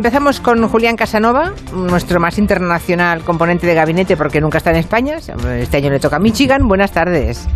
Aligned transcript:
Empezamos 0.00 0.40
con 0.40 0.66
Julián 0.66 0.96
Casanova, 0.96 1.52
nuestro 1.74 2.20
más 2.20 2.38
internacional 2.38 3.20
componente 3.20 3.66
de 3.66 3.74
gabinete 3.74 4.16
porque 4.16 4.40
nunca 4.40 4.56
está 4.56 4.70
en 4.70 4.76
España. 4.76 5.18
Este 5.18 5.76
año 5.76 5.90
le 5.90 6.00
toca 6.00 6.16
a 6.16 6.18
Michigan. 6.18 6.66
Buenas 6.66 6.92
tardes. 6.92 7.46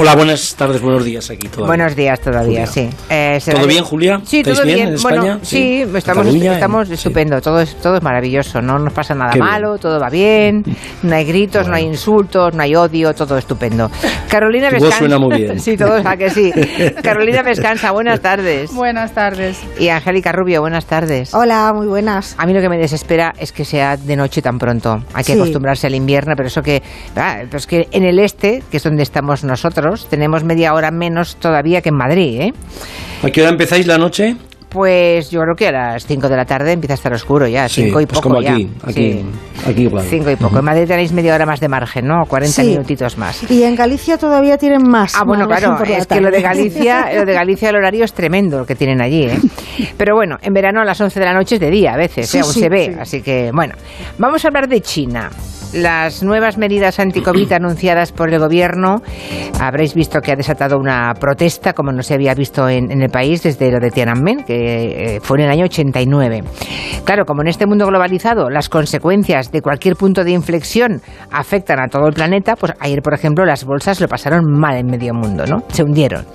Hola, 0.00 0.14
buenas 0.14 0.54
tardes, 0.54 0.80
buenos 0.80 1.04
días 1.04 1.28
aquí 1.28 1.48
todavía. 1.48 1.66
Buenos 1.66 1.96
días 1.96 2.20
todavía, 2.20 2.66
sí. 2.66 2.88
Eh, 3.10 3.40
¿Todo 3.44 3.66
bien, 3.66 3.82
Julia? 3.82 4.20
Sí, 4.24 4.44
todo 4.44 4.62
bien. 4.62 4.94
bueno, 5.02 5.40
sí, 5.42 5.84
estamos, 5.92 6.24
estamos 6.28 6.88
estupendo, 6.88 7.40
todo 7.40 7.60
es, 7.60 7.74
todo 7.80 7.96
es 7.96 8.02
maravilloso, 8.04 8.62
no 8.62 8.78
nos 8.78 8.92
pasa 8.92 9.16
nada 9.16 9.34
malo, 9.34 9.76
todo 9.76 9.98
va 9.98 10.08
bien, 10.08 10.62
no 11.02 11.16
hay 11.16 11.24
gritos, 11.24 11.66
no 11.66 11.74
hay 11.74 11.82
insultos, 11.82 12.54
no 12.54 12.62
hay 12.62 12.76
odio, 12.76 13.12
todo 13.12 13.36
estupendo. 13.38 13.90
Carolina 14.28 14.70
Vescanza. 14.70 14.98
suena 14.98 15.18
muy 15.18 15.36
bien. 15.36 15.58
sí, 15.60 15.76
todo, 15.76 15.96
¿a 15.96 16.16
que 16.16 16.30
sí? 16.30 16.52
Carolina 17.02 17.42
Vescanza, 17.42 17.90
buenas 17.90 18.20
tardes. 18.20 18.72
Buenas 18.72 19.10
tardes. 19.10 19.60
Y 19.80 19.88
Angélica 19.88 20.30
Rubio, 20.30 20.60
buenas 20.60 20.86
tardes. 20.86 21.34
Hola, 21.34 21.72
muy 21.74 21.88
buenas. 21.88 22.36
A 22.38 22.46
mí 22.46 22.54
lo 22.54 22.60
que 22.60 22.68
me 22.68 22.78
desespera 22.78 23.34
es 23.36 23.50
que 23.50 23.64
sea 23.64 23.96
de 23.96 24.14
noche 24.14 24.42
tan 24.42 24.60
pronto. 24.60 25.02
Hay 25.12 25.24
que 25.24 25.32
acostumbrarse 25.32 25.88
al 25.88 25.96
invierno, 25.96 26.34
pero 26.36 26.46
eso 26.46 26.62
que, 26.62 26.84
ah, 27.16 27.38
pues 27.50 27.66
que 27.66 27.88
en 27.90 28.04
el 28.04 28.20
este, 28.20 28.62
que 28.70 28.76
es 28.76 28.84
donde 28.84 29.02
estamos 29.02 29.42
nosotros, 29.42 29.87
tenemos 30.08 30.44
media 30.44 30.74
hora 30.74 30.90
menos 30.90 31.36
todavía 31.36 31.82
que 31.82 31.88
en 31.88 31.96
Madrid. 31.96 32.40
¿eh? 32.40 32.52
¿A 33.22 33.30
qué 33.30 33.42
hora 33.42 33.50
empezáis 33.50 33.86
la 33.86 33.98
noche? 33.98 34.36
Pues 34.68 35.30
yo 35.30 35.40
creo 35.40 35.54
que 35.56 35.68
a 35.68 35.72
las 35.72 36.06
5 36.06 36.28
de 36.28 36.36
la 36.36 36.44
tarde 36.44 36.72
empieza 36.72 36.92
a 36.92 36.96
estar 36.96 37.12
oscuro 37.14 37.46
ya, 37.48 37.66
5 37.68 38.00
y 38.02 38.06
pues 38.06 38.18
poco 38.18 38.34
como 38.34 38.40
aquí, 38.40 38.70
aquí, 38.82 39.24
aquí 39.66 39.82
igual. 39.82 40.04
5 40.04 40.30
y 40.30 40.36
poco. 40.36 40.58
En 40.58 40.64
Madrid 40.64 40.86
tenéis 40.86 41.10
media 41.12 41.34
hora 41.34 41.46
más 41.46 41.58
de 41.58 41.68
margen, 41.68 42.06
¿no? 42.06 42.26
40 42.28 42.64
minutitos 42.64 43.16
más. 43.16 43.50
Y 43.50 43.62
en 43.62 43.74
Galicia 43.74 44.18
todavía 44.18 44.58
tienen 44.58 44.82
más. 44.86 45.14
Ah, 45.16 45.24
bueno, 45.24 45.46
claro, 45.46 45.82
es 45.82 46.06
que 46.06 46.20
lo 46.20 46.30
de 46.30 46.42
Galicia, 46.42 47.08
lo 47.14 47.24
de 47.24 47.32
Galicia 47.32 47.70
el 47.70 47.76
horario 47.76 48.04
es 48.04 48.12
tremendo 48.12 48.58
lo 48.58 48.66
que 48.66 48.74
tienen 48.74 49.00
allí, 49.00 49.24
¿eh? 49.24 49.38
Pero 49.96 50.14
bueno, 50.14 50.36
en 50.42 50.52
verano 50.52 50.82
a 50.82 50.84
las 50.84 51.00
11 51.00 51.18
de 51.18 51.24
la 51.24 51.32
noche 51.32 51.54
es 51.54 51.60
de 51.62 51.70
día 51.70 51.94
a 51.94 51.96
veces, 51.96 52.34
¿eh? 52.34 52.40
aún 52.40 52.52
se 52.52 52.68
ve, 52.68 52.94
así 53.00 53.22
que 53.22 53.50
bueno, 53.54 53.74
vamos 54.18 54.44
a 54.44 54.48
hablar 54.48 54.68
de 54.68 54.82
China 54.82 55.30
las 55.72 56.22
nuevas 56.22 56.56
medidas 56.56 56.98
anticovid 56.98 57.52
anunciadas 57.52 58.12
por 58.12 58.32
el 58.32 58.38
gobierno, 58.38 59.02
habréis 59.60 59.94
visto 59.94 60.20
que 60.20 60.32
ha 60.32 60.36
desatado 60.36 60.78
una 60.78 61.12
protesta 61.14 61.72
como 61.72 61.92
no 61.92 62.02
se 62.02 62.14
había 62.14 62.34
visto 62.34 62.68
en, 62.68 62.90
el 62.90 63.10
país 63.10 63.42
desde 63.42 63.70
lo 63.70 63.78
de 63.78 63.90
Tiananmen, 63.90 64.44
que 64.44 65.16
eh, 65.16 65.20
fue 65.20 65.38
en 65.38 65.44
el 65.44 65.50
año 65.50 65.64
89. 65.64 66.42
Claro, 67.04 67.24
como 67.24 67.42
en 67.42 67.48
este 67.48 67.66
mundo 67.66 67.86
globalizado 67.86 68.50
las 68.50 68.68
consecuencias 68.68 69.50
de 69.50 69.60
cualquier 69.62 69.96
punto 69.96 70.24
de 70.24 70.32
inflexión 70.32 71.00
afectan 71.30 71.80
a 71.80 71.88
todo 71.88 72.06
el 72.06 72.14
planeta, 72.14 72.56
pues 72.56 72.72
ayer, 72.80 73.02
por 73.02 73.14
ejemplo, 73.14 73.44
las 73.44 73.64
bolsas 73.64 74.00
lo 74.00 74.08
pasaron 74.08 74.44
mal 74.50 74.76
en 74.76 74.86
medio 74.86 75.14
mundo, 75.14 75.44
¿no? 75.46 75.62
Se 75.68 75.82
hundieron. 75.82 76.26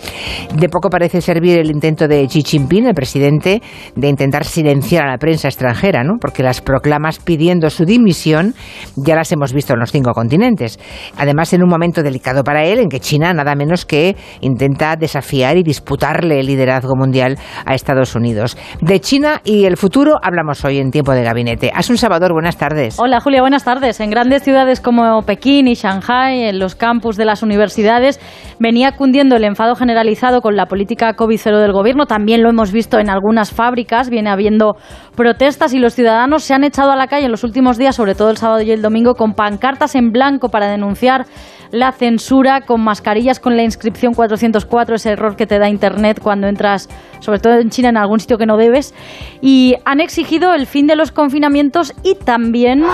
De 0.55 0.69
poco 0.69 0.89
parece 0.89 1.21
servir 1.21 1.59
el 1.59 1.71
intento 1.71 2.07
de 2.07 2.25
Xi 2.27 2.43
Jinping, 2.43 2.87
el 2.87 2.93
presidente, 2.93 3.61
de 3.95 4.07
intentar 4.07 4.45
silenciar 4.45 5.05
a 5.05 5.11
la 5.11 5.17
prensa 5.17 5.47
extranjera, 5.47 6.03
¿no? 6.03 6.17
Porque 6.19 6.43
las 6.43 6.61
proclamas 6.61 7.19
pidiendo 7.19 7.69
su 7.69 7.85
dimisión 7.85 8.53
ya 8.95 9.15
las 9.15 9.22
hemos 9.31 9.53
visto 9.53 9.73
en 9.73 9.79
los 9.79 9.91
cinco 9.91 10.13
continentes. 10.13 10.79
Además, 11.17 11.53
en 11.53 11.63
un 11.63 11.69
momento 11.69 12.03
delicado 12.03 12.43
para 12.43 12.63
él, 12.63 12.79
en 12.79 12.89
que 12.89 12.99
China 12.99 13.33
nada 13.33 13.55
menos 13.55 13.85
que 13.85 14.15
intenta 14.41 14.95
desafiar 14.95 15.57
y 15.57 15.63
disputarle 15.63 16.39
el 16.39 16.47
liderazgo 16.47 16.95
mundial 16.95 17.37
a 17.65 17.73
Estados 17.73 18.15
Unidos. 18.15 18.57
De 18.81 18.99
China 18.99 19.41
y 19.43 19.65
el 19.65 19.77
futuro 19.77 20.17
hablamos 20.21 20.63
hoy 20.65 20.79
en 20.79 20.91
Tiempo 20.91 21.13
de 21.13 21.23
Gabinete. 21.23 21.71
Asun 21.73 21.97
Salvador, 21.97 22.33
buenas 22.33 22.57
tardes. 22.57 22.99
Hola 22.99 23.19
Julia, 23.19 23.41
buenas 23.41 23.63
tardes. 23.63 23.99
En 23.99 24.09
grandes 24.09 24.43
ciudades 24.43 24.81
como 24.81 25.21
Pekín 25.23 25.67
y 25.67 25.75
Shanghai, 25.75 26.43
en 26.43 26.59
los 26.59 26.75
campus 26.75 27.17
de 27.17 27.25
las 27.25 27.43
universidades, 27.43 28.19
venía 28.59 28.93
cundiendo 28.93 29.35
el 29.35 29.43
enfado 29.43 29.75
generalizado 29.75 30.41
con 30.41 30.55
la 30.55 30.65
política 30.65 31.15
COVID-0 31.15 31.59
del 31.59 31.71
gobierno. 31.71 32.05
También 32.05 32.43
lo 32.43 32.49
hemos 32.49 32.71
visto 32.71 32.99
en 32.99 33.09
algunas 33.09 33.51
fábricas, 33.51 34.09
viene 34.09 34.29
habiendo 34.29 34.75
protestas 35.15 35.73
y 35.73 35.79
los 35.79 35.93
ciudadanos 35.93 36.43
se 36.43 36.53
han 36.53 36.63
echado 36.63 36.91
a 36.91 36.95
la 36.95 37.07
calle 37.07 37.25
en 37.25 37.31
los 37.31 37.43
últimos 37.43 37.77
días, 37.77 37.95
sobre 37.95 38.15
todo 38.15 38.29
el 38.29 38.37
sábado 38.37 38.61
y 38.61 38.71
el 38.71 38.81
domingo, 38.81 39.12
con 39.15 39.33
pancartas 39.33 39.95
en 39.95 40.11
blanco 40.11 40.49
para 40.49 40.67
denunciar 40.67 41.25
la 41.73 41.91
censura, 41.91 42.61
con 42.61 42.81
mascarillas 42.81 43.39
con 43.39 43.57
la 43.57 43.63
inscripción 43.63 44.13
404, 44.13 44.95
ese 44.95 45.09
error 45.09 45.35
que 45.35 45.47
te 45.47 45.57
da 45.57 45.69
Internet 45.69 46.19
cuando 46.21 46.47
entras, 46.47 46.87
sobre 47.19 47.39
todo 47.39 47.55
en 47.55 47.71
China, 47.71 47.89
en 47.89 47.97
algún 47.97 48.19
sitio 48.19 48.37
que 48.37 48.45
no 48.45 48.57
debes. 48.57 48.93
Y 49.41 49.75
han 49.83 49.99
exigido 49.99 50.53
el 50.53 50.67
fin 50.67 50.85
de 50.85 50.95
los 50.95 51.11
confinamientos 51.11 51.93
y 52.03 52.13
también... 52.13 52.85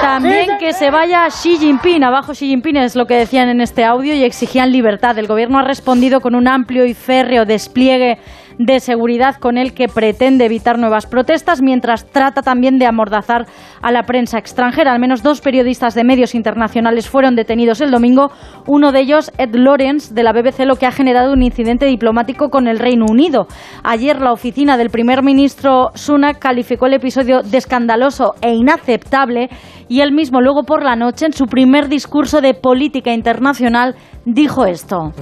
También 0.00 0.58
que 0.58 0.72
se 0.72 0.90
vaya 0.90 1.28
Xi 1.28 1.58
Jinping, 1.58 2.02
abajo 2.02 2.32
Xi 2.32 2.48
Jinping 2.48 2.76
es 2.76 2.96
lo 2.96 3.06
que 3.06 3.14
decían 3.14 3.48
en 3.48 3.60
este 3.60 3.84
audio 3.84 4.14
y 4.14 4.24
exigían 4.24 4.72
libertad. 4.72 5.16
El 5.16 5.28
gobierno 5.28 5.60
ha 5.60 5.62
respondido 5.62 6.20
con 6.20 6.34
un 6.34 6.48
amplio 6.48 6.84
y 6.86 6.94
férreo 6.94 7.44
despliegue 7.44 8.18
de 8.58 8.80
seguridad 8.80 9.36
con 9.36 9.56
el 9.56 9.72
que 9.72 9.88
pretende 9.88 10.44
evitar 10.44 10.78
nuevas 10.78 11.06
protestas, 11.06 11.62
mientras 11.62 12.04
trata 12.10 12.42
también 12.42 12.78
de 12.78 12.86
amordazar 12.86 13.46
a 13.80 13.92
la 13.92 14.02
prensa 14.02 14.38
extranjera. 14.38 14.92
Al 14.92 15.00
menos 15.00 15.22
dos 15.22 15.40
periodistas 15.40 15.94
de 15.94 16.04
medios 16.04 16.34
internacionales 16.34 17.08
fueron 17.08 17.36
detenidos 17.36 17.80
el 17.80 17.90
domingo, 17.90 18.30
uno 18.66 18.92
de 18.92 19.00
ellos, 19.00 19.30
Ed 19.38 19.54
Lawrence, 19.54 20.12
de 20.12 20.22
la 20.22 20.32
BBC, 20.32 20.64
lo 20.64 20.76
que 20.76 20.86
ha 20.86 20.92
generado 20.92 21.32
un 21.32 21.42
incidente 21.42 21.86
diplomático 21.86 22.50
con 22.50 22.66
el 22.66 22.78
Reino 22.78 23.06
Unido. 23.08 23.46
Ayer 23.84 24.20
la 24.20 24.32
oficina 24.32 24.76
del 24.76 24.90
primer 24.90 25.22
ministro 25.22 25.90
Sunak 25.94 26.38
calificó 26.38 26.86
el 26.86 26.94
episodio 26.94 27.42
de 27.42 27.58
escandaloso 27.58 28.34
e 28.42 28.54
inaceptable 28.54 29.48
y 29.88 30.00
él 30.02 30.12
mismo 30.12 30.40
luego 30.40 30.64
por 30.64 30.82
la 30.82 30.96
noche, 30.96 31.26
en 31.26 31.32
su 31.32 31.46
primer 31.46 31.88
discurso 31.88 32.40
de 32.40 32.54
política 32.54 33.12
internacional, 33.12 33.96
dijo 34.24 34.66
esto. 34.66 35.12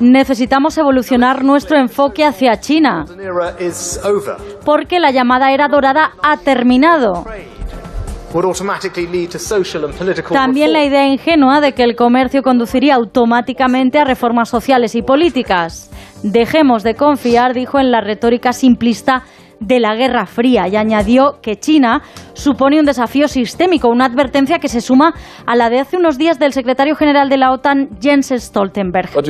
Necesitamos 0.00 0.78
evolucionar 0.78 1.44
nuestro 1.44 1.78
enfoque 1.78 2.24
hacia 2.24 2.58
China, 2.60 3.04
porque 4.64 4.98
la 4.98 5.10
llamada 5.10 5.52
era 5.52 5.68
dorada 5.68 6.12
ha 6.22 6.36
terminado. 6.38 7.24
También 10.32 10.72
la 10.72 10.84
idea 10.84 11.06
ingenua 11.06 11.60
de 11.60 11.72
que 11.72 11.84
el 11.84 11.96
comercio 11.96 12.42
conduciría 12.42 12.96
automáticamente 12.96 13.98
a 13.98 14.04
reformas 14.04 14.48
sociales 14.48 14.94
y 14.94 15.02
políticas. 15.02 15.90
Dejemos 16.22 16.82
de 16.82 16.94
confiar, 16.94 17.54
dijo, 17.54 17.78
en 17.78 17.90
la 17.90 18.00
retórica 18.00 18.52
simplista 18.52 19.22
de 19.60 19.80
la 19.80 19.94
Guerra 19.94 20.26
Fría 20.26 20.68
y 20.68 20.76
añadió 20.76 21.38
que 21.42 21.56
China 21.56 22.02
supone 22.34 22.78
un 22.78 22.84
desafío 22.84 23.28
sistémico, 23.28 23.88
una 23.88 24.04
advertencia 24.04 24.58
que 24.58 24.68
se 24.68 24.80
suma 24.80 25.14
a 25.46 25.56
la 25.56 25.70
de 25.70 25.80
hace 25.80 25.96
unos 25.96 26.18
días 26.18 26.38
del 26.38 26.52
secretario 26.52 26.94
general 26.94 27.28
de 27.28 27.38
la 27.38 27.52
OTAN, 27.52 27.88
Jens 28.00 28.32
Stoltenberg. 28.36 29.10
Uh, 29.16 29.22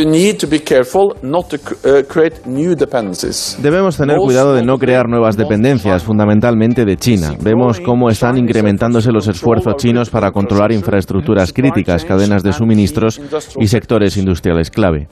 Debemos 3.63 3.97
tener 3.97 4.17
cuidado 4.19 4.55
de 4.55 4.65
no 4.65 4.79
crear 4.79 5.09
nuevas 5.09 5.37
dependencias, 5.37 6.03
fundamentalmente 6.03 6.85
de 6.85 6.97
China. 6.97 7.35
Vemos 7.41 7.81
cómo 7.81 8.11
están 8.11 8.37
incrementándose 8.39 9.13
los 9.13 9.29
esfuerzos 9.29 9.77
chinos 9.77 10.11
para 10.11 10.33
controlar 10.33 10.73
infraestructuras 10.73 11.53
críticas, 11.53 12.05
cadenas 12.05 12.43
de 12.43 12.53
suministros 12.53 13.21
y 13.61 13.69
sectores 13.69 14.17
industriales 14.17 14.71
clave. 14.71 15.09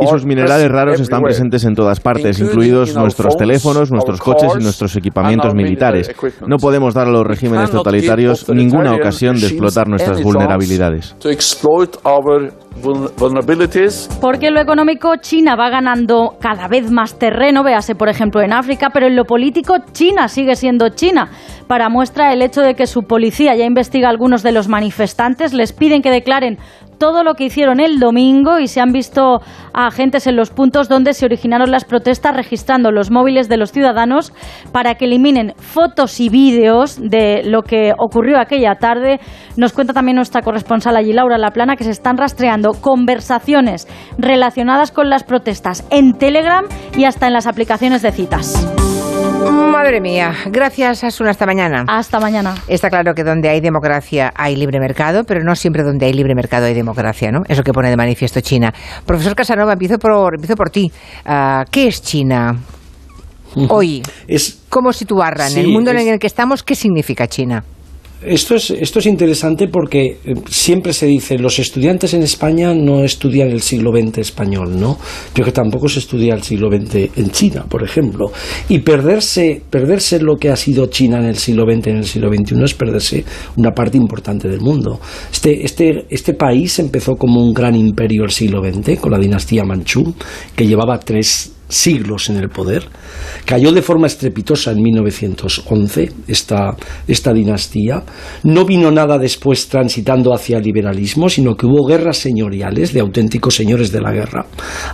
Y 0.00 0.06
sus 0.06 0.24
minerales 0.24 0.68
raros 0.68 1.00
están 1.00 1.22
presentes 1.22 1.64
en 1.64 1.74
todas 1.74 2.00
partes, 2.00 2.40
incluidos 2.40 2.77
nuestros 2.94 3.36
teléfonos, 3.36 3.90
nuestros 3.90 4.20
coches 4.20 4.52
y 4.58 4.62
nuestros 4.62 4.94
equipamientos 4.96 5.54
militares. 5.54 6.10
No 6.46 6.56
podemos 6.56 6.94
dar 6.94 7.08
a 7.08 7.10
los 7.10 7.26
regímenes 7.26 7.70
totalitarios 7.70 8.48
ninguna 8.48 8.94
ocasión 8.94 9.40
de 9.40 9.46
explotar 9.46 9.88
nuestras 9.88 10.22
vulnerabilidades. 10.22 11.14
Porque 14.20 14.48
en 14.48 14.54
lo 14.54 14.60
económico 14.60 15.16
China 15.20 15.56
va 15.56 15.68
ganando 15.68 16.36
cada 16.40 16.68
vez 16.68 16.90
más 16.90 17.18
terreno, 17.18 17.64
véase 17.64 17.94
por 17.94 18.08
ejemplo 18.08 18.40
en 18.40 18.52
África, 18.52 18.90
pero 18.92 19.06
en 19.06 19.16
lo 19.16 19.24
político 19.24 19.76
China 19.92 20.28
sigue 20.28 20.54
siendo 20.54 20.90
China. 20.90 21.30
Para 21.66 21.88
muestra 21.88 22.32
el 22.32 22.42
hecho 22.42 22.60
de 22.62 22.74
que 22.74 22.86
su 22.86 23.02
policía 23.02 23.56
ya 23.56 23.64
investiga 23.64 24.08
a 24.08 24.10
algunos 24.10 24.42
de 24.42 24.52
los 24.52 24.68
manifestantes, 24.68 25.52
les 25.52 25.72
piden 25.72 26.02
que 26.02 26.10
declaren 26.10 26.58
todo 26.98 27.22
lo 27.24 27.34
que 27.34 27.44
hicieron 27.44 27.80
el 27.80 27.98
domingo 27.98 28.58
y 28.58 28.68
se 28.68 28.80
han 28.80 28.92
visto 28.92 29.40
a 29.72 29.86
agentes 29.86 30.26
en 30.26 30.36
los 30.36 30.50
puntos 30.50 30.88
donde 30.88 31.14
se 31.14 31.24
originaron 31.24 31.70
las 31.70 31.84
protestas 31.84 32.36
registrando 32.36 32.90
los 32.90 33.10
móviles 33.10 33.48
de 33.48 33.56
los 33.56 33.72
ciudadanos 33.72 34.32
para 34.72 34.96
que 34.96 35.06
eliminen 35.06 35.54
fotos 35.56 36.20
y 36.20 36.28
vídeos 36.28 36.98
de 37.00 37.42
lo 37.44 37.62
que 37.62 37.92
ocurrió 37.98 38.38
aquella 38.38 38.74
tarde. 38.76 39.20
Nos 39.56 39.72
cuenta 39.72 39.92
también 39.92 40.16
nuestra 40.16 40.42
corresponsal 40.42 40.96
allí, 40.96 41.12
Laura 41.12 41.38
Laplana, 41.38 41.76
que 41.76 41.84
se 41.84 41.90
están 41.90 42.16
rastreando 42.16 42.72
conversaciones 42.72 43.86
relacionadas 44.18 44.92
con 44.92 45.08
las 45.08 45.24
protestas 45.24 45.86
en 45.90 46.14
Telegram 46.14 46.64
y 46.96 47.04
hasta 47.04 47.26
en 47.26 47.32
las 47.32 47.46
aplicaciones 47.46 48.02
de 48.02 48.12
citas. 48.12 48.77
Madre 49.38 50.00
mía, 50.00 50.34
gracias 50.46 51.04
Asuna, 51.04 51.30
hasta 51.30 51.46
mañana. 51.46 51.84
Hasta 51.86 52.18
mañana. 52.18 52.54
Está 52.66 52.90
claro 52.90 53.14
que 53.14 53.22
donde 53.22 53.48
hay 53.48 53.60
democracia 53.60 54.32
hay 54.34 54.56
libre 54.56 54.80
mercado, 54.80 55.24
pero 55.24 55.44
no 55.44 55.54
siempre 55.54 55.82
donde 55.82 56.06
hay 56.06 56.12
libre 56.12 56.34
mercado 56.34 56.66
hay 56.66 56.74
democracia, 56.74 57.30
¿no? 57.30 57.42
Eso 57.48 57.62
que 57.62 57.72
pone 57.72 57.88
de 57.88 57.96
manifiesto 57.96 58.40
China. 58.40 58.72
Profesor 59.06 59.34
Casanova, 59.34 59.74
empiezo 59.74 59.98
por, 59.98 60.34
empiezo 60.34 60.56
por 60.56 60.70
ti. 60.70 60.90
Ah, 61.24 61.64
¿Qué 61.70 61.86
es 61.86 62.02
China? 62.02 62.56
Hoy, 63.68 64.02
es, 64.26 64.64
¿cómo 64.68 64.92
situarla 64.92 65.48
en 65.48 65.58
el 65.58 65.68
mundo 65.68 65.90
en 65.90 65.98
el 65.98 66.18
que 66.18 66.26
estamos? 66.26 66.62
¿Qué 66.62 66.74
significa 66.74 67.26
China? 67.26 67.64
Esto 68.22 68.56
es, 68.56 68.70
esto 68.70 68.98
es 68.98 69.06
interesante 69.06 69.68
porque 69.68 70.18
eh, 70.24 70.34
siempre 70.48 70.92
se 70.92 71.06
dice, 71.06 71.38
los 71.38 71.58
estudiantes 71.58 72.14
en 72.14 72.22
España 72.22 72.74
no 72.74 73.04
estudian 73.04 73.48
el 73.48 73.62
siglo 73.62 73.92
XX 73.92 74.18
español, 74.18 74.78
¿no? 74.78 74.98
Pero 75.32 75.46
que 75.46 75.52
tampoco 75.52 75.88
se 75.88 76.00
estudia 76.00 76.34
el 76.34 76.42
siglo 76.42 76.68
XX 76.68 77.16
en 77.16 77.30
China, 77.30 77.64
por 77.68 77.84
ejemplo. 77.84 78.32
Y 78.68 78.80
perderse, 78.80 79.62
perderse 79.70 80.20
lo 80.20 80.36
que 80.36 80.50
ha 80.50 80.56
sido 80.56 80.86
China 80.86 81.18
en 81.18 81.26
el 81.26 81.36
siglo 81.36 81.64
XX, 81.64 81.86
en 81.88 81.96
el 81.98 82.04
siglo 82.04 82.28
XXI, 82.28 82.64
es 82.64 82.74
perderse 82.74 83.24
una 83.56 83.70
parte 83.70 83.96
importante 83.96 84.48
del 84.48 84.60
mundo. 84.60 85.00
Este, 85.32 85.64
este, 85.64 86.06
este 86.10 86.34
país 86.34 86.78
empezó 86.78 87.14
como 87.14 87.40
un 87.40 87.52
gran 87.52 87.76
imperio 87.76 88.24
el 88.24 88.30
siglo 88.30 88.62
XX, 88.62 88.98
con 88.98 89.12
la 89.12 89.18
dinastía 89.18 89.64
Manchú, 89.64 90.14
que 90.56 90.66
llevaba 90.66 90.98
tres 90.98 91.52
siglos 91.68 92.30
en 92.30 92.36
el 92.36 92.48
poder. 92.48 92.84
Cayó 93.44 93.72
de 93.72 93.82
forma 93.82 94.06
estrepitosa 94.06 94.72
en 94.72 94.82
1911 94.82 96.12
esta, 96.26 96.76
esta 97.06 97.32
dinastía. 97.32 98.02
No 98.44 98.64
vino 98.64 98.90
nada 98.90 99.18
después 99.18 99.68
transitando 99.68 100.34
hacia 100.34 100.58
el 100.58 100.64
liberalismo, 100.64 101.28
sino 101.28 101.56
que 101.56 101.66
hubo 101.66 101.86
guerras 101.86 102.18
señoriales 102.18 102.92
de 102.92 103.00
auténticos 103.00 103.54
señores 103.54 103.92
de 103.92 104.00
la 104.00 104.12
guerra, 104.12 104.46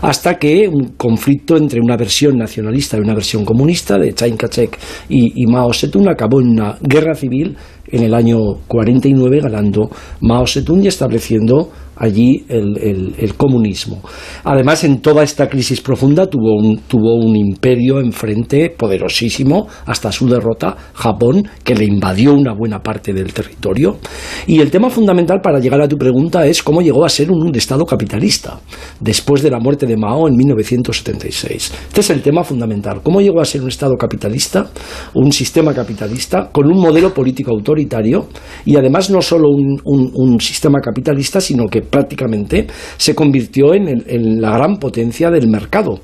hasta 0.03 0.39
que 0.39 0.69
un 0.69 0.95
conflicto 0.97 1.57
entre 1.57 1.81
una 1.81 1.97
versión 1.97 2.37
nacionalista 2.37 2.97
y 2.97 3.01
una 3.01 3.15
versión 3.15 3.45
comunista 3.45 3.99
de 3.99 4.13
Chiang 4.15 4.37
Kai-shek 4.37 4.79
y, 5.09 5.43
y 5.43 5.47
Mao 5.47 5.73
Zedong 5.73 6.09
acabó 6.09 6.41
en 6.41 6.51
una 6.51 6.79
guerra 6.81 7.15
civil 7.15 7.57
en 7.87 8.03
el 8.03 8.15
año 8.15 8.39
49 8.67 9.41
ganando 9.43 9.91
Mao 10.21 10.47
Zedong 10.47 10.83
y 10.85 10.89
estableciendo 10.89 11.71
allí 11.97 12.45
el, 12.49 13.35
comunismo. 13.37 14.01
Además, 14.45 14.85
en 14.85 15.01
toda 15.01 15.23
esta 15.23 15.49
crisis 15.49 15.81
profunda 15.81 16.27
tuvo 16.27 16.55
un, 16.55 17.37
imperio 17.37 18.01
enfrente 18.01 18.71
poderosísimo 18.71 19.67
hasta 19.87 20.13
su 20.13 20.29
derrota, 20.29 20.77
Japón, 20.95 21.49
que 21.63 21.75
le 21.75 21.85
invadió 21.85 22.33
una 22.33 22.55
buena 22.55 22.81
parte 22.81 23.13
del 23.13 23.33
territorio. 23.33 23.99
Y 24.47 24.61
el 24.61 24.71
tema 24.71 24.91
fundamental 24.91 25.41
para 25.43 25.59
llegar 25.59 25.81
a 25.81 25.89
tu 25.89 25.97
pregunta 25.97 26.47
es 26.47 26.63
cómo 26.63 26.81
llegó 26.81 27.05
a 27.05 27.09
ser 27.09 27.31
un, 27.31 27.55
Estado 27.55 27.87
capitalista 27.87 28.59
después 28.99 29.41
de 29.41 29.51
la 29.51 29.61
muerte 29.61 29.87
de 29.87 29.97
Mao 29.97 30.27
en 30.27 30.37
1976. 30.37 31.73
Este 31.87 32.01
es 32.01 32.11
el 32.11 32.21
tema 32.21 32.43
fundamental. 32.43 33.01
¿Cómo 33.03 33.21
llegó 33.21 33.41
a 33.41 33.45
ser 33.45 33.63
un 33.63 33.69
Estado 33.69 33.95
capitalista, 33.97 34.71
un 35.15 35.31
sistema 35.31 35.73
capitalista, 35.73 36.51
con 36.51 36.67
un 36.67 36.81
modelo 36.81 37.15
político 37.15 37.53
autoritario 37.53 38.27
y 38.65 38.77
además 38.77 39.09
no 39.09 39.23
solo 39.23 39.49
un 39.51 40.41
sistema 40.41 40.81
capitalista, 40.81 41.41
sino 41.41 41.67
que 41.67 41.84
prácticamente 41.85 42.67
se 42.97 43.15
convirtió 43.15 43.75
en, 43.75 44.41
la 44.41 44.51
gran 44.53 44.79
potencia 44.79 45.31
del 45.31 45.49
mercado 45.49 46.01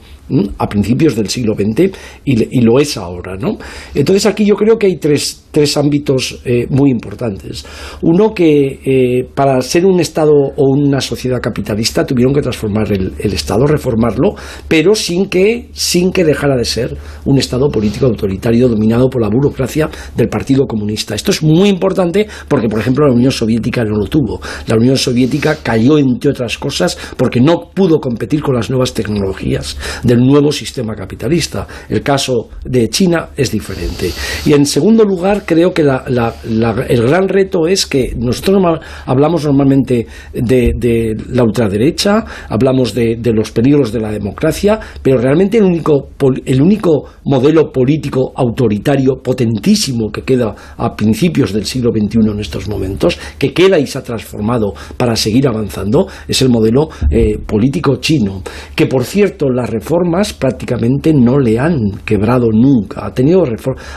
a 0.58 0.68
principios 0.68 1.16
del 1.16 1.28
siglo 1.28 1.54
XX 1.54 1.90
y, 2.24 2.60
lo 2.60 2.78
es 2.78 2.96
ahora. 2.96 3.36
¿no? 3.36 3.56
Entonces 3.94 4.26
aquí 4.26 4.44
yo 4.44 4.54
creo 4.54 4.78
que 4.78 4.86
hay 4.86 4.96
tres, 4.96 5.46
tres 5.50 5.76
ámbitos 5.76 6.40
eh, 6.44 6.66
muy 6.70 6.90
importantes. 6.90 7.64
Uno 8.02 8.32
que 8.34 8.80
eh, 8.84 9.28
para 9.34 9.60
ser 9.62 9.86
un 9.86 10.00
Estado 10.00 10.32
o 10.32 10.64
una 10.76 11.00
sociedad 11.00 11.40
capitalista 11.40 12.04
tuvieron 12.04 12.34
que 12.34 12.42
transformar 12.42 12.92
el, 12.92 13.32
Estado, 13.32 13.66
reformarlo, 13.66 14.34
pero 14.68 14.94
sin 14.94 15.26
que, 15.26 15.68
sin 15.72 16.12
que 16.12 16.24
dejara 16.24 16.56
de 16.56 16.64
ser 16.64 16.96
un 17.24 17.38
Estado 17.38 17.68
político 17.68 18.06
autoritario 18.06 18.68
dominado 18.68 19.08
por 19.08 19.22
la 19.22 19.28
burocracia 19.28 19.88
del 20.16 20.28
Partido 20.28 20.66
Comunista. 20.66 21.14
Esto 21.14 21.30
es 21.30 21.42
muy 21.42 21.68
importante 21.68 22.26
porque, 22.48 22.68
por 22.68 22.80
ejemplo, 22.80 23.06
la 23.06 23.14
Unión 23.14 23.32
Soviética 23.32 23.84
no 23.84 23.96
lo 23.96 24.06
tuvo. 24.06 24.40
La 24.66 24.76
Unión 24.76 24.96
Soviética 24.96 25.56
cayó, 25.62 25.98
entre 25.98 26.30
otras 26.30 26.58
cosas, 26.58 26.98
porque 27.16 27.40
no 27.40 27.70
pudo 27.74 27.98
competir 28.00 28.42
con 28.42 28.54
las 28.54 28.70
nuevas 28.70 28.94
tecnologías 28.94 29.76
del 30.02 30.19
nuevo 30.26 30.52
sistema 30.52 30.94
capitalista. 30.94 31.66
El 31.88 32.02
caso 32.02 32.48
de 32.64 32.88
China 32.88 33.30
es 33.36 33.50
diferente. 33.50 34.10
Y 34.44 34.52
en 34.52 34.66
segundo 34.66 35.04
lugar, 35.04 35.44
creo 35.46 35.72
que 35.72 35.82
el 35.82 37.02
gran 37.02 37.28
reto 37.28 37.66
es 37.66 37.86
que 37.86 38.14
nosotros 38.16 38.62
hablamos 39.06 39.44
normalmente 39.44 40.06
de, 40.32 41.16
la 41.30 41.42
ultraderecha, 41.42 42.24
hablamos 42.48 42.94
de, 42.94 43.18
los 43.32 43.50
peligros 43.50 43.92
de 43.92 44.00
la 44.00 44.10
democracia, 44.10 44.78
pero 45.02 45.18
realmente 45.18 45.58
el 45.58 45.64
único, 45.64 46.08
el 46.44 46.60
único 46.60 47.04
modelo 47.24 47.70
político 47.70 48.32
autoritario 48.34 49.20
potentísimo 49.22 50.10
que 50.10 50.22
queda 50.22 50.54
a 50.76 50.94
principios 50.94 51.52
del 51.52 51.64
siglo 51.64 51.90
XXI 51.92 52.30
en 52.30 52.40
estos 52.40 52.68
momentos, 52.68 53.18
que 53.38 53.52
queda 53.52 53.78
y 53.78 53.86
se 53.86 53.98
ha 53.98 54.02
transformado 54.02 54.74
para 54.96 55.16
seguir 55.16 55.46
avanzando, 55.46 56.06
es 56.26 56.42
el 56.42 56.48
modelo 56.48 56.88
eh, 57.10 57.38
político 57.38 57.96
chino. 57.96 58.42
Que 58.74 58.86
por 58.86 59.04
cierto, 59.04 59.48
las 59.48 59.70
reformas 60.00 60.32
prácticamente 60.32 61.12
no 61.12 61.38
le 61.38 61.58
han 61.58 62.00
quebrado 62.04 62.48
nunca. 62.52 63.06
Ha 63.06 63.12
tenido, 63.12 63.44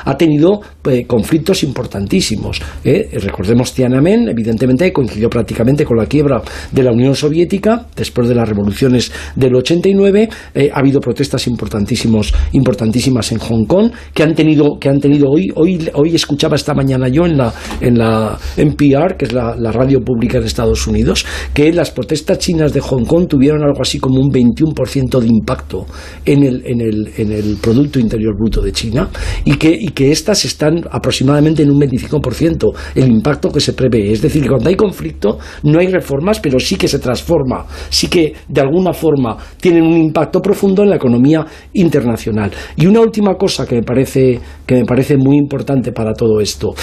ha 0.06 0.18
tenido 0.18 0.62
eh, 0.86 1.06
conflictos 1.06 1.64
importantísimos. 1.64 2.62
¿eh? 2.84 3.10
Recordemos 3.14 3.74
Tiananmen, 3.74 4.28
evidentemente 4.30 4.92
coincidió 4.92 5.30
prácticamente 5.30 5.86
con 5.86 5.98
la 5.98 6.06
quiebra 6.06 6.42
de 6.72 6.84
la 6.84 6.92
Unión 6.92 7.16
Soviética 7.16 7.86
después 7.96 8.28
de 8.28 8.36
las 8.36 8.48
revoluciones 8.48 9.12
del 9.36 9.56
89. 9.56 10.30
Eh, 10.54 10.70
ha 10.74 10.80
habido 10.80 11.00
protestas 11.00 11.48
importantísimos, 11.48 12.34
importantísimas 12.54 13.32
en 13.32 13.40
Hong 13.40 13.66
Kong 13.66 13.92
que 14.14 14.24
han 14.24 14.36
tenido, 14.36 14.78
que 14.80 14.90
han 14.90 15.00
tenido 15.00 15.30
hoy, 15.30 15.52
hoy, 15.56 15.90
hoy 15.94 16.16
escuchaba 16.16 16.56
esta 16.56 16.74
mañana 16.74 17.08
yo 17.08 17.26
en 17.26 17.38
la, 17.38 17.54
en 17.80 17.98
la 17.98 18.38
NPR, 18.58 19.16
que 19.18 19.26
es 19.26 19.34
la, 19.34 19.56
la 19.56 19.72
radio 19.72 20.02
pública 20.02 20.40
de 20.40 20.48
Estados 20.48 20.86
Unidos, 20.88 21.26
que 21.54 21.72
las 21.72 21.92
protestas 21.92 22.40
chinas 22.40 22.74
de 22.74 22.82
Hong 22.82 23.06
Kong 23.06 23.28
tuvieron 23.28 23.64
algo 23.64 23.82
así 23.82 24.00
como 24.00 24.20
un 24.20 24.32
21% 24.32 25.20
de 25.20 25.28
impacto 25.28 25.86
en 26.26 26.44
el, 26.44 26.64
en 26.66 26.82
el, 26.82 27.12
en 27.18 27.32
el 27.32 27.58
Producto 27.62 28.00
Interior 28.00 28.36
Bruto 28.38 28.62
de 28.62 28.72
China 28.72 29.10
y 29.46 29.56
que, 29.56 29.70
y 29.70 29.90
que 29.90 30.12
estas 30.12 30.46
están 30.46 30.82
aproximadamente 30.92 31.64
en 31.64 31.72
un 31.72 31.80
25% 31.80 32.72
el 32.96 33.12
impacto 33.12 33.52
que 33.52 33.60
se 33.60 33.74
prevé. 33.74 34.12
Es 34.12 34.22
decir, 34.22 34.44
que 34.44 34.50
cuando 34.50 34.70
hay 34.70 34.76
conflicto 34.76 35.38
no 35.64 35.80
hay 35.80 35.88
reformas, 35.88 36.40
pero 36.40 36.60
sí 36.60 36.76
que 36.76 36.88
se 36.88 37.00
transforma, 37.00 37.66
sí 37.90 38.08
que 38.08 38.34
de 38.48 38.62
alguna 38.62 38.94
forma 38.94 39.38
tienen 39.60 39.84
un 39.84 39.98
impacto 39.98 40.42
profundo 40.42 40.84
en 40.84 40.90
la 40.90 40.96
economía 40.96 41.46
internacional. 41.74 42.52
Y 42.76 42.86
una 42.86 43.02
última 43.02 43.36
cosa 43.36 43.66
que 43.66 43.76
me 43.76 43.84
parece, 43.84 44.40
que 44.66 44.76
me 44.76 44.86
parece 44.86 45.18
muy 45.18 45.38
importante 45.38 45.92
para 45.92 46.14
todo 46.14 46.40
esto. 46.40 46.74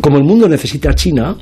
Como 0.00 0.18
el 0.18 0.24
mundo 0.24 0.48
necesita 0.48 0.90
a 0.90 0.94
China, 0.94 1.36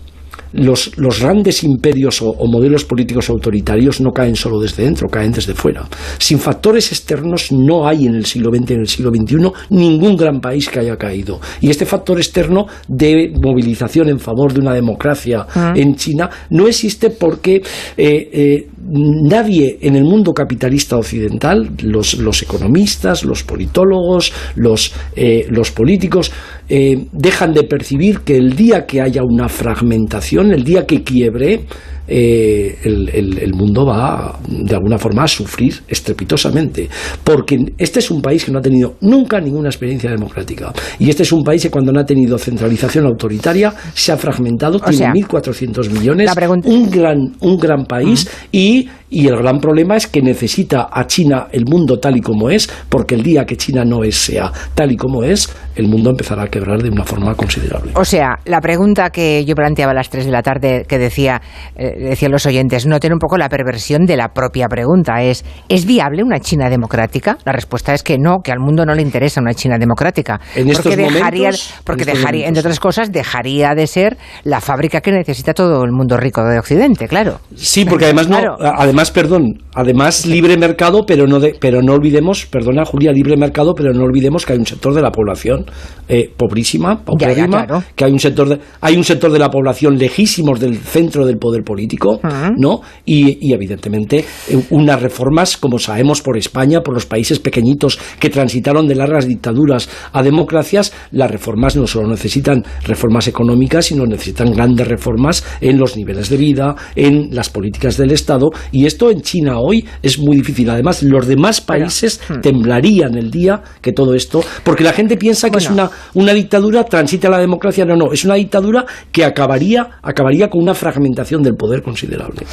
los, 0.52 0.92
grandes 1.20 1.64
imperios 1.64 2.22
o, 2.22 2.34
modelos 2.46 2.84
políticos 2.84 3.28
autoritarios 3.30 4.00
no 4.00 4.10
caen 4.12 4.36
solo 4.36 4.60
desde 4.60 4.84
dentro, 4.84 5.08
caen 5.08 5.32
desde 5.32 5.54
fuera. 5.54 5.86
Sin 6.18 6.38
factores 6.38 6.92
externos 6.92 7.52
no 7.52 7.86
hay 7.86 8.06
en 8.06 8.14
el 8.14 8.26
siglo 8.26 8.50
XX 8.50 8.70
y 8.70 8.74
en 8.74 8.80
el 8.80 8.88
siglo 8.88 9.10
XXI 9.10 9.36
ningún 9.70 10.16
gran 10.16 10.40
país 10.40 10.68
que 10.68 10.80
haya 10.80 10.96
caído. 10.96 11.40
Y 11.60 11.70
este 11.70 11.86
factor 11.86 12.18
externo 12.18 12.66
de 12.88 13.32
movilización 13.40 14.08
en 14.08 14.18
favor 14.18 14.52
de 14.52 14.60
una 14.60 14.72
democracia 14.72 15.46
ah. 15.54 15.72
en 15.76 15.94
China 15.96 16.30
no 16.50 16.66
existe 16.66 17.10
porque 17.10 17.56
eh, 17.56 17.62
eh, 17.96 18.68
nadie 18.88 19.78
en 19.80 19.96
el 19.96 20.04
mundo 20.04 20.32
capitalista 20.32 20.96
occidental, 20.96 21.70
los, 21.82 22.42
economistas, 22.42 23.24
los 23.24 23.42
politólogos, 23.42 24.32
los, 24.54 24.92
eh, 25.14 25.46
los 25.50 25.70
políticos, 25.70 26.32
dejan 26.68 27.52
de 27.52 27.62
percibir 27.62 28.20
que 28.20 28.36
el 28.36 28.56
día 28.56 28.86
que 28.86 29.00
haya 29.00 29.22
una 29.22 29.48
fragmentación, 29.48 30.52
el 30.52 30.64
día 30.64 30.84
que 30.84 31.04
quiebre, 31.04 31.60
eh, 32.08 32.78
el, 32.84 33.52
mundo 33.54 33.86
va 33.86 34.38
de 34.46 34.74
alguna 34.74 34.98
forma 34.98 35.24
a 35.24 35.28
sufrir 35.28 35.82
estrepitosamente. 35.88 36.88
Porque 37.24 37.56
este 37.78 38.00
es 38.00 38.10
un 38.10 38.20
país 38.20 38.44
que 38.44 38.52
no 38.52 38.58
ha 38.58 38.62
tenido 38.62 38.96
nunca 39.00 39.40
ninguna 39.40 39.68
experiencia 39.68 40.10
democrática. 40.10 40.72
Y 40.98 41.10
este 41.10 41.22
es 41.22 41.32
un 41.32 41.42
país 41.42 41.62
que 41.62 41.70
cuando 41.70 41.92
no 41.92 42.00
ha 42.00 42.04
tenido 42.06 42.38
centralización 42.38 43.06
autoritaria 43.06 43.72
se 43.94 44.12
ha 44.12 44.16
fragmentado, 44.16 44.78
tiene 44.80 45.06
1.400 45.06 45.90
millones, 45.90 46.30
un 46.64 46.90
gran, 46.90 47.18
un 47.40 47.56
gran 47.56 47.84
país 47.84 48.28
y 48.52 48.88
y 49.16 49.28
el 49.28 49.36
gran 49.36 49.60
problema 49.60 49.96
es 49.96 50.06
que 50.06 50.20
necesita 50.20 50.88
a 50.92 51.06
China 51.06 51.46
el 51.50 51.64
mundo 51.64 51.98
tal 51.98 52.18
y 52.18 52.20
como 52.20 52.50
es, 52.50 52.68
porque 52.90 53.14
el 53.14 53.22
día 53.22 53.46
que 53.46 53.56
China 53.56 53.82
no 53.82 54.04
es, 54.04 54.14
sea 54.14 54.52
tal 54.74 54.92
y 54.92 54.96
como 54.96 55.24
es, 55.24 55.48
el 55.74 55.88
mundo 55.88 56.10
empezará 56.10 56.42
a 56.42 56.48
quebrar 56.48 56.82
de 56.82 56.90
una 56.90 57.02
forma 57.02 57.34
considerable. 57.34 57.92
O 57.94 58.04
sea, 58.04 58.36
la 58.44 58.60
pregunta 58.60 59.08
que 59.08 59.42
yo 59.46 59.54
planteaba 59.54 59.92
a 59.92 59.94
las 59.94 60.10
3 60.10 60.26
de 60.26 60.30
la 60.30 60.42
tarde, 60.42 60.84
que 60.86 60.98
decía, 60.98 61.40
eh, 61.76 61.94
decían 62.10 62.30
los 62.30 62.44
oyentes, 62.44 62.84
no 62.84 63.00
tiene 63.00 63.14
un 63.14 63.18
poco 63.18 63.38
la 63.38 63.48
perversión 63.48 64.04
de 64.04 64.18
la 64.18 64.28
propia 64.28 64.68
pregunta, 64.68 65.22
es, 65.22 65.46
¿es 65.70 65.86
viable 65.86 66.22
una 66.22 66.38
China 66.38 66.68
democrática? 66.68 67.38
La 67.46 67.52
respuesta 67.52 67.94
es 67.94 68.02
que 68.02 68.18
no, 68.18 68.40
que 68.44 68.52
al 68.52 68.60
mundo 68.60 68.84
no 68.84 68.94
le 68.94 69.00
interesa 69.00 69.40
una 69.40 69.54
China 69.54 69.78
democrática. 69.78 70.40
En 70.54 70.70
porque 70.70 70.94
dejaría, 70.94 71.52
porque 71.84 72.04
dejaría, 72.04 72.48
entre 72.48 72.60
otras 72.60 72.80
cosas, 72.80 73.10
dejaría 73.10 73.74
de 73.74 73.86
ser 73.86 74.18
la 74.44 74.60
fábrica 74.60 75.00
que 75.00 75.10
necesita 75.10 75.54
todo 75.54 75.84
el 75.84 75.92
mundo 75.92 76.18
rico 76.18 76.44
de 76.44 76.58
Occidente, 76.58 77.08
claro. 77.08 77.40
Sí, 77.54 77.86
porque 77.86 78.04
además 78.04 78.28
no, 78.28 78.38
además 78.60 79.05
además, 79.06 79.10
perdón, 79.10 79.62
además 79.74 80.26
libre 80.26 80.56
mercado, 80.56 81.04
pero 81.06 81.26
no, 81.26 81.38
de, 81.40 81.54
pero 81.60 81.82
no 81.82 81.94
olvidemos, 81.94 82.46
perdona 82.46 82.84
Julia, 82.84 83.12
libre 83.12 83.36
mercado, 83.36 83.74
pero 83.74 83.92
no 83.92 84.04
olvidemos 84.04 84.44
que 84.44 84.52
hay 84.52 84.58
un 84.58 84.66
sector 84.66 84.94
de 84.94 85.02
la 85.02 85.10
población 85.10 85.66
eh, 86.08 86.30
pobrísima, 86.34 87.04
paupérrima, 87.04 87.84
que 87.94 88.04
hay 88.04 88.12
un 88.12 88.18
sector 88.18 88.48
de, 88.48 88.58
hay 88.80 88.96
un 88.96 89.04
sector 89.04 89.30
de 89.30 89.38
la 89.38 89.50
población 89.50 89.98
lejísimos 89.98 90.60
del 90.60 90.76
centro 90.78 91.26
del 91.26 91.36
poder 91.38 91.62
político, 91.62 92.20
¿no? 92.56 92.80
Y, 93.04 93.48
y 93.48 93.52
evidentemente 93.52 94.24
eh, 94.48 94.62
unas 94.70 95.00
reformas, 95.00 95.56
como 95.56 95.78
sabemos 95.78 96.22
por 96.22 96.36
España, 96.36 96.80
por 96.80 96.94
los 96.94 97.06
países 97.06 97.38
pequeñitos 97.38 97.98
que 98.18 98.30
transitaron 98.30 98.86
de 98.86 98.94
largas 98.94 99.26
dictaduras 99.26 99.88
a 100.12 100.22
democracias, 100.22 100.92
las 101.10 101.30
reformas 101.30 101.76
no 101.76 101.86
solo 101.86 102.08
necesitan 102.08 102.64
reformas 102.84 103.28
económicas, 103.28 103.86
sino 103.86 104.06
necesitan 104.06 104.52
grandes 104.52 104.88
reformas 104.88 105.44
en 105.60 105.78
los 105.78 105.96
niveles 105.96 106.28
de 106.28 106.36
vida, 106.36 106.74
en 106.94 107.28
las 107.34 107.50
políticas 107.50 107.96
del 107.96 108.12
Estado, 108.12 108.50
y 108.72 108.85
esto 108.86 109.10
en 109.10 109.20
China 109.20 109.58
hoy 109.58 109.84
es 110.02 110.18
muy 110.18 110.36
difícil. 110.36 110.68
Además, 110.70 111.02
los 111.02 111.26
demás 111.26 111.60
países 111.60 112.20
hmm. 112.28 112.40
temblarían 112.40 113.16
el 113.16 113.30
día 113.30 113.62
que 113.80 113.92
todo 113.92 114.14
esto, 114.14 114.42
porque 114.64 114.84
la 114.84 114.92
gente 114.92 115.16
piensa 115.16 115.50
que 115.50 115.58
es 115.58 115.70
una, 115.70 115.90
una 116.14 116.32
dictadura, 116.32 116.84
transita 116.84 117.28
a 117.28 117.32
la 117.32 117.38
democracia, 117.38 117.84
no, 117.84 117.96
no, 117.96 118.12
es 118.12 118.24
una 118.24 118.34
dictadura 118.34 118.84
que 119.12 119.24
acabaría, 119.24 119.98
acabaría 120.02 120.48
con 120.48 120.62
una 120.62 120.74
fragmentación 120.74 121.42
del 121.42 121.54
poder 121.54 121.82
considerable. 121.82 122.46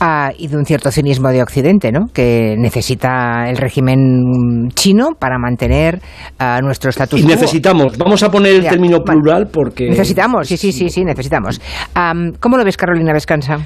Ah, 0.00 0.30
y 0.36 0.48
de 0.48 0.56
un 0.56 0.64
cierto 0.64 0.90
cinismo 0.90 1.28
de 1.28 1.42
Occidente, 1.42 1.92
¿no? 1.92 2.06
Que 2.12 2.56
necesita 2.58 3.48
el 3.48 3.56
régimen 3.56 4.68
chino 4.74 5.10
para 5.18 5.38
mantener 5.38 6.00
a 6.38 6.60
nuestro 6.60 6.90
estatus 6.90 7.20
y 7.20 7.24
necesitamos, 7.24 7.96
vamos 7.96 8.22
a 8.22 8.30
poner 8.30 8.54
el 8.54 8.68
término 8.68 9.00
plural 9.00 9.48
porque... 9.52 9.88
Necesitamos, 9.88 10.48
sí, 10.48 10.56
sí, 10.56 10.72
sí, 10.72 10.88
sí, 10.88 11.04
necesitamos. 11.04 11.60
¿Cómo 12.40 12.56
lo 12.56 12.64
ves, 12.64 12.76
Carolina 12.76 13.12
Vescansa? 13.12 13.58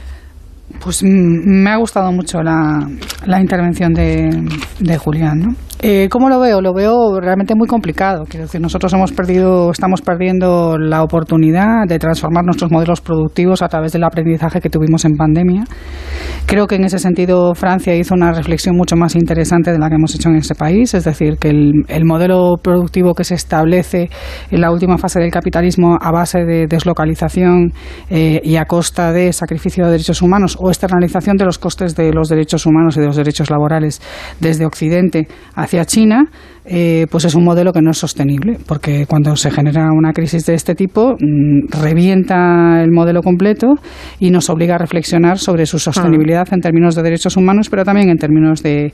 Pues 0.83 1.03
me 1.03 1.71
ha 1.71 1.77
gustado 1.77 2.11
mucho 2.13 2.43
la, 2.43 2.89
la 3.25 3.41
intervención 3.41 3.93
de, 3.95 4.49
de 4.81 4.99
Julián, 4.99 5.39
¿no? 5.41 5.55
Eh, 5.83 6.09
¿Cómo 6.11 6.31
lo 6.31 6.41
veo? 6.41 6.63
Lo 6.63 6.73
veo 6.73 7.21
realmente 7.21 7.55
muy 7.55 7.69
complicado. 7.69 8.25
Quiero 8.27 8.47
decir, 8.47 8.63
nosotros 8.63 8.93
hemos 8.95 9.13
perdido, 9.13 9.71
estamos 9.71 10.01
perdiendo 10.01 10.79
la 10.79 11.03
oportunidad 11.03 11.87
de 11.87 11.99
transformar 11.99 12.45
nuestros 12.45 12.71
modelos 12.71 13.03
productivos 13.03 13.61
a 13.61 13.69
través 13.69 13.93
del 13.93 14.05
aprendizaje 14.05 14.61
que 14.61 14.71
tuvimos 14.71 15.05
en 15.05 15.17
pandemia. 15.17 15.65
Creo 16.47 16.67
que 16.67 16.77
en 16.77 16.85
ese 16.85 16.99
sentido 16.99 17.55
Francia 17.55 17.95
hizo 17.95 18.15
una 18.15 18.33
reflexión 18.33 18.77
mucho 18.77 18.97
más 18.97 19.17
interesante 19.17 19.71
de 19.71 19.79
la 19.79 19.89
que 19.89 19.97
hemos 19.97 20.15
hecho 20.15 20.31
en 20.31 20.37
este 20.37 20.55
país, 20.55 20.95
es 20.95 21.05
decir, 21.05 21.37
que 21.39 21.51
el, 21.51 22.05
modelo 22.07 22.55
productivo 22.63 23.15
que 23.15 23.25
se 23.25 23.35
establece 23.35 24.09
en 24.51 24.61
la 24.61 24.71
última 24.71 24.97
fase 24.97 25.19
del 25.19 25.33
capitalismo 25.33 25.99
a 26.01 26.13
base 26.13 26.45
de 26.45 26.69
deslocalización 26.69 27.73
eh, 28.09 28.41
y 28.45 28.57
a 28.57 28.65
costa 28.65 29.13
de 29.13 29.33
sacrificio 29.33 29.85
de 29.85 29.91
derechos 29.91 30.23
humanos 30.23 30.57
o 30.61 30.69
externalización 30.69 31.37
de 31.37 31.45
los 31.45 31.59
costes 31.59 31.97
de 31.97 32.13
los 32.13 32.29
derechos 32.29 32.65
humanos 32.65 32.97
y 32.97 33.01
de 33.01 33.07
los 33.07 33.17
derechos 33.17 33.51
laborales 33.51 34.01
desde 34.41 34.65
Occidente 34.65 35.27
hacia 35.67 35.85
China 35.85 36.27
eh, 36.69 37.07
pues 37.11 37.25
es 37.25 37.35
un 37.37 37.45
modelo 37.45 37.73
que 37.73 37.81
no 37.81 37.93
es 37.93 37.99
sostenible, 37.99 38.59
porque 38.67 39.07
cuando 39.07 39.37
se 39.37 39.51
genera 39.51 39.93
una 39.93 40.13
crisis 40.13 40.45
de 40.47 40.55
este 40.55 40.75
tipo, 40.75 41.13
mm, 41.13 41.69
revienta 41.81 42.83
el 42.83 42.91
modelo 42.91 43.23
completo 43.23 43.75
y 44.19 44.31
nos 44.31 44.51
obliga 44.51 44.75
a 44.75 44.79
reflexionar 44.79 45.39
sobre 45.39 45.67
su 45.67 45.79
sostenibilidad 45.79 46.47
en 46.51 46.61
términos 46.61 46.97
de 46.97 47.03
derechos 47.03 47.37
humanos, 47.37 47.69
pero 47.71 47.85
también 47.85 48.09
en 48.09 48.19
términos 48.19 48.63
de, 48.63 48.93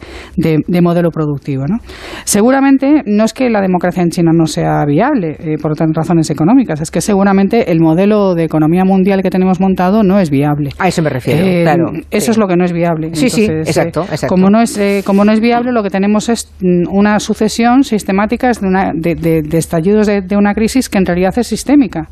modelo 0.83 1.11
productivo. 1.11 1.65
¿no? 1.67 1.79
Seguramente 2.25 3.03
no 3.07 3.25
es 3.25 3.33
que 3.33 3.49
la 3.49 3.61
democracia 3.61 4.03
en 4.03 4.11
China 4.11 4.33
no 4.35 4.47
sea 4.47 4.85
viable 4.85 5.37
eh, 5.39 5.57
por 5.61 5.73
otras 5.73 5.89
razones 5.95 6.29
económicas, 6.29 6.81
es 6.81 6.91
que 6.91 7.01
seguramente 7.01 7.71
el 7.71 7.81
modelo 7.81 8.35
de 8.35 8.45
economía 8.45 8.85
mundial 8.85 9.23
que 9.23 9.31
tenemos 9.31 9.61
montado 9.61 10.03
no 10.03 10.19
es 10.19 10.29
viable. 10.29 10.71
A 10.79 10.89
eso 10.89 11.01
me 11.03 11.09
refiero, 11.09 11.47
eh, 11.47 11.63
claro. 11.63 11.93
Eso 12.11 12.33
es 12.33 12.37
lo 12.37 12.49
que 12.49 12.57
no 12.57 12.65
es 12.65 12.73
viable. 12.73 13.15
Sí, 13.15 13.31
sí, 13.31 13.45
exacto, 13.45 14.03
exacto. 14.03 14.27
Como, 14.27 14.51
no 14.51 14.61
es, 14.61 14.79
como 15.07 15.25
no 15.25 15.33
es 15.33 15.41
viable, 15.41 15.73
lo 15.73 15.83
que 15.83 15.91
tenemos 15.91 16.29
es 16.29 16.53
mm, 16.61 16.89
una 16.91 17.19
sucesión 17.21 17.62
sistemáticas 17.83 18.61
de, 18.61 18.67
una, 18.67 18.93
de, 18.95 19.43
estallidos 19.53 20.07
de, 20.07 20.37
una 20.37 20.55
crisis 20.55 20.89
que 20.89 20.99
en 20.99 21.07
realidad 21.07 21.37
es 21.39 21.47
sistémica. 21.47 22.09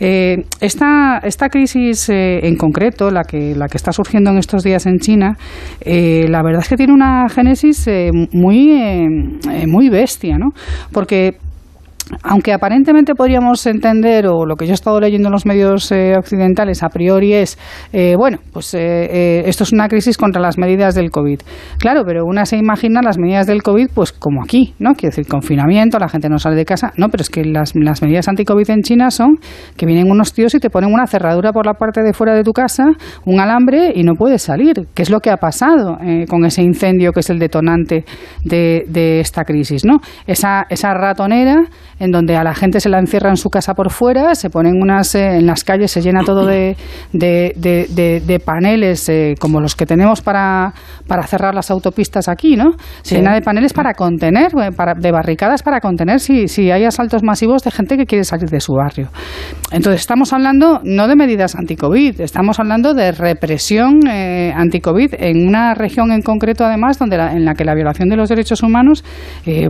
Eh, 0.00 0.44
esta, 0.60 1.20
esta 1.22 1.48
crisis 1.48 2.08
eh, 2.08 2.46
en 2.46 2.56
concreto, 2.56 3.10
la 3.10 3.24
que, 3.24 3.54
la 3.54 3.68
que 3.68 3.76
está 3.76 3.92
surgiendo 3.92 4.30
en 4.30 4.38
estos 4.38 4.62
días 4.62 4.86
en 4.86 4.98
China, 4.98 5.36
eh, 5.80 6.26
la 6.28 6.42
verdad 6.42 6.62
es 6.62 6.68
que 6.68 6.76
tiene 6.76 6.92
una 6.92 7.28
génesis 7.28 7.88
muy, 8.32 9.08
muy 9.66 9.88
bestia, 9.88 10.38
¿no? 10.38 10.50
Porque 10.92 11.38
aunque 12.22 12.52
aparentemente 12.52 13.14
podríamos 13.14 13.66
entender, 13.66 14.26
o 14.26 14.44
lo 14.44 14.56
que 14.56 14.66
yo 14.66 14.72
he 14.72 14.74
estado 14.74 15.00
leyendo 15.00 15.28
en 15.28 15.32
los 15.32 15.46
medios 15.46 15.90
eh, 15.90 16.14
occidentales 16.18 16.82
a 16.82 16.88
priori 16.88 17.32
es, 17.32 17.58
eh, 17.92 18.14
bueno, 18.16 18.38
pues 18.52 18.74
eh, 18.74 19.42
esto 19.46 19.64
es 19.64 19.72
una 19.72 19.88
crisis 19.88 20.16
contra 20.16 20.40
las 20.40 20.58
medidas 20.58 20.94
del 20.94 21.10
COVID. 21.10 21.40
Claro, 21.78 22.02
pero 22.06 22.24
una 22.24 22.44
se 22.44 22.56
imagina 22.56 23.00
las 23.02 23.18
medidas 23.18 23.46
del 23.46 23.62
COVID 23.62 23.88
pues 23.94 24.12
como 24.12 24.42
aquí, 24.42 24.74
¿no? 24.78 24.94
Quiere 24.94 25.14
decir, 25.16 25.26
confinamiento, 25.26 25.98
la 25.98 26.08
gente 26.08 26.28
no 26.28 26.38
sale 26.38 26.56
de 26.56 26.64
casa. 26.64 26.92
No, 26.96 27.08
pero 27.08 27.22
es 27.22 27.30
que 27.30 27.44
las, 27.44 27.74
las 27.74 28.02
medidas 28.02 28.28
anti-COVID 28.28 28.70
en 28.70 28.82
China 28.82 29.10
son 29.10 29.38
que 29.76 29.86
vienen 29.86 30.10
unos 30.10 30.32
tíos 30.32 30.54
y 30.54 30.58
te 30.58 30.70
ponen 30.70 30.92
una 30.92 31.06
cerradura 31.06 31.52
por 31.52 31.66
la 31.66 31.74
parte 31.74 32.02
de 32.02 32.12
fuera 32.12 32.34
de 32.34 32.42
tu 32.42 32.52
casa, 32.52 32.84
un 33.24 33.40
alambre 33.40 33.92
y 33.94 34.02
no 34.02 34.14
puedes 34.14 34.42
salir. 34.42 34.88
¿Qué 34.94 35.02
es 35.02 35.10
lo 35.10 35.20
que 35.20 35.30
ha 35.30 35.36
pasado 35.36 35.98
con 36.28 36.44
ese 36.44 36.62
incendio 36.62 37.12
que 37.12 37.20
es 37.20 37.30
el 37.30 37.38
detonante 37.38 38.04
de, 38.44 38.84
de 38.88 39.20
esta 39.20 39.44
crisis, 39.44 39.84
¿no? 39.84 40.00
Esa, 40.26 40.66
esa 40.68 40.92
ratonera 40.94 41.64
en 41.98 42.10
donde 42.10 42.36
a 42.36 42.44
la 42.44 42.54
gente 42.54 42.80
se 42.80 42.88
la 42.88 42.98
encierra 42.98 43.30
en 43.30 43.36
su 43.36 43.50
casa 43.50 43.74
por 43.74 43.90
fuera, 43.90 44.34
se 44.34 44.50
ponen 44.50 44.80
unas, 44.80 45.14
eh, 45.14 45.36
en 45.36 45.46
las 45.46 45.64
calles 45.64 45.90
se 45.90 46.00
llena 46.00 46.22
todo 46.24 46.46
de, 46.46 46.76
de, 47.12 48.42
paneles 48.44 49.08
eh, 49.08 49.34
como 49.38 49.60
los 49.60 49.74
que 49.74 49.86
tenemos 49.86 50.20
para, 50.20 50.74
para 51.06 51.26
cerrar 51.26 51.54
las 51.54 51.70
autopistas 51.70 52.28
aquí, 52.28 52.56
¿no? 52.56 52.72
Se 53.02 53.16
llena 53.16 53.34
de 53.34 53.42
paneles 53.42 53.72
para 53.72 53.94
contener, 53.94 54.52
eh, 54.60 54.70
para, 54.76 54.94
de 54.94 55.12
barricadas 55.12 55.62
para 55.62 55.80
contener 55.80 56.20
si, 56.20 56.48
si 56.48 56.70
hay 56.70 56.84
asaltos 56.84 57.22
masivos 57.22 57.62
de 57.62 57.70
gente 57.70 57.96
que 57.96 58.06
quiere 58.06 58.24
salir 58.24 58.48
de 58.48 58.60
su 58.60 58.74
barrio. 58.74 59.08
Entonces 59.70 60.00
estamos 60.00 60.32
hablando 60.32 60.80
no 60.84 61.08
de 61.08 61.16
medidas 61.16 61.54
anti-COVID, 61.54 62.20
estamos 62.20 62.58
hablando 62.58 62.94
de 62.94 63.12
represión 63.12 64.06
anti-COVID 64.06 65.14
en 65.18 65.46
una 65.46 65.74
región 65.74 66.12
en 66.12 66.22
concreto, 66.22 66.64
además, 66.64 66.98
donde 66.98 67.16
en 67.16 67.44
la 67.44 67.54
que 67.54 67.64
la 67.64 67.74
violación 67.74 68.08
de 68.08 68.16
los 68.16 68.28
derechos 68.28 68.62
humanos 68.62 69.04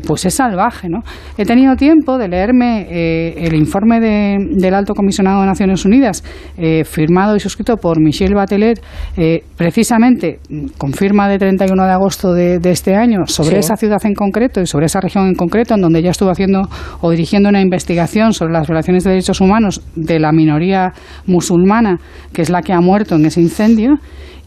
pues 0.06 0.24
es 0.24 0.34
salvaje, 0.34 0.88
¿no? 0.88 1.00
He 1.36 1.44
tenido 1.44 1.76
tiempo 1.76 2.13
de 2.18 2.28
leerme 2.28 2.86
eh, 2.88 3.34
el 3.46 3.54
informe 3.54 4.00
del 4.00 4.74
Alto 4.74 4.94
Comisionado 4.94 5.40
de 5.40 5.46
Naciones 5.46 5.84
Unidas, 5.84 6.24
eh, 6.56 6.84
firmado 6.84 7.36
y 7.36 7.40
suscrito 7.40 7.76
por 7.76 8.00
Michelle 8.00 8.34
Bachelet, 8.34 8.82
eh, 9.16 9.42
precisamente 9.56 10.38
con 10.78 10.92
firma 10.92 11.28
de 11.28 11.38
31 11.38 11.84
de 11.84 11.92
agosto 11.92 12.32
de, 12.32 12.60
este 12.64 12.94
año, 12.94 13.26
sobre 13.26 13.58
esa 13.58 13.76
ciudad 13.76 13.98
en 14.04 14.14
concreto 14.14 14.60
y 14.60 14.66
sobre 14.66 14.86
esa 14.86 15.00
región 15.00 15.26
en 15.26 15.34
concreto, 15.34 15.74
en 15.74 15.80
donde 15.80 16.00
ella 16.00 16.10
estuvo 16.10 16.30
haciendo 16.30 16.68
o 17.00 17.10
dirigiendo 17.10 17.48
una 17.48 17.60
investigación 17.60 18.32
sobre 18.32 18.52
las 18.52 18.66
violaciones 18.66 19.04
de 19.04 19.10
derechos 19.10 19.40
humanos 19.40 19.82
de 19.94 20.18
la 20.18 20.32
minoría 20.32 20.92
musulmana, 21.26 21.98
que 22.32 22.42
es 22.42 22.50
la 22.50 22.62
que 22.62 22.72
ha 22.72 22.80
muerto 22.80 23.14
en 23.16 23.26
ese 23.26 23.40
incendio 23.40 23.98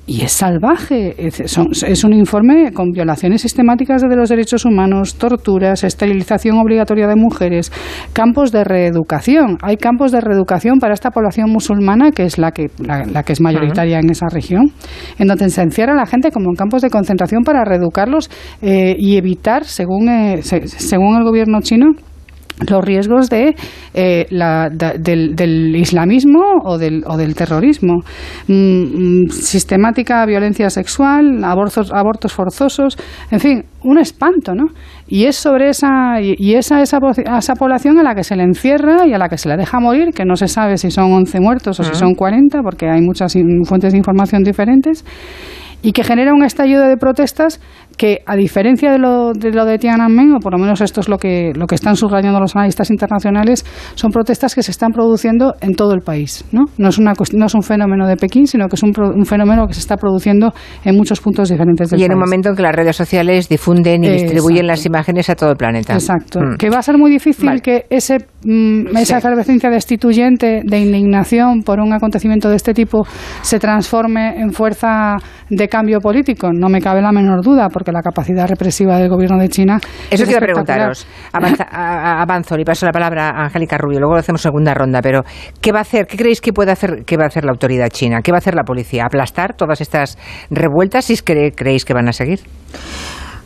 y 0.07 0.21
es 0.21 0.31
salvaje. 0.31 1.13
Es, 1.17 2.03
un 2.03 2.13
informe 2.13 2.71
con 2.71 2.91
violaciones 2.91 3.41
sistemáticas 3.41 4.01
de 4.01 4.15
los 4.15 4.29
derechos 4.29 4.63
humanos, 4.65 5.15
torturas, 5.15 5.83
esterilización 5.83 6.57
obligatoria 6.57 7.07
de 7.07 7.15
mujeres, 7.15 7.71
campos 8.13 8.51
de 8.53 8.63
reeducación. 8.63 9.57
Hay 9.61 9.75
campos 9.75 10.13
de 10.13 10.21
reeducación 10.21 10.79
para 10.79 10.93
esta 10.93 11.11
población 11.11 11.51
musulmana, 11.51 12.11
que 12.11 12.23
es 12.23 12.37
la 12.37 12.51
que, 12.51 12.71
la, 12.79 13.21
que 13.23 13.33
es 13.33 13.41
mayoritaria 13.41 13.99
en 13.99 14.09
esa 14.09 14.27
región, 14.31 14.71
en 15.19 15.27
donde 15.27 15.49
se 15.49 15.61
encierra 15.61 15.91
a 15.91 15.97
la 15.97 16.05
gente 16.05 16.31
como 16.31 16.49
en 16.49 16.55
campos 16.55 16.81
de 16.81 16.89
concentración 16.89 17.43
para 17.43 17.65
reeducarlos 17.65 18.31
eh, 18.61 18.95
y 18.97 19.17
evitar, 19.17 19.65
según, 19.65 20.07
eh, 20.07 20.41
según 20.41 21.17
el 21.17 21.23
gobierno 21.23 21.59
chino, 21.61 21.87
los 22.65 22.83
riesgos 22.83 23.29
de, 23.29 23.55
eh, 23.93 24.25
la, 24.29 24.69
del, 24.69 25.75
islamismo 25.75 26.41
o 26.63 26.77
del, 26.77 27.03
o 27.05 27.17
del 27.17 27.35
terrorismo. 27.35 28.01
Mm, 28.47 29.23
mm, 29.23 29.29
sistemática 29.29 30.25
violencia 30.25 30.69
sexual, 30.69 31.43
abortos, 31.43 31.91
abortos 31.93 32.33
forzosos, 32.33 32.97
en 33.29 33.39
fin, 33.39 33.65
un 33.83 33.99
espanto, 33.99 34.55
¿no? 34.55 34.65
Y 35.07 35.25
es 35.25 35.35
sobre 35.35 35.69
esa, 35.69 36.19
y, 36.19 36.55
esa, 36.55 36.81
esa, 36.81 36.99
esa, 37.37 37.53
población 37.53 37.99
a 37.99 38.03
la 38.03 38.15
que 38.15 38.23
se 38.23 38.35
le 38.35 38.43
encierra 38.43 39.05
y 39.05 39.13
a 39.13 39.17
la 39.17 39.29
que 39.29 39.37
se 39.37 39.47
le 39.47 39.55
deja 39.55 39.79
morir, 39.79 40.09
que 40.13 40.25
no 40.25 40.35
se 40.35 40.47
sabe 40.47 40.77
si 40.77 40.91
son 40.91 41.13
11 41.13 41.39
muertos 41.39 41.79
o 41.79 41.83
si 41.83 41.93
son 41.93 42.15
40, 42.15 42.61
porque 42.63 42.89
hay 42.89 43.01
muchas 43.01 43.33
fuentes 43.65 43.93
de 43.93 43.97
información 43.97 44.43
diferentes 44.43 45.05
y 45.81 45.91
que 45.91 46.03
genera 46.03 46.33
un 46.33 46.43
estallido 46.43 46.87
de 46.87 46.97
protestas 46.97 47.59
que, 47.97 48.19
a 48.25 48.35
diferencia 48.35 48.91
de 48.91 48.99
lo 48.99 49.33
de, 49.33 49.51
lo 49.51 49.65
de 49.65 49.77
Tiananmen, 49.79 50.33
o 50.33 50.39
por 50.39 50.53
lo 50.53 50.59
menos 50.59 50.81
esto 50.81 51.01
es 51.01 51.09
lo 51.09 51.17
que, 51.17 51.51
lo 51.55 51.65
que 51.65 51.75
están 51.75 51.95
subrayando 51.95 52.39
los 52.39 52.55
analistas 52.55 52.91
internacionales, 52.91 53.65
son 53.95 54.11
protestas 54.11 54.53
que 54.55 54.63
se 54.63 54.71
están 54.71 54.91
produciendo 54.91 55.55
en 55.61 55.73
todo 55.73 55.93
el 55.93 56.01
país. 56.01 56.45
No, 56.51 56.65
no, 56.77 56.89
es, 56.89 56.97
una, 56.99 57.13
no 57.33 57.45
es 57.47 57.55
un 57.55 57.63
fenómeno 57.63 58.07
de 58.07 58.15
Pekín, 58.15 58.47
sino 58.47 58.67
que 58.67 58.75
es 58.75 58.83
un, 58.83 58.93
un 58.97 59.25
fenómeno 59.25 59.67
que 59.67 59.73
se 59.73 59.79
está 59.79 59.97
produciendo 59.97 60.53
en 60.83 60.95
muchos 60.95 61.19
puntos 61.19 61.49
diferentes 61.49 61.89
del 61.89 61.97
país. 61.97 62.01
Y 62.03 62.05
en 62.05 62.13
un 62.13 62.19
momento 62.19 62.49
en 62.49 62.55
que 62.55 62.61
las 62.61 62.75
redes 62.75 62.95
sociales 62.95 63.49
difunden 63.49 64.03
y 64.03 64.09
distribuyen 64.09 64.67
las 64.67 64.85
imágenes 64.85 65.29
a 65.29 65.35
todo 65.35 65.51
el 65.51 65.57
planeta. 65.57 65.93
Exacto. 65.93 66.39
Mm. 66.39 66.57
Que 66.57 66.69
va 66.69 66.77
a 66.77 66.83
ser 66.83 66.97
muy 66.97 67.09
difícil 67.09 67.61
que 67.61 67.85
ese, 67.89 68.19
mm, 68.43 68.95
esa 68.97 69.17
efervescencia 69.17 69.69
destituyente 69.69 70.61
de 70.63 70.79
indignación 70.79 71.63
por 71.63 71.79
un 71.79 71.93
acontecimiento 71.93 72.49
de 72.49 72.57
este 72.57 72.73
tipo 72.73 73.05
se 73.41 73.59
transforme 73.59 74.39
en 74.39 74.51
fuerza 74.51 75.15
de 75.49 75.66
de 75.67 75.69
cambio 75.69 75.99
político, 75.99 76.49
no 76.53 76.69
me 76.69 76.79
cabe 76.79 77.01
la 77.01 77.11
menor 77.11 77.43
duda, 77.43 77.67
porque 77.69 77.91
la 77.91 78.01
capacidad 78.01 78.47
represiva 78.47 78.97
del 78.97 79.09
gobierno 79.09 79.37
de 79.37 79.49
China. 79.49 79.79
Eso 80.09 80.25
quiero 80.25 80.39
preguntaros. 80.39 81.05
avanzo 81.71 82.55
y 82.57 82.63
paso 82.63 82.85
la 82.85 82.91
palabra 82.91 83.29
a 83.29 83.45
Angélica 83.45 83.77
Rubio, 83.77 83.99
luego 83.99 84.13
lo 84.13 84.19
hacemos 84.19 84.41
segunda 84.41 84.73
ronda, 84.73 85.01
pero 85.01 85.23
¿qué 85.61 85.71
va 85.71 85.79
a 85.79 85.81
hacer? 85.81 86.07
¿Qué 86.07 86.17
creéis 86.17 86.41
que 86.41 86.53
puede 86.53 86.71
hacer, 86.71 87.03
qué 87.05 87.17
va 87.17 87.25
a 87.25 87.27
hacer 87.27 87.43
la 87.43 87.51
autoridad 87.51 87.89
china? 87.89 88.21
¿Qué 88.23 88.31
va 88.31 88.37
a 88.37 88.39
hacer 88.39 88.55
la 88.55 88.63
policía? 88.63 89.03
¿Aplastar 89.05 89.55
todas 89.55 89.81
estas 89.81 90.17
revueltas 90.49 91.05
si 91.05 91.17
creéis 91.17 91.85
que 91.85 91.93
van 91.93 92.07
a 92.07 92.13
seguir? 92.13 92.39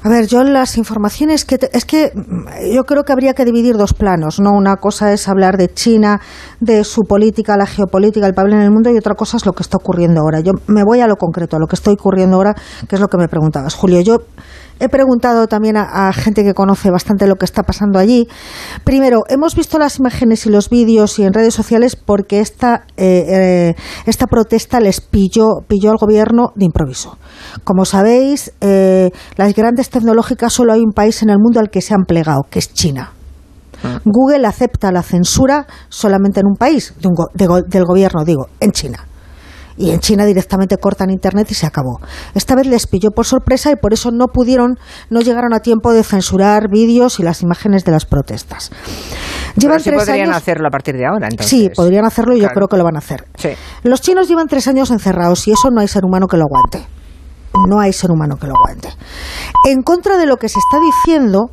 A 0.04 0.10
ver, 0.10 0.26
yo 0.26 0.44
las 0.44 0.78
informaciones 0.78 1.46
que... 1.46 1.60
es 1.72 1.86
que 1.86 2.12
mm, 2.14 2.74
yo 2.74 2.84
creo 2.86 3.04
que 3.04 3.14
habría 3.14 3.34
que 3.34 3.46
dividir 3.46 3.78
dos 3.78 3.94
planos, 3.94 4.40
¿no? 4.40 4.52
Una 4.52 4.78
cosa 4.78 5.14
es 5.14 5.28
hablar 5.28 5.58
de 5.58 5.72
China, 5.72 6.20
de 6.60 6.84
su 6.84 7.04
política, 7.04 7.56
la 7.56 7.68
geopolítica, 7.68 8.26
el 8.26 8.34
papel 8.34 8.54
en 8.54 8.62
el 8.62 8.72
mundo, 8.72 8.90
y 8.90 8.98
otra 8.98 9.14
cosa 9.14 9.38
es 9.38 9.46
lo 9.46 9.54
que 9.54 9.62
está 9.62 9.78
ocurriendo 9.78 10.22
ahora. 10.22 10.40
Yo 10.40 10.54
me 10.68 10.84
voy 10.84 11.02
a 11.02 11.08
lo 11.08 11.18
concreto, 11.18 11.56
a 11.56 11.60
lo 11.60 11.68
que 11.68 11.76
está 11.76 11.92
ocurriendo 11.92 12.38
ahora, 12.38 12.56
que 12.88 12.96
es 12.96 13.02
lo 13.02 13.08
que 13.08 13.18
me 13.18 13.28
preguntabas. 13.28 13.76
Julio, 13.76 14.02
yo 14.02 14.18
He 14.82 14.90
preguntado 14.90 15.46
también 15.46 15.78
a, 15.78 16.12
gente 16.12 16.44
que 16.44 16.56
conoce 16.56 16.90
bastante 16.90 17.28
lo 17.28 17.36
que 17.36 17.46
está 17.46 17.62
pasando 17.62 18.00
allí. 18.00 18.28
Primero, 18.84 19.20
hemos 19.30 19.54
visto 19.56 19.78
las 19.78 20.00
imágenes 20.00 20.48
y 20.48 20.50
los 20.50 20.72
vídeos 20.72 21.20
y 21.20 21.24
en 21.24 21.34
redes 21.34 21.54
sociales 21.54 21.96
porque 21.96 22.40
esta, 22.40 22.86
eh, 22.98 23.26
eh, 23.28 23.76
esta 24.08 24.26
protesta 24.26 24.80
les 24.80 25.00
pilló, 25.00 25.62
pilló 25.68 25.92
al 25.92 25.98
gobierno 25.98 26.52
de 26.56 26.66
improviso. 26.66 27.20
Como 27.64 27.86
sabéis, 27.86 28.54
eh, 28.60 29.12
las 29.36 29.54
grandes 29.54 29.91
tecnológicas 29.92 30.52
solo 30.52 30.74
hay 30.74 30.80
un 30.80 30.94
país 30.94 31.22
en 31.22 31.30
el 31.30 31.38
mundo 31.38 31.60
al 31.60 31.70
que 31.70 31.82
se 31.82 31.94
han 31.94 32.06
plegado, 32.08 32.42
que 32.50 32.60
es 32.60 32.74
China. 32.74 33.12
Ah. 33.84 34.00
Google 34.04 34.48
acepta 34.48 34.92
la 34.92 35.04
censura 35.04 35.68
solamente 35.90 36.40
en 36.40 36.48
un 36.48 36.56
país, 36.56 36.94
del 37.34 37.86
gobierno, 37.86 38.24
digo, 38.24 38.48
en 38.60 38.72
China 38.72 39.06
y 39.78 39.92
en 39.92 40.00
China 40.00 40.26
directamente 40.26 40.78
cortan 40.78 41.10
internet 41.10 41.48
y 41.50 41.56
se 41.56 41.66
acabó. 41.66 42.00
Esta 42.36 42.56
vez 42.56 42.68
les 42.68 42.88
pilló 42.88 43.12
por 43.12 43.26
sorpresa 43.26 43.72
y 43.72 43.76
por 43.76 43.94
eso 43.94 44.12
no 44.12 44.28
pudieron, 44.28 44.78
no 45.10 45.22
llegaron 45.22 45.54
a 45.54 45.60
tiempo 45.60 45.92
de 45.92 46.04
censurar 46.04 46.70
vídeos 46.70 47.20
y 47.20 47.24
las 47.24 47.42
imágenes 47.42 47.84
de 47.84 47.92
las 47.92 48.06
protestas. 48.06 48.72
Llevan 49.56 49.80
sí 49.80 49.92
podrían 49.92 50.32
hacerlo 50.32 50.68
a 50.68 50.72
partir 50.72 50.96
de 50.96 51.06
ahora, 51.06 51.28
entonces. 51.28 51.50
Sí, 51.50 51.70
podrían 51.76 52.06
hacerlo 52.06 52.36
y 52.36 52.42
yo 52.42 52.50
creo 52.50 52.68
que 52.68 52.78
lo 52.78 52.84
van 52.84 52.96
a 52.96 53.00
hacer. 53.00 53.26
Los 53.84 54.02
chinos 54.02 54.28
llevan 54.28 54.48
tres 54.48 54.68
años 54.68 54.92
encerrados 54.92 55.48
y 55.48 55.52
eso 55.52 55.70
no 55.72 55.82
hay 55.82 55.88
ser 55.88 56.06
humano 56.06 56.28
que 56.28 56.38
lo 56.38 56.44
aguante. 56.44 56.88
No 57.68 57.80
hay 57.80 57.94
ser 57.94 58.12
humano 58.12 58.38
que 58.38 58.48
lo 58.48 58.54
aguante. 58.56 58.90
En 59.68 59.82
contra 59.82 60.18
de 60.18 60.26
lo 60.26 60.38
que 60.38 60.50
se 60.50 60.60
está 60.60 60.80
diciendo, 60.80 61.52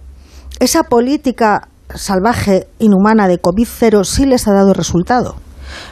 esa 0.60 0.84
política 0.84 1.68
salvaje, 1.94 2.68
inhumana 2.78 3.28
de 3.28 3.40
COVID-0 3.40 4.04
sí 4.04 4.26
les 4.26 4.46
ha 4.46 4.52
dado 4.52 4.72
resultado. 4.72 5.36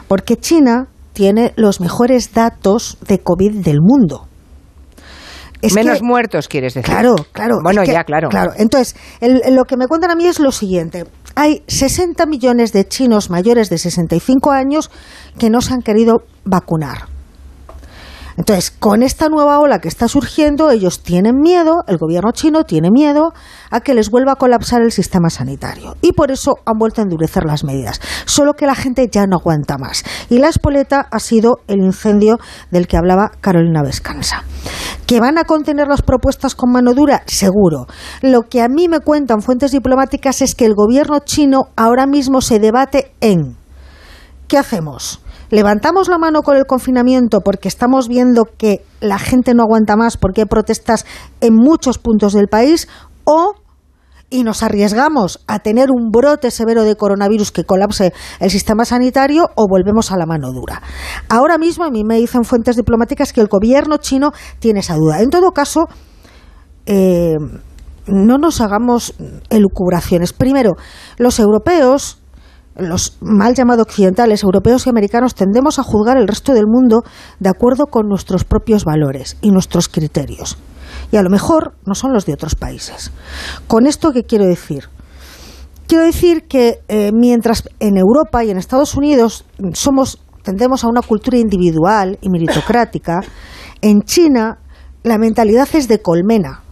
Porque 0.09 0.37
China 0.37 0.89
tiene 1.13 1.53
los 1.57 1.81
mejores 1.81 2.33
datos 2.33 2.99
de 3.07 3.19
COVID 3.19 3.65
del 3.65 3.79
mundo. 3.81 4.27
Menos 5.75 6.03
muertos, 6.03 6.49
quieres 6.49 6.75
decir. 6.75 6.89
Claro, 6.89 7.15
claro. 7.33 7.57
Bueno, 7.63 7.83
ya, 7.83 8.05
claro. 8.05 8.29
Claro, 8.29 8.53
entonces, 8.57 8.95
lo 9.51 9.65
que 9.65 9.77
me 9.77 9.89
cuentan 9.89 10.11
a 10.11 10.15
mí 10.15 10.27
es 10.27 10.39
lo 10.39 10.53
siguiente. 10.53 11.07
Hay 11.35 11.63
60 11.67 12.25
millones 12.27 12.73
de 12.73 12.87
chinos 12.87 13.31
mayores 13.31 13.69
de 13.69 13.79
65 13.79 14.53
años 14.53 14.91
que 15.39 15.51
no 15.51 15.61
se 15.61 15.75
han 15.75 15.81
querido 15.81 16.23
vacunar. 16.45 17.09
Entonces, 18.37 18.71
con 18.71 19.03
esta 19.03 19.29
nueva 19.29 19.59
ola 19.61 19.79
que 19.79 19.89
está 19.89 20.09
surgiendo, 20.09 20.71
ellos 20.71 21.03
tienen 21.03 21.41
miedo, 21.41 21.85
el 21.87 21.97
gobierno 21.97 22.33
chino 22.33 22.65
tiene 22.65 22.91
miedo 22.91 23.33
a 23.71 23.81
que 23.81 23.95
les 23.95 24.11
vuelva 24.11 24.33
a 24.33 24.37
colapsar 24.37 24.83
el 24.83 24.93
sistema 24.93 25.31
sanitario. 25.31 25.97
Y 26.03 26.13
por 26.13 26.31
eso 26.31 26.57
han 26.67 26.79
vuelto 26.79 27.01
a 27.01 27.05
endurecer 27.05 27.45
las 27.45 27.65
medidas. 27.65 28.01
Solo 28.27 28.53
que 28.53 28.67
la 28.67 28.75
gente 28.75 29.09
ya 29.11 29.27
no 29.27 29.37
aguanta 29.37 29.79
más. 29.79 30.05
Y 30.29 30.39
la 30.39 30.49
espoleta 30.49 31.09
ha 31.11 31.19
sido 31.19 31.61
el 31.67 31.81
incendio 31.81 32.39
del 32.71 32.87
que 32.87 32.97
hablaba 32.97 33.31
Carolina 33.41 33.83
Vescansa. 33.83 34.45
¿Que 35.07 35.21
van 35.21 35.39
a 35.39 35.45
contener 35.45 35.89
las 35.89 36.03
propuestas 36.03 36.55
con 36.55 36.73
mano 36.73 36.93
dura? 36.93 37.23
Seguro. 37.27 37.87
Lo 38.23 38.43
que 38.43 38.61
a 38.61 38.69
mí 38.69 38.89
me 38.89 39.01
cuentan 39.01 39.41
fuentes 39.41 39.71
diplomáticas 39.73 40.43
es 40.43 40.55
que 40.55 40.67
el 40.67 40.75
gobierno 40.75 41.21
chino 41.21 41.69
ahora 41.77 42.07
mismo 42.07 42.41
se 42.41 42.59
debate 42.59 43.13
en 43.21 43.57
¿qué 44.49 44.59
hacemos? 44.59 45.21
Levantamos 45.51 46.09
la 46.09 46.19
mano 46.19 46.43
con 46.43 46.57
el 46.57 46.67
confinamiento 46.67 47.41
porque 47.41 47.69
estamos 47.69 48.09
viendo 48.09 48.45
que 48.45 48.85
la 49.01 49.19
gente 49.19 49.55
no 49.55 49.63
aguanta 49.63 49.97
más 49.97 50.17
porque 50.17 50.43
hay 50.43 50.47
protestas 50.47 51.07
en 51.41 51.55
muchos 51.55 51.99
puntos 51.99 52.33
del 52.33 52.49
país 52.49 52.89
o 53.25 53.55
y 54.29 54.43
nos 54.43 54.63
arriesgamos 54.63 55.45
a 55.47 55.61
tener 55.61 55.91
un 55.91 56.11
brote 56.11 56.51
severo 56.51 56.83
de 56.83 56.97
coronavirus 56.97 57.53
que 57.53 57.65
colapse 57.65 58.13
el 58.41 58.51
sistema 58.51 58.85
sanitario 58.85 59.51
o 59.55 59.67
volvemos 59.69 60.11
a 60.11 60.17
la 60.17 60.27
mano 60.27 60.53
dura. 60.53 60.83
Ahora 61.29 61.59
mismo 61.59 61.85
a 61.85 61.91
mí 61.91 62.03
me 62.05 62.17
dicen 62.17 62.45
fuentes 62.45 62.77
diplomáticas 62.77 63.33
que 63.33 63.41
el 63.41 63.47
gobierno 63.47 63.99
chino 63.99 64.33
tiene 64.59 64.81
esa 64.81 64.97
duda. 64.97 65.21
En 65.21 65.31
todo 65.31 65.53
caso, 65.53 65.87
eh, 66.87 67.37
no 68.07 68.39
nos 68.39 68.61
hagamos 68.61 69.15
elucubraciones. 69.49 70.33
Primero, 70.33 70.73
los 71.19 71.39
europeos 71.39 72.21
los 72.79 73.19
mal 73.21 73.55
llamados 73.55 73.87
occidentales, 73.87 74.43
europeos 74.43 74.87
y 74.87 74.91
americanos, 74.91 75.35
tendemos 75.35 75.79
a 75.79 75.83
juzgar 75.83 76.17
el 76.19 76.29
resto 76.29 76.53
del 76.53 76.67
mundo 76.67 77.05
de 77.41 77.49
acuerdo 77.49 77.87
con 77.87 78.09
nuestros 78.09 78.45
propios 78.45 78.85
valores 78.85 79.37
y 79.41 79.51
nuestros 79.51 79.89
criterios. 79.89 80.59
Y 81.11 81.17
a 81.17 81.23
lo 81.23 81.31
mejor 81.31 81.75
no 81.87 81.95
son 81.95 82.13
los 82.13 82.27
de 82.27 82.35
otros 82.35 82.55
países. 82.55 83.13
¿Con 83.67 83.87
esto 83.87 84.13
qué 84.13 84.25
quiero 84.25 84.47
decir? 84.47 84.85
Quiero 85.87 86.05
decir 86.05 86.49
que 86.49 86.81
eh, 86.89 87.11
mientras 87.15 87.69
en 87.79 87.97
Europa 87.97 88.45
y 88.45 88.51
en 88.51 88.59
Estados 88.59 88.97
Unidos 88.97 89.45
somos, 89.75 90.19
tendemos 90.43 90.83
a 90.85 90.89
una 90.89 91.03
cultura 91.03 91.39
individual 91.39 92.19
y 92.21 92.29
meritocrática, 92.29 93.21
en 93.81 94.03
China 94.03 94.59
la 95.05 95.19
mentalidad 95.19 95.69
es 95.75 95.87
de 95.87 96.03
colmena. 96.03 96.63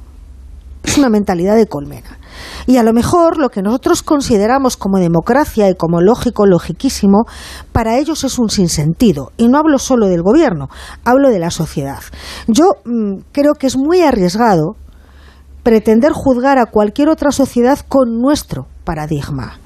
Es 0.82 0.98
una 0.98 1.08
mentalidad 1.08 1.56
de 1.56 1.66
colmena. 1.66 2.18
Y 2.66 2.76
a 2.78 2.82
lo 2.82 2.92
mejor 2.92 3.38
lo 3.38 3.50
que 3.50 3.62
nosotros 3.62 4.02
consideramos 4.02 4.76
como 4.76 4.98
democracia 4.98 5.68
y 5.68 5.74
como 5.74 6.00
lógico, 6.00 6.46
logiquísimo, 6.46 7.26
para 7.72 7.98
ellos 7.98 8.24
es 8.24 8.38
un 8.38 8.48
sinsentido. 8.48 9.32
Y 9.36 9.48
no 9.48 9.58
hablo 9.58 9.78
solo 9.78 10.06
del 10.06 10.22
gobierno, 10.22 10.68
hablo 11.04 11.30
de 11.30 11.38
la 11.38 11.50
sociedad. 11.50 12.00
Yo 12.46 12.72
mm, 12.84 13.22
creo 13.32 13.54
que 13.54 13.66
es 13.66 13.76
muy 13.76 14.00
arriesgado 14.00 14.76
pretender 15.62 16.12
juzgar 16.12 16.58
a 16.58 16.66
cualquier 16.66 17.08
otra 17.08 17.32
sociedad 17.32 17.80
con 17.88 18.20
nuestro 18.20 18.66
paradigma. 18.84 19.58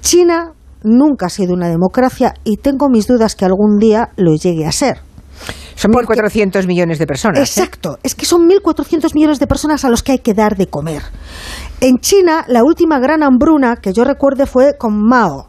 China 0.00 0.52
nunca 0.82 1.26
ha 1.26 1.30
sido 1.30 1.54
una 1.54 1.68
democracia 1.68 2.34
y 2.44 2.56
tengo 2.56 2.88
mis 2.88 3.06
dudas 3.06 3.34
que 3.34 3.44
algún 3.44 3.78
día 3.78 4.10
lo 4.16 4.34
llegue 4.36 4.66
a 4.66 4.72
ser. 4.72 5.00
Son 5.74 5.92
1.400 5.92 6.66
millones 6.66 6.98
de 6.98 7.06
personas. 7.06 7.38
¿eh? 7.38 7.42
Exacto, 7.42 7.98
es 8.02 8.14
que 8.16 8.26
son 8.26 8.48
1.400 8.48 9.14
millones 9.14 9.38
de 9.38 9.46
personas 9.46 9.84
a 9.84 9.88
los 9.88 10.02
que 10.02 10.12
hay 10.12 10.18
que 10.18 10.34
dar 10.34 10.56
de 10.56 10.66
comer. 10.66 11.02
En 11.80 11.98
China, 11.98 12.44
la 12.48 12.64
última 12.64 12.98
gran 12.98 13.22
hambruna 13.22 13.76
que 13.76 13.92
yo 13.92 14.02
recuerde 14.02 14.46
fue 14.46 14.76
con 14.76 15.00
Mao 15.00 15.48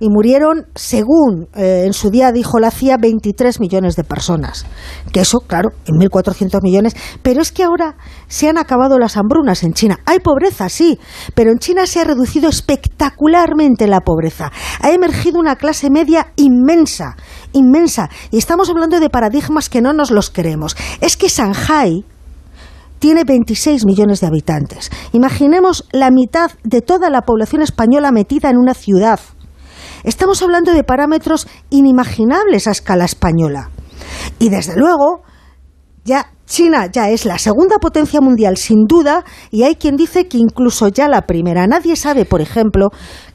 y 0.00 0.08
murieron, 0.08 0.66
según 0.74 1.46
eh, 1.54 1.84
en 1.86 1.92
su 1.92 2.10
día 2.10 2.32
dijo 2.32 2.58
la 2.58 2.72
CIA, 2.72 2.96
23 2.96 3.60
millones 3.60 3.94
de 3.94 4.02
personas. 4.02 4.66
Que 5.12 5.20
eso, 5.20 5.38
claro, 5.46 5.68
en 5.86 5.94
1.400 5.94 6.60
millones. 6.62 6.96
Pero 7.22 7.40
es 7.40 7.52
que 7.52 7.62
ahora 7.62 7.96
se 8.26 8.48
han 8.48 8.58
acabado 8.58 8.98
las 8.98 9.16
hambrunas 9.16 9.62
en 9.62 9.74
China. 9.74 10.00
Hay 10.06 10.18
pobreza, 10.18 10.68
sí, 10.68 10.98
pero 11.36 11.52
en 11.52 11.58
China 11.58 11.86
se 11.86 12.00
ha 12.00 12.04
reducido 12.04 12.48
espectacularmente 12.48 13.86
la 13.86 14.00
pobreza. 14.00 14.50
Ha 14.80 14.90
emergido 14.90 15.38
una 15.38 15.54
clase 15.54 15.88
media 15.88 16.32
inmensa, 16.34 17.16
inmensa. 17.52 18.10
Y 18.32 18.38
estamos 18.38 18.70
hablando 18.70 18.98
de 18.98 19.08
paradigmas 19.08 19.68
que 19.68 19.82
no 19.82 19.92
nos 19.92 20.10
los 20.10 20.30
creemos. 20.30 20.76
Es 21.00 21.16
que 21.16 21.28
Shanghai 21.28 22.04
tiene 23.00 23.24
26 23.24 23.86
millones 23.86 24.20
de 24.20 24.28
habitantes. 24.28 24.90
Imaginemos 25.12 25.88
la 25.90 26.10
mitad 26.10 26.52
de 26.62 26.82
toda 26.82 27.10
la 27.10 27.22
población 27.22 27.62
española 27.62 28.12
metida 28.12 28.50
en 28.50 28.58
una 28.58 28.74
ciudad. 28.74 29.18
Estamos 30.04 30.40
hablando 30.42 30.72
de 30.72 30.84
parámetros 30.84 31.48
inimaginables 31.70 32.68
a 32.68 32.70
escala 32.70 33.06
española. 33.06 33.70
Y 34.38 34.50
desde 34.50 34.76
luego, 34.76 35.22
ya 36.04 36.26
China 36.46 36.86
ya 36.86 37.10
es 37.10 37.24
la 37.24 37.38
segunda 37.38 37.78
potencia 37.78 38.20
mundial 38.20 38.56
sin 38.56 38.84
duda 38.86 39.24
y 39.50 39.62
hay 39.62 39.76
quien 39.76 39.96
dice 39.96 40.28
que 40.28 40.38
incluso 40.38 40.88
ya 40.88 41.08
la 41.08 41.22
primera. 41.22 41.66
Nadie 41.66 41.96
sabe, 41.96 42.24
por 42.24 42.40
ejemplo, 42.40 42.90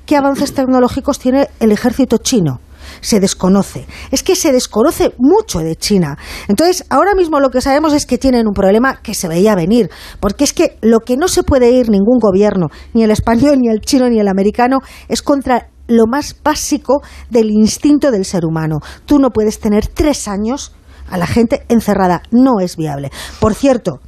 qué 0.05 0.15
avances 0.15 0.53
tecnológicos 0.53 1.17
tiene 1.19 1.49
el 1.59 1.71
ejército 1.71 2.17
chino 2.17 2.59
se 3.01 3.19
desconoce. 3.19 3.85
Es 4.11 4.23
que 4.23 4.35
se 4.35 4.51
desconoce 4.51 5.13
mucho 5.17 5.59
de 5.59 5.75
China. 5.75 6.17
Entonces, 6.47 6.85
ahora 6.89 7.15
mismo 7.15 7.39
lo 7.39 7.49
que 7.49 7.61
sabemos 7.61 7.93
es 7.93 8.05
que 8.05 8.17
tienen 8.17 8.47
un 8.47 8.53
problema 8.53 9.01
que 9.01 9.13
se 9.13 9.27
veía 9.27 9.55
venir, 9.55 9.89
porque 10.19 10.43
es 10.43 10.53
que 10.53 10.77
lo 10.81 10.99
que 10.99 11.17
no 11.17 11.27
se 11.27 11.43
puede 11.43 11.71
ir 11.71 11.89
ningún 11.89 12.19
gobierno, 12.19 12.67
ni 12.93 13.03
el 13.03 13.11
español, 13.11 13.59
ni 13.59 13.69
el 13.69 13.81
chino, 13.81 14.09
ni 14.09 14.19
el 14.19 14.27
americano, 14.27 14.79
es 15.07 15.21
contra 15.21 15.69
lo 15.87 16.05
más 16.07 16.35
básico 16.43 17.01
del 17.29 17.51
instinto 17.51 18.11
del 18.11 18.25
ser 18.25 18.45
humano. 18.45 18.79
Tú 19.05 19.19
no 19.19 19.29
puedes 19.29 19.59
tener 19.59 19.87
tres 19.87 20.27
años 20.27 20.75
a 21.09 21.17
la 21.17 21.27
gente 21.27 21.63
encerrada. 21.69 22.23
No 22.31 22.59
es 22.59 22.75
viable. 22.75 23.11
Por 23.39 23.53
cierto, 23.53 23.99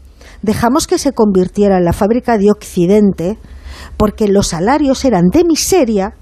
dejamos 0.41 0.87
que 0.87 0.97
se 0.97 1.13
convirtiera 1.13 1.77
en 1.77 1.85
la 1.85 1.93
fábrica 1.93 2.37
de 2.37 2.49
Occidente 2.51 3.37
porque 3.95 4.27
los 4.27 4.47
salarios 4.47 5.05
eran 5.05 5.25
de 5.31 5.43
miseria, 5.43 6.13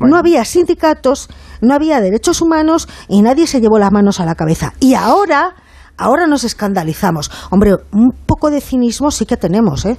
no 0.00 0.16
había 0.16 0.44
sindicatos, 0.44 1.28
no 1.60 1.74
había 1.74 2.00
derechos 2.00 2.40
humanos 2.42 2.88
y 3.08 3.22
nadie 3.22 3.46
se 3.46 3.60
llevó 3.60 3.78
las 3.78 3.92
manos 3.92 4.20
a 4.20 4.26
la 4.26 4.34
cabeza. 4.34 4.74
Y 4.80 4.94
ahora 4.94 5.54
ahora 6.00 6.26
nos 6.26 6.44
escandalizamos. 6.44 7.30
Hombre, 7.50 7.76
un 7.92 8.12
poco 8.26 8.50
de 8.50 8.60
cinismo 8.60 9.10
sí 9.10 9.26
que 9.26 9.36
tenemos, 9.36 9.84
¿eh? 9.84 9.96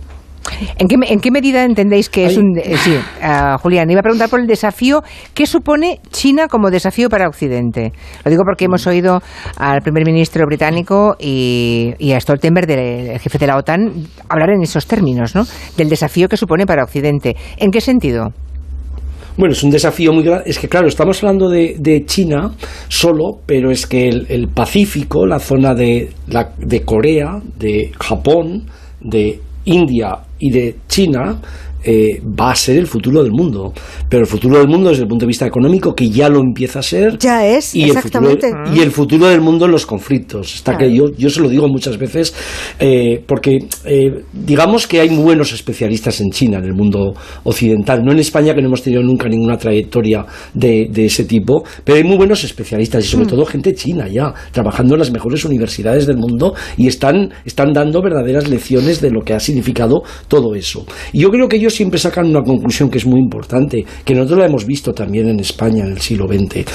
¿En 0.78 0.88
qué, 0.88 0.95
¿En 1.08 1.19
qué, 1.19 1.30
medida 1.30 1.63
entendéis 1.63 2.10
que 2.10 2.26
es 2.26 2.36
un... 2.36 2.58
Eh, 2.58 2.76
sí, 2.78 2.95
uh, 2.95 3.60
Julián, 3.60 3.89
iba 3.91 4.00
a 4.00 4.04
preguntar 4.04 4.28
por 4.28 4.39
el 4.39 4.47
desafío. 4.47 5.04
¿Qué 5.36 5.45
supone 5.45 6.00
China 6.10 6.47
como 6.47 6.71
desafío 6.71 7.10
para 7.10 7.28
Occidente? 7.28 7.93
Lo 8.26 8.32
digo 8.32 8.43
porque 8.43 8.65
hemos 8.65 8.88
oído 8.88 9.21
al 9.58 9.82
primer 9.82 10.04
ministro 10.04 10.43
británico 10.47 11.15
y, 11.19 11.93
y 12.00 12.13
a 12.13 12.19
Stoltenberg, 12.19 12.71
el 12.71 13.19
jefe 13.19 13.38
de 13.38 13.47
la 13.47 13.58
OTAN, 13.58 14.08
hablar 14.30 14.50
en 14.50 14.63
esos 14.63 14.88
términos, 14.88 15.36
¿no? 15.36 15.45
Del 15.78 15.89
desafío 15.89 16.28
que 16.28 16.38
supone 16.38 16.65
para 16.65 16.84
Occidente. 16.84 17.36
¿En 17.58 17.69
qué 17.69 17.80
sentido? 17.80 18.34
Bueno, 19.41 19.54
es 19.54 19.63
un 19.63 19.71
desafío 19.71 20.13
muy 20.13 20.23
grande. 20.23 20.43
Es 20.47 20.60
que, 20.60 20.69
claro, 20.69 20.88
estamos 20.88 21.23
hablando 21.23 21.49
de, 21.49 21.75
de 21.80 22.06
China 22.06 22.54
solo, 22.88 23.39
pero 23.43 23.71
es 23.71 23.88
que 23.88 24.08
el, 24.08 24.27
el 24.30 24.49
Pacífico, 24.49 25.25
la 25.25 25.39
zona 25.39 25.73
de, 25.73 26.12
la, 26.27 26.54
de 26.60 26.84
Corea, 26.84 27.41
de 27.58 27.91
Japón, 27.99 28.69
de 28.99 29.39
India 29.65 30.19
y 30.38 30.51
de 30.51 30.75
China 30.88 31.41
eh, 31.84 32.22
va 32.22 32.52
a 32.52 32.56
ser 32.56 32.78
el 32.78 32.88
futuro 32.88 33.24
del 33.24 33.32
mundo. 33.32 33.74
Pero 34.10 34.22
el 34.22 34.28
futuro 34.28 34.58
del 34.58 34.67
mundo 34.67 34.89
desde 34.89 35.04
el 35.04 35.08
punto 35.10 35.26
de 35.26 35.28
vista 35.28 35.46
económico, 35.46 35.94
que 35.94 36.10
ya 36.10 36.30
lo 36.30 36.39
empieza 36.39 36.80
a 36.80 36.84
ser. 36.84 37.17
Ya 37.17 37.46
es, 37.46 37.76
y 37.76 37.84
exactamente. 37.84 38.48
El 38.48 38.54
futuro, 38.54 38.76
y 38.76 38.80
el 38.82 38.91
futuro 38.91 39.28
del 39.28 39.41
mundo 39.41 39.65
en 39.65 39.72
los 39.72 39.86
conflictos. 39.86 40.56
Está 40.56 40.78
claro. 40.78 40.88
que 40.88 40.98
yo, 40.98 41.06
yo 41.17 41.30
se 41.30 41.41
lo 41.41 41.50
digo 41.50 41.67
muchas 41.67 41.98
veces, 41.98 42.34
eh, 42.80 43.24
porque 43.26 43.60
eh, 43.86 44.24
digamos 44.34 44.88
que 44.88 45.00
hay 45.00 45.10
muy 45.10 45.24
buenos 45.24 45.54
especialistas 45.54 46.22
en 46.22 46.32
China, 46.32 46.58
en 46.60 46.65
el 46.65 46.74
mundo 46.74 47.13
occidental. 47.44 48.04
No 48.04 48.12
en 48.12 48.20
España, 48.20 48.54
que 48.54 48.62
no 48.62 48.67
hemos 48.67 48.84
tenido 48.84 49.04
nunca 49.04 49.28
ninguna 49.28 49.58
trayectoria 49.58 50.26
de, 50.54 50.88
de 50.91 51.06
ese 51.06 51.26
tipo, 51.26 51.63
pero 51.84 51.98
hay 51.98 52.04
muy 52.04 52.17
buenos 52.17 52.44
especialistas 52.44 53.06
y 53.06 53.08
sobre 53.08 53.26
mm. 53.26 53.30
todo 53.30 53.46
gente 53.46 53.74
china 53.74 54.08
ya, 54.08 54.34
trabajando 54.52 54.96
en 54.96 55.00
las 55.00 55.12
mejores 55.12 55.46
universidades 55.46 56.06
del 56.06 56.17
mundo 56.17 56.54
y 56.78 56.88
están, 56.88 57.34
están 57.46 57.74
dando 57.74 58.02
verdaderas 58.02 58.50
lecciones 58.50 59.02
de 59.02 59.12
lo 59.12 59.22
que 59.22 59.34
ha 59.34 59.39
significado 59.39 60.04
todo 60.28 60.56
eso. 60.56 60.86
Y 61.13 61.20
yo 61.20 61.30
creo 61.30 61.48
que 61.48 61.58
ellos 61.58 61.71
siempre 61.72 62.00
sacan 62.00 62.28
una 62.28 62.42
conclusión 62.42 62.90
que 62.90 62.98
es 62.98 63.06
muy 63.06 63.20
importante, 63.20 63.86
que 64.06 64.14
nosotros 64.14 64.40
la 64.40 64.46
hemos 64.46 64.66
visto 64.66 64.94
también 64.94 65.28
en 65.30 65.40
España 65.40 65.84
en 65.84 65.92
el 65.92 66.00
siglo 66.00 66.28
XX. 66.28 66.66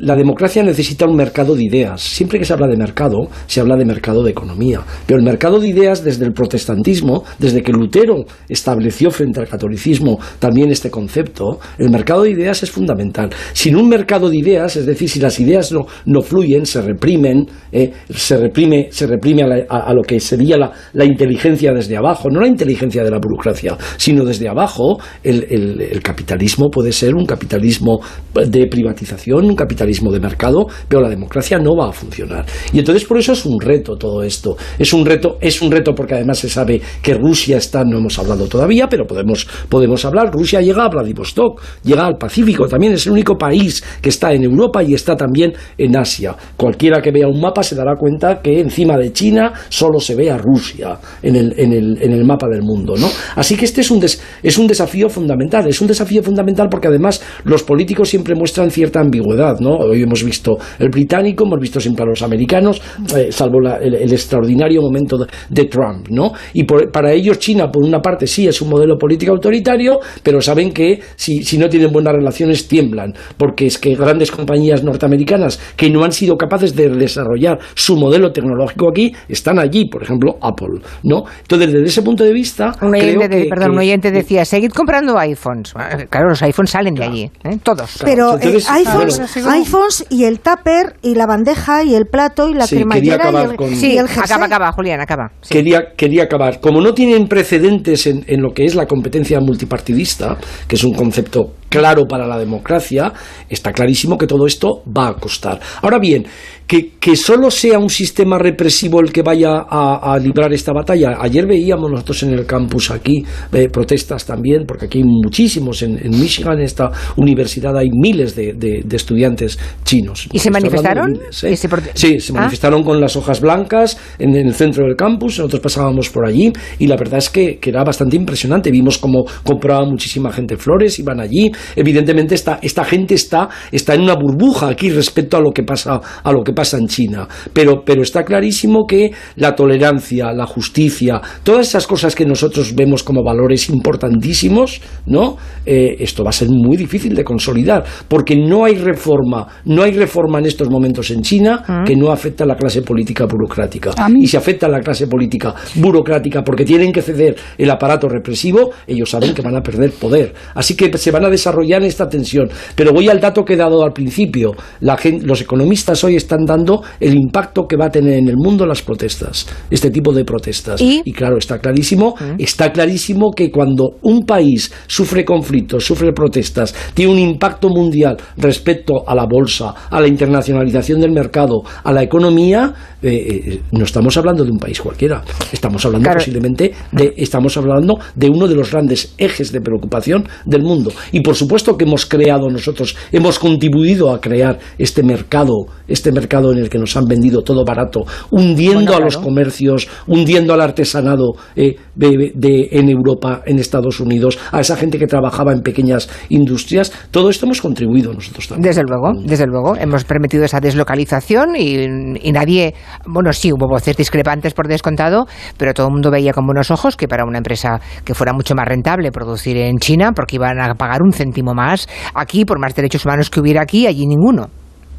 La 0.00 0.16
democracia 0.16 0.62
necesita 0.62 1.06
un 1.06 1.16
mercado 1.16 1.54
de 1.54 1.64
ideas. 1.64 2.00
Siempre 2.00 2.38
que 2.38 2.44
se 2.44 2.52
habla 2.52 2.66
de 2.66 2.76
mercado, 2.76 3.28
se 3.46 3.60
habla 3.60 3.76
de 3.76 3.84
mercado 3.84 4.22
de 4.22 4.30
economía. 4.30 4.80
Pero 5.06 5.18
el 5.18 5.24
mercado 5.24 5.60
de 5.60 5.68
ideas 5.68 6.04
desde 6.04 6.24
el 6.24 6.32
protestantismo, 6.32 7.24
desde 7.38 7.62
que 7.62 7.72
Lutero 7.72 8.24
estableció 8.48 9.10
frente 9.10 9.40
al 9.40 9.48
catolicismo 9.48 10.18
también 10.38 10.70
este 10.70 10.90
concepto, 10.90 11.58
el 11.78 11.90
mercado 11.90 12.22
de 12.22 12.30
ideas 12.30 12.62
es 12.62 12.70
fundamental. 12.70 13.30
Sin 13.52 13.76
un 13.76 13.88
mercado 13.88 14.30
de 14.30 14.38
ideas, 14.38 14.76
es 14.76 14.86
decir, 14.86 15.08
si 15.08 15.20
las 15.20 15.38
ideas 15.40 15.72
no, 15.72 15.86
no 16.06 16.22
fluyen, 16.22 16.66
se 16.66 16.80
reprimen, 16.80 17.46
eh, 17.72 17.92
se 18.10 18.36
reprime, 18.36 18.88
se 18.90 19.06
reprime 19.06 19.42
a 19.68 19.92
lo 19.92 20.02
que 20.02 20.20
sería 20.20 20.56
la, 20.56 20.72
la 20.92 21.04
inteligencia 21.04 21.72
desde 21.72 21.96
abajo, 21.96 22.28
no 22.30 22.40
la 22.40 22.48
inteligencia 22.48 23.02
de 23.02 23.10
la 23.10 23.18
burocracia, 23.18 23.76
sino 24.04 24.22
desde 24.26 24.50
abajo, 24.50 24.98
el, 25.22 25.46
el, 25.48 26.02
capitalismo 26.02 26.68
puede 26.68 26.92
ser 26.92 27.14
un 27.14 27.24
capitalismo 27.24 28.00
de 28.34 28.66
privatización, 28.66 29.46
un 29.46 29.56
capitalismo 29.56 30.12
de 30.12 30.20
mercado, 30.20 30.66
pero 30.86 31.00
la 31.00 31.08
democracia 31.08 31.58
no 31.58 31.74
va 31.74 31.88
a 31.88 31.92
funcionar. 31.92 32.44
Y 32.74 32.80
entonces 32.80 33.06
por 33.06 33.16
eso 33.16 33.32
es 33.32 33.46
un 33.46 33.58
reto 33.58 33.96
todo 33.96 34.22
esto. 34.22 34.58
Es 34.78 34.92
un 34.92 35.06
reto, 35.06 35.38
es 35.40 35.62
un 35.62 35.70
reto 35.70 35.94
porque 35.94 36.16
además 36.16 36.38
se 36.38 36.50
sabe 36.50 36.82
que 37.00 37.14
Rusia 37.14 37.56
está, 37.56 37.82
no 37.82 37.96
hemos 37.96 38.18
hablado 38.18 38.46
todavía, 38.46 38.90
pero 38.90 39.06
podemos, 39.06 39.46
podemos 39.70 40.04
hablar. 40.04 40.30
Rusia 40.30 40.60
llega 40.60 40.84
a 40.84 40.90
Vladivostok, 40.90 41.62
llega 41.82 42.04
al 42.04 42.18
Pacífico, 42.18 42.68
también 42.68 42.92
es 42.92 43.06
el 43.06 43.12
único 43.12 43.38
país 43.38 43.82
que 44.02 44.10
está 44.10 44.34
en 44.34 44.44
Europa 44.44 44.82
y 44.82 44.92
está 44.92 45.16
también 45.16 45.54
en 45.78 45.96
Asia. 45.96 46.36
Cualquiera 46.58 47.00
que 47.00 47.10
vea 47.10 47.26
un 47.26 47.40
mapa 47.40 47.62
se 47.62 47.74
dará 47.74 47.96
cuenta 47.96 48.42
que 48.42 48.60
encima 48.60 48.98
de 48.98 49.14
China 49.14 49.54
solo 49.70 49.98
se 49.98 50.14
ve 50.14 50.30
a 50.30 50.36
Rusia 50.36 50.98
en 51.22 51.36
el, 51.36 51.54
en 51.58 51.72
el, 51.72 52.02
en 52.02 52.12
el 52.12 52.24
mapa 52.26 52.48
del 52.48 52.60
mundo, 52.60 52.96
¿no? 52.98 53.08
Así 53.36 53.56
que 53.56 53.64
este 53.64 53.80
es 53.80 53.90
un, 53.90 53.93
des, 54.00 54.22
es 54.42 54.58
un 54.58 54.66
desafío 54.66 55.08
fundamental. 55.08 55.66
Es 55.68 55.80
un 55.80 55.86
desafío 55.86 56.22
fundamental 56.22 56.68
porque 56.70 56.88
además 56.88 57.22
los 57.44 57.62
políticos 57.62 58.08
siempre 58.08 58.34
muestran 58.34 58.70
cierta 58.70 59.00
ambigüedad. 59.00 59.58
¿no? 59.60 59.76
Hoy 59.76 60.02
hemos 60.02 60.22
visto 60.24 60.56
el 60.78 60.88
británico, 60.88 61.44
hemos 61.44 61.60
visto 61.60 61.80
siempre 61.80 62.04
a 62.04 62.08
los 62.08 62.22
americanos, 62.22 62.80
eh, 63.16 63.28
salvo 63.30 63.60
la, 63.60 63.76
el, 63.76 63.94
el, 63.94 64.12
extraordinario 64.12 64.82
momento 64.82 65.18
de, 65.18 65.26
de 65.48 65.64
Trump. 65.64 66.08
¿no? 66.10 66.32
Y 66.52 66.64
por, 66.64 66.90
para 66.90 67.12
ellos 67.12 67.38
China, 67.38 67.70
por 67.70 67.84
una 67.84 68.00
parte, 68.00 68.26
sí 68.26 68.46
es 68.46 68.60
un 68.60 68.70
modelo 68.70 68.96
político 68.96 69.32
autoritario, 69.32 69.98
pero 70.22 70.40
saben 70.40 70.72
que 70.72 71.00
si, 71.16 71.42
si 71.42 71.58
no 71.58 71.68
tienen 71.68 71.92
buenas 71.92 72.14
relaciones 72.14 72.68
tiemblan, 72.68 73.14
porque 73.36 73.66
es 73.66 73.78
que 73.78 73.94
grandes 73.94 74.30
compañías 74.30 74.82
norteamericanas 74.82 75.60
que 75.76 75.90
no 75.90 76.04
han 76.04 76.12
sido 76.12 76.36
capaces 76.36 76.74
de 76.74 76.88
desarrollar 76.88 77.58
su 77.74 77.96
modelo 77.96 78.32
tecnológico 78.32 78.88
aquí, 78.88 79.14
están 79.28 79.58
allí, 79.58 79.86
por 79.86 80.02
ejemplo, 80.02 80.36
Apple. 80.40 80.80
¿no? 81.02 81.24
Entonces, 81.40 81.72
desde 81.72 81.86
ese 81.86 82.02
punto 82.02 82.24
de 82.24 82.32
vista... 82.32 82.72
Un 82.82 82.92
creo 82.92 83.20
de, 83.20 83.28
que, 83.28 83.44
perdón, 83.48 83.70
que, 83.70 83.76
un 83.76 83.80
oyente 83.84 84.10
decía, 84.10 84.44
seguid 84.44 84.70
comprando 84.72 85.18
iPhones. 85.18 85.72
Claro, 86.10 86.28
los 86.28 86.42
iPhones 86.42 86.70
salen 86.70 86.94
claro. 86.94 87.12
de 87.12 87.18
allí, 87.18 87.30
¿eh? 87.44 87.58
todos. 87.62 87.98
Pero 88.04 88.38
eh, 88.38 88.58
iPhones, 88.68 89.36
iPhones 89.36 90.06
y 90.10 90.24
el 90.24 90.40
tupper 90.40 90.96
y 91.02 91.14
la 91.14 91.26
bandeja 91.26 91.82
y 91.84 91.94
el 91.94 92.06
plato 92.06 92.48
y 92.48 92.54
la 92.54 92.66
sí, 92.66 92.76
cremallera 92.76 93.30
y 93.30 93.36
el, 93.36 93.56
con... 93.56 93.74
sí, 93.74 93.94
y 93.94 93.98
el 93.98 94.06
acaba, 94.06 94.46
acaba, 94.46 94.72
Julián, 94.72 95.00
acaba. 95.00 95.30
Sí. 95.40 95.54
Quería, 95.54 95.94
quería 95.96 96.24
acabar. 96.24 96.60
Como 96.60 96.80
no 96.80 96.92
tienen 96.94 97.26
precedentes 97.28 98.06
en, 98.06 98.24
en 98.26 98.42
lo 98.42 98.52
que 98.52 98.64
es 98.64 98.74
la 98.74 98.86
competencia 98.86 99.40
multipartidista, 99.40 100.36
que 100.66 100.76
es 100.76 100.84
un 100.84 100.94
concepto 100.94 101.54
claro 101.78 102.06
para 102.06 102.26
la 102.26 102.38
democracia, 102.38 103.12
está 103.48 103.72
clarísimo 103.72 104.16
que 104.16 104.26
todo 104.26 104.46
esto 104.46 104.82
va 104.86 105.08
a 105.08 105.14
costar. 105.14 105.60
Ahora 105.82 105.98
bien, 105.98 106.26
que, 106.66 106.92
que 106.98 107.16
solo 107.16 107.50
sea 107.50 107.78
un 107.78 107.90
sistema 107.90 108.38
represivo 108.38 109.00
el 109.00 109.12
que 109.12 109.22
vaya 109.22 109.64
a, 109.68 110.14
a 110.14 110.18
librar 110.18 110.52
esta 110.52 110.72
batalla. 110.72 111.18
Ayer 111.20 111.46
veíamos 111.46 111.90
nosotros 111.90 112.22
en 112.22 112.32
el 112.32 112.46
campus 112.46 112.90
aquí 112.90 113.24
eh, 113.52 113.68
protestas 113.68 114.24
también, 114.24 114.64
porque 114.66 114.86
aquí 114.86 114.98
hay 114.98 115.04
muchísimos, 115.04 115.82
en, 115.82 115.98
en, 115.98 116.10
Michigan, 116.10 116.58
en 116.58 116.64
esta 116.64 116.90
universidad, 117.16 117.76
hay 117.76 117.90
miles 117.90 118.34
de, 118.34 118.54
de, 118.54 118.82
de 118.84 118.96
estudiantes 118.96 119.58
chinos. 119.84 120.28
¿Y 120.32 120.38
se 120.38 120.50
manifestaron? 120.50 121.12
Miles, 121.12 121.44
¿eh? 121.44 121.56
se 121.56 121.68
sí, 121.94 122.20
se 122.20 122.32
manifestaron 122.32 122.80
ah. 122.82 122.84
con 122.84 123.00
las 123.00 123.16
hojas 123.16 123.40
blancas 123.40 123.98
en, 124.18 124.34
en, 124.34 124.46
el 124.46 124.54
centro 124.54 124.84
del 124.84 124.96
campus, 124.96 125.38
nosotros 125.38 125.60
pasábamos 125.60 126.08
por 126.08 126.26
allí 126.26 126.52
y 126.78 126.86
la 126.86 126.96
verdad 126.96 127.18
es 127.18 127.28
que, 127.28 127.58
que 127.58 127.70
era 127.70 127.84
bastante 127.84 128.16
impresionante. 128.16 128.70
Vimos 128.70 128.98
cómo 128.98 129.24
compraba 129.42 129.84
muchísima 129.84 130.32
gente 130.32 130.56
flores, 130.56 130.98
iban 130.98 131.20
allí. 131.20 131.50
Evidentemente 131.76 132.34
esta, 132.34 132.58
esta 132.62 132.84
gente 132.84 133.14
está, 133.14 133.48
está 133.72 133.94
en 133.94 134.02
una 134.02 134.14
burbuja 134.14 134.68
aquí 134.68 134.90
respecto 134.90 135.36
a 135.36 135.40
lo 135.40 135.52
que 135.52 135.62
pasa, 135.62 136.00
a 136.22 136.32
lo 136.32 136.42
que 136.42 136.52
pasa 136.52 136.78
en 136.78 136.86
China. 136.86 137.28
Pero, 137.52 137.82
pero 137.84 138.02
está 138.02 138.24
clarísimo 138.24 138.86
que 138.86 139.12
la 139.36 139.54
tolerancia, 139.54 140.32
la 140.32 140.46
justicia, 140.46 141.20
todas 141.42 141.68
esas 141.68 141.86
cosas 141.86 142.14
que 142.14 142.24
nosotros 142.24 142.74
vemos 142.74 143.02
como 143.02 143.22
valores 143.22 143.68
importantísimos, 143.68 144.80
¿no? 145.06 145.36
Eh, 145.64 145.96
esto 145.98 146.22
va 146.24 146.30
a 146.30 146.32
ser 146.32 146.48
muy 146.48 146.76
difícil 146.76 147.14
de 147.14 147.24
consolidar, 147.24 147.84
porque 148.08 148.36
no 148.36 148.64
hay 148.64 148.74
reforma, 148.76 149.46
no 149.64 149.82
hay 149.82 149.92
reforma 149.92 150.38
en 150.38 150.46
estos 150.46 150.68
momentos 150.70 151.10
en 151.10 151.22
China 151.22 151.62
uh 151.62 151.72
-huh. 151.72 151.84
que 151.84 151.96
no 151.96 152.10
afecta 152.10 152.44
a 152.44 152.46
la 152.46 152.56
clase 152.56 152.82
política 152.82 153.26
burocrática. 153.26 153.90
Y 154.16 154.26
si 154.26 154.36
afecta 154.36 154.66
a 154.66 154.68
la 154.68 154.80
clase 154.80 155.06
política 155.06 155.54
burocrática 155.76 156.42
porque 156.42 156.64
tienen 156.64 156.92
que 156.92 157.02
ceder 157.02 157.36
el 157.56 157.70
aparato 157.70 158.08
represivo, 158.08 158.70
ellos 158.86 159.10
saben 159.10 159.34
que 159.34 159.42
van 159.42 159.56
a 159.56 159.62
perder 159.62 159.92
poder. 159.92 160.34
Así 160.54 160.76
que 160.76 160.96
se 160.96 161.10
van 161.10 161.24
a 161.24 161.30
desarrollar 161.30 161.53
esta 161.62 162.08
tensión. 162.08 162.48
Pero 162.74 162.92
voy 162.92 163.08
al 163.08 163.20
dato 163.20 163.44
que 163.44 163.54
he 163.54 163.56
dado 163.56 163.84
al 163.84 163.92
principio. 163.92 164.52
La 164.80 164.96
gente, 164.96 165.26
los 165.26 165.40
economistas 165.40 166.02
hoy 166.04 166.16
están 166.16 166.44
dando 166.44 166.82
el 167.00 167.14
impacto 167.14 167.66
que 167.68 167.76
va 167.76 167.86
a 167.86 167.90
tener 167.90 168.14
en 168.14 168.28
el 168.28 168.36
mundo 168.36 168.66
las 168.66 168.82
protestas, 168.82 169.46
este 169.70 169.90
tipo 169.90 170.12
de 170.12 170.24
protestas. 170.24 170.80
Y, 170.80 171.02
y 171.04 171.12
claro, 171.12 171.38
está 171.38 171.58
clarísimo, 171.58 172.14
¿Mm? 172.18 172.34
está 172.38 172.72
clarísimo 172.72 173.30
que 173.32 173.50
cuando 173.50 173.96
un 174.02 174.24
país 174.24 174.72
sufre 174.86 175.24
conflictos, 175.24 175.84
sufre 175.84 176.12
protestas, 176.12 176.74
tiene 176.94 177.12
un 177.12 177.18
impacto 177.18 177.68
mundial 177.68 178.16
respecto 178.36 179.06
a 179.06 179.14
la 179.14 179.26
bolsa, 179.26 179.74
a 179.90 180.00
la 180.00 180.06
internacionalización 180.06 181.00
del 181.00 181.12
mercado, 181.12 181.62
a 181.82 181.92
la 181.92 182.02
economía, 182.02 182.72
eh, 183.02 183.42
eh, 183.46 183.62
no 183.72 183.84
estamos 183.84 184.16
hablando 184.16 184.44
de 184.44 184.50
un 184.50 184.58
país 184.58 184.80
cualquiera, 184.80 185.22
estamos 185.52 185.84
hablando 185.84 186.04
claro. 186.04 186.18
posiblemente 186.18 186.72
de, 186.92 187.14
estamos 187.16 187.56
hablando 187.56 187.98
de 188.14 188.28
uno 188.28 188.48
de 188.48 188.54
los 188.54 188.70
grandes 188.70 189.14
ejes 189.18 189.52
de 189.52 189.60
preocupación 189.60 190.26
del 190.44 190.62
mundo. 190.62 190.90
Y 191.12 191.20
por 191.20 191.34
supuesto 191.34 191.43
que 191.76 191.84
hemos 191.84 192.06
creado 192.06 192.48
nosotros, 192.50 192.96
hemos 193.12 193.38
contribuido 193.38 194.12
a 194.12 194.20
crear 194.20 194.58
este 194.78 195.02
mercado, 195.02 195.66
este 195.88 196.12
mercado 196.12 196.52
en 196.52 196.58
el 196.58 196.68
que 196.68 196.78
nos 196.78 196.96
han 196.96 197.04
vendido 197.06 197.42
todo 197.42 197.64
barato, 197.64 198.04
hundiendo 198.30 198.74
bueno, 198.74 198.90
claro. 198.90 199.02
a 199.02 199.06
los 199.06 199.16
comercios, 199.18 199.88
hundiendo 200.06 200.52
al 200.54 200.60
artesanado 200.60 201.34
eh, 201.56 201.76
de, 201.94 202.32
de, 202.34 202.68
en 202.72 202.88
Europa, 202.88 203.42
en 203.46 203.58
Estados 203.58 204.00
Unidos, 204.00 204.38
a 204.52 204.60
esa 204.60 204.76
gente 204.76 204.98
que 204.98 205.06
trabajaba 205.06 205.52
en 205.52 205.60
pequeñas 205.60 206.08
industrias. 206.28 206.92
Todo 207.10 207.30
esto 207.30 207.46
hemos 207.46 207.60
contribuido 207.60 208.12
nosotros 208.12 208.48
también. 208.48 208.68
Desde 208.68 208.82
luego, 208.82 209.12
desde 209.24 209.46
luego. 209.46 209.76
Hemos 209.76 210.04
permitido 210.04 210.44
esa 210.44 210.60
deslocalización 210.60 211.56
y, 211.56 211.74
y 212.20 212.32
nadie, 212.32 212.74
bueno, 213.06 213.32
sí, 213.32 213.52
hubo 213.52 213.68
voces 213.68 213.96
discrepantes 213.96 214.54
por 214.54 214.68
descontado, 214.68 215.26
pero 215.56 215.74
todo 215.74 215.86
el 215.88 215.92
mundo 215.92 216.10
veía 216.10 216.32
con 216.32 216.46
buenos 216.46 216.70
ojos 216.70 216.96
que 216.96 217.08
para 217.08 217.24
una 217.24 217.38
empresa 217.38 217.80
que 218.04 218.14
fuera 218.14 218.32
mucho 218.32 218.54
más 218.54 218.66
rentable 218.66 219.10
producir 219.10 219.56
en 219.56 219.78
China, 219.78 220.12
porque 220.14 220.36
iban 220.36 220.60
a 220.60 220.74
pagar 220.74 221.02
un 221.02 221.12
céntimo 221.24 221.54
más, 221.54 221.88
aquí, 222.14 222.44
por 222.44 222.58
más 222.58 222.74
derechos 222.74 223.04
humanos 223.04 223.30
que 223.30 223.40
hubiera 223.40 223.62
aquí, 223.62 223.86
allí 223.86 224.06
ninguno. 224.06 224.50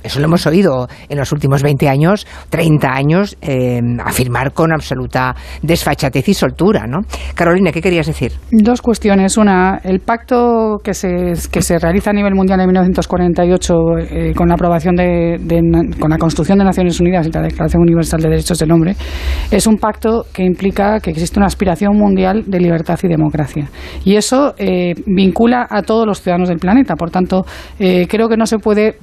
Eso 0.06 0.20
lo 0.20 0.26
hemos 0.26 0.46
oído 0.46 0.88
en 1.10 1.18
los 1.18 1.32
últimos 1.32 1.64
20 1.64 1.90
años, 1.90 2.28
30 2.50 2.88
años, 2.88 3.38
eh, 3.42 3.82
afirmar 4.04 4.54
con 4.54 4.72
absoluta 4.72 5.36
desfachatez 5.64 6.30
y 6.30 6.34
soltura, 6.34 6.86
¿no? 6.86 7.00
Carolina, 7.34 7.72
¿qué 7.72 7.82
querías 7.82 8.06
decir? 8.06 8.34
Dos 8.52 8.82
cuestiones. 8.82 9.38
Una, 9.38 9.80
el 9.84 10.02
pacto 10.02 10.78
que 10.84 10.94
se, 10.94 11.34
que 11.52 11.62
se 11.62 11.80
realiza 11.80 12.12
a 12.12 12.14
nivel 12.14 12.36
mundial 12.36 12.60
en 12.60 12.68
1948 12.68 13.74
eh, 13.98 14.34
con 14.36 14.48
la 14.48 14.54
aprobación 14.54 14.96
de, 14.96 15.40
con 16.00 16.12
la 16.12 16.18
construcción 16.18 16.60
de 16.60 16.66
Naciones 16.66 17.00
Unidas 17.00 17.26
y 17.28 17.32
la 17.32 17.42
Declaración 17.42 17.82
Universal 17.82 18.22
de 18.22 18.30
Derechos 18.30 18.60
del 18.60 18.72
Hombre, 18.72 18.96
es 19.50 19.66
un 19.66 19.78
pacto 19.78 20.26
que 20.32 20.44
implica 20.44 21.00
que 21.00 21.10
existe 21.10 21.40
una 21.40 21.48
aspiración 21.48 21.98
mundial 21.98 22.44
de 22.46 22.60
libertad 22.60 23.00
y 23.02 23.08
democracia. 23.08 23.70
Y 24.04 24.16
eso 24.16 24.54
eh, 24.58 24.94
vincula 25.08 25.66
a 25.70 25.82
todos 25.82 26.06
los 26.06 26.22
ciudadanos 26.22 26.50
del 26.50 26.60
planeta. 26.60 26.96
Por 26.96 27.10
tanto, 27.10 27.46
eh, 27.80 28.06
creo 28.08 28.30
que 28.30 28.38
no 28.38 28.46
se 28.46 28.60
puede 28.60 28.98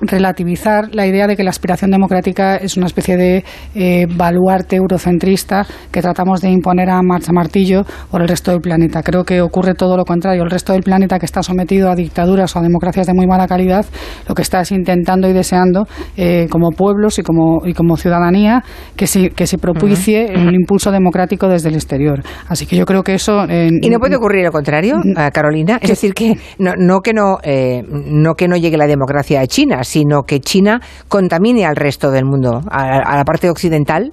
relativizar 0.00 0.94
la 0.94 1.06
idea 1.06 1.26
de 1.26 1.36
que 1.36 1.44
la 1.44 1.50
aspiración 1.50 1.90
democrática 1.90 2.56
es 2.56 2.76
una 2.76 2.86
especie 2.86 3.16
de 3.16 3.44
eh, 3.74 4.06
baluarte 4.08 4.76
eurocentrista 4.76 5.66
que 5.90 6.02
tratamos 6.02 6.40
de 6.40 6.50
imponer 6.50 6.90
a 6.90 7.00
marcha 7.02 7.32
martillo 7.32 7.84
por 8.10 8.22
el 8.22 8.28
resto 8.28 8.50
del 8.50 8.60
planeta. 8.60 9.02
Creo 9.02 9.24
que 9.24 9.40
ocurre 9.40 9.74
todo 9.74 9.96
lo 9.96 10.04
contrario. 10.04 10.42
El 10.42 10.50
resto 10.50 10.72
del 10.72 10.82
planeta 10.82 11.18
que 11.18 11.26
está 11.26 11.42
sometido 11.42 11.90
a 11.90 11.94
dictaduras 11.94 12.54
o 12.56 12.58
a 12.58 12.62
democracias 12.62 13.06
de 13.06 13.14
muy 13.14 13.26
mala 13.26 13.46
calidad, 13.46 13.86
lo 14.28 14.34
que 14.34 14.42
está 14.42 14.60
es 14.60 14.72
intentando 14.72 15.28
y 15.28 15.32
deseando, 15.32 15.86
eh, 16.16 16.46
como 16.50 16.70
pueblos 16.70 17.18
y 17.18 17.22
como, 17.22 17.64
y 17.64 17.72
como 17.72 17.96
ciudadanía, 17.96 18.62
que 18.96 19.06
se, 19.06 19.30
que 19.30 19.46
se 19.46 19.58
propicie 19.58 20.32
un 20.36 20.54
impulso 20.54 20.90
democrático 20.90 21.48
desde 21.48 21.68
el 21.68 21.74
exterior. 21.74 22.22
Así 22.48 22.66
que 22.66 22.76
yo 22.76 22.84
creo 22.84 23.02
que 23.02 23.14
eso... 23.14 23.44
¿Y 23.48 23.88
no 23.90 23.98
puede 23.98 24.16
ocurrir 24.16 24.44
lo 24.44 24.52
contrario, 24.52 24.96
Carolina? 25.32 25.78
Es 25.80 25.90
decir, 25.90 26.14
que 26.14 26.36
no, 26.58 26.72
no 26.76 27.00
que 27.00 27.12
no, 27.12 27.38
eh, 27.42 27.82
no 27.88 28.34
que 28.34 28.48
no 28.48 28.56
llegue 28.56 28.76
la 28.76 28.86
democracia 28.86 29.40
a 29.40 29.46
China, 29.46 29.84
sino 29.86 30.22
que 30.22 30.40
China 30.40 30.80
contamine 31.08 31.64
al 31.64 31.76
resto 31.76 32.10
del 32.10 32.24
mundo, 32.24 32.60
a, 32.70 33.16
la 33.16 33.24
parte 33.24 33.48
occidental, 33.48 34.10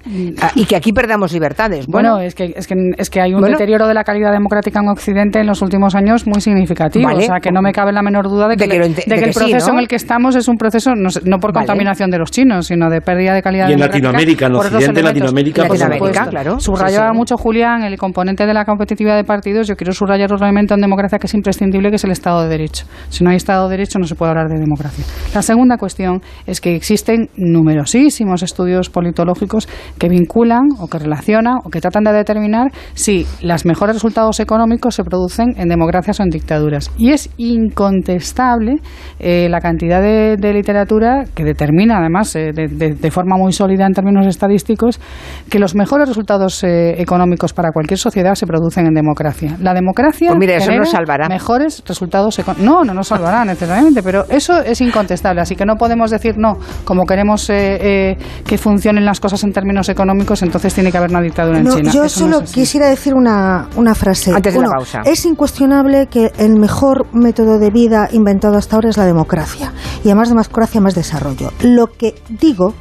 y 0.54 0.64
que 0.64 0.76
aquí 0.76 0.92
perdamos 0.92 1.32
libertades. 1.32 1.86
Bueno, 1.86 2.20
es, 2.20 2.34
que, 2.34 2.54
es, 2.56 2.66
que, 2.66 2.74
es 2.96 3.10
que 3.10 3.20
hay 3.20 3.34
un 3.34 3.42
deterioro 3.42 3.86
de 3.86 3.94
la 3.94 4.04
calidad 4.04 4.32
democrática 4.32 4.80
en 4.80 4.88
Occidente 4.88 5.40
en 5.40 5.46
los 5.46 5.62
últimos 5.62 5.94
años 5.94 6.26
muy 6.26 6.40
significativo. 6.40 7.08
o 7.08 7.20
sea, 7.20 7.40
que 7.40 7.50
no 7.50 7.60
me 7.62 7.72
cabe 7.72 7.92
la 7.92 8.02
menor 8.02 8.28
duda 8.28 8.48
de 8.48 8.56
que, 8.56 8.64
el 8.64 9.32
proceso 9.32 9.72
en 9.72 9.78
el 9.78 9.88
que 9.88 9.96
estamos 9.96 10.36
es 10.36 10.48
un 10.48 10.56
proceso 10.56 10.92
no, 10.94 11.38
por 11.38 11.52
contaminación 11.52 12.10
de 12.10 12.18
los 12.18 12.30
chinos, 12.30 12.66
sino 12.66 12.88
de 12.90 13.00
pérdida 13.00 13.34
de 13.34 13.42
calidad 13.42 13.68
y 13.68 13.72
en 13.72 13.80
Latinoamérica, 13.80 14.46
en 14.46 14.54
Occidente, 14.54 15.02
Latinoamérica, 15.02 15.62
Latinoamérica 15.62 16.26
claro. 16.26 16.60
Subrayaba 16.60 17.12
mucho 17.12 17.36
Julián 17.36 17.82
el 17.82 17.98
componente 17.98 18.46
de 18.46 18.54
la 18.54 18.64
competitividad 18.64 19.16
de 19.16 19.24
partidos. 19.24 19.66
Yo 19.66 19.76
quiero 19.76 19.92
subrayar 19.92 20.30
realmente 20.30 20.74
en 20.74 20.80
democracia 20.80 21.18
que 21.18 21.26
es 21.26 21.34
imprescindible, 21.34 21.90
que 21.90 21.96
es 21.96 22.04
el 22.04 22.10
Estado 22.10 22.42
de 22.42 22.48
Derecho. 22.48 22.86
Si 23.08 23.24
no 23.24 23.30
hay 23.30 23.36
Estado 23.36 23.68
de 23.68 23.76
Derecho 23.76 23.98
no 23.98 24.06
se 24.06 24.14
puede 24.14 24.30
hablar 24.30 24.48
de 24.48 24.58
democracia. 24.58 25.04
La 25.34 25.42
segunda 25.42 25.63
segunda 25.64 25.78
cuestión 25.78 26.20
es 26.46 26.60
que 26.60 26.76
existen 26.76 27.30
numerosísimos 27.36 28.42
estudios 28.42 28.90
politológicos 28.90 29.66
que 29.98 30.10
vinculan 30.10 30.68
o 30.78 30.88
que 30.88 30.98
relacionan 30.98 31.54
o 31.64 31.70
que 31.70 31.80
tratan 31.80 32.04
de 32.04 32.12
determinar 32.12 32.70
si 32.92 33.26
los 33.40 33.64
mejores 33.64 33.96
resultados 33.96 34.40
económicos 34.40 34.94
se 34.94 35.04
producen 35.04 35.54
en 35.56 35.70
democracias 35.70 36.20
o 36.20 36.22
en 36.22 36.28
dictaduras. 36.28 36.90
Y 36.98 37.12
es 37.12 37.30
incontestable 37.38 38.74
eh, 39.18 39.48
la 39.48 39.60
cantidad 39.60 40.02
de, 40.02 40.36
literatura 40.52 41.24
que 41.34 41.44
determina, 41.44 41.98
además, 41.98 42.36
eh, 42.36 42.52
de, 42.52 43.10
forma 43.10 43.36
muy 43.38 43.52
sólida 43.52 43.86
en 43.86 43.92
términos 43.94 44.26
estadísticos, 44.26 45.00
que 45.48 45.58
los 45.58 45.74
mejores 45.74 46.08
resultados 46.08 46.62
eh, 46.62 47.00
económicos 47.00 47.54
para 47.54 47.70
cualquier 47.72 47.98
sociedad 47.98 48.34
se 48.34 48.46
producen 48.46 48.86
en 48.86 48.92
democracia. 48.92 49.56
La 49.60 49.72
democracia 49.72 50.28
pues 50.28 50.38
mira, 50.38 50.56
eso 50.56 50.72
nos 50.72 50.90
salvará. 50.90 51.28
mejores 51.28 51.82
resultados 51.86 52.38
económicos. 52.38 52.66
No, 52.66 52.84
no 52.84 52.92
nos 52.92 53.08
salvará 53.08 53.46
necesariamente, 53.46 54.02
pero 54.02 54.26
eso 54.28 54.58
es 54.60 54.80
incontestable. 54.82 55.40
Así 55.40 55.53
que 55.56 55.66
no 55.66 55.76
podemos 55.76 56.10
decir 56.10 56.36
no, 56.38 56.58
como 56.84 57.04
queremos 57.04 57.48
eh, 57.50 57.78
eh, 57.80 58.18
que 58.46 58.58
funcionen 58.58 59.04
las 59.04 59.20
cosas 59.20 59.42
en 59.44 59.52
términos 59.52 59.88
económicos, 59.88 60.42
entonces 60.42 60.74
tiene 60.74 60.90
que 60.90 60.98
haber 60.98 61.10
una 61.10 61.20
dictadura 61.20 61.58
en 61.58 61.68
China. 61.68 61.90
Yo 61.92 62.08
solo 62.08 62.42
quisiera 62.42 62.88
decir 62.88 63.14
una, 63.14 63.68
una 63.76 63.94
frase. 63.94 64.32
Antes 64.34 64.54
de 64.54 64.60
la 64.60 64.68
pausa. 64.68 65.02
Es 65.04 65.24
incuestionable 65.24 66.06
que 66.06 66.32
el 66.38 66.58
mejor 66.58 67.06
método 67.12 67.58
de 67.58 67.70
vida 67.70 68.08
inventado 68.12 68.56
hasta 68.56 68.76
ahora 68.76 68.88
es 68.88 68.96
la 68.96 69.06
democracia. 69.06 69.72
Y 70.04 70.08
además 70.08 70.28
de 70.28 70.34
democracia, 70.34 70.80
más 70.80 70.94
desarrollo. 70.94 71.50
Lo 71.62 71.86
que 71.86 72.14
digo 72.28 72.74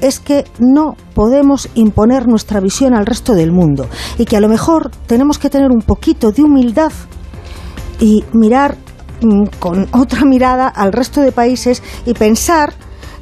es 0.00 0.20
que 0.20 0.44
no 0.58 0.94
podemos 1.14 1.68
imponer 1.74 2.28
nuestra 2.28 2.60
visión 2.60 2.94
al 2.94 3.06
resto 3.06 3.34
del 3.34 3.52
mundo 3.52 3.88
y 4.16 4.24
que 4.24 4.36
a 4.36 4.40
lo 4.40 4.48
mejor 4.48 4.90
tenemos 5.06 5.38
que 5.38 5.50
tener 5.50 5.70
un 5.70 5.82
poquito 5.82 6.30
de 6.30 6.42
humildad 6.42 6.92
y 8.00 8.24
mirar 8.32 8.76
con 9.58 9.88
otra 9.92 10.24
mirada 10.24 10.68
al 10.68 10.92
resto 10.92 11.20
de 11.20 11.32
países 11.32 11.82
y 12.06 12.14
pensar 12.14 12.74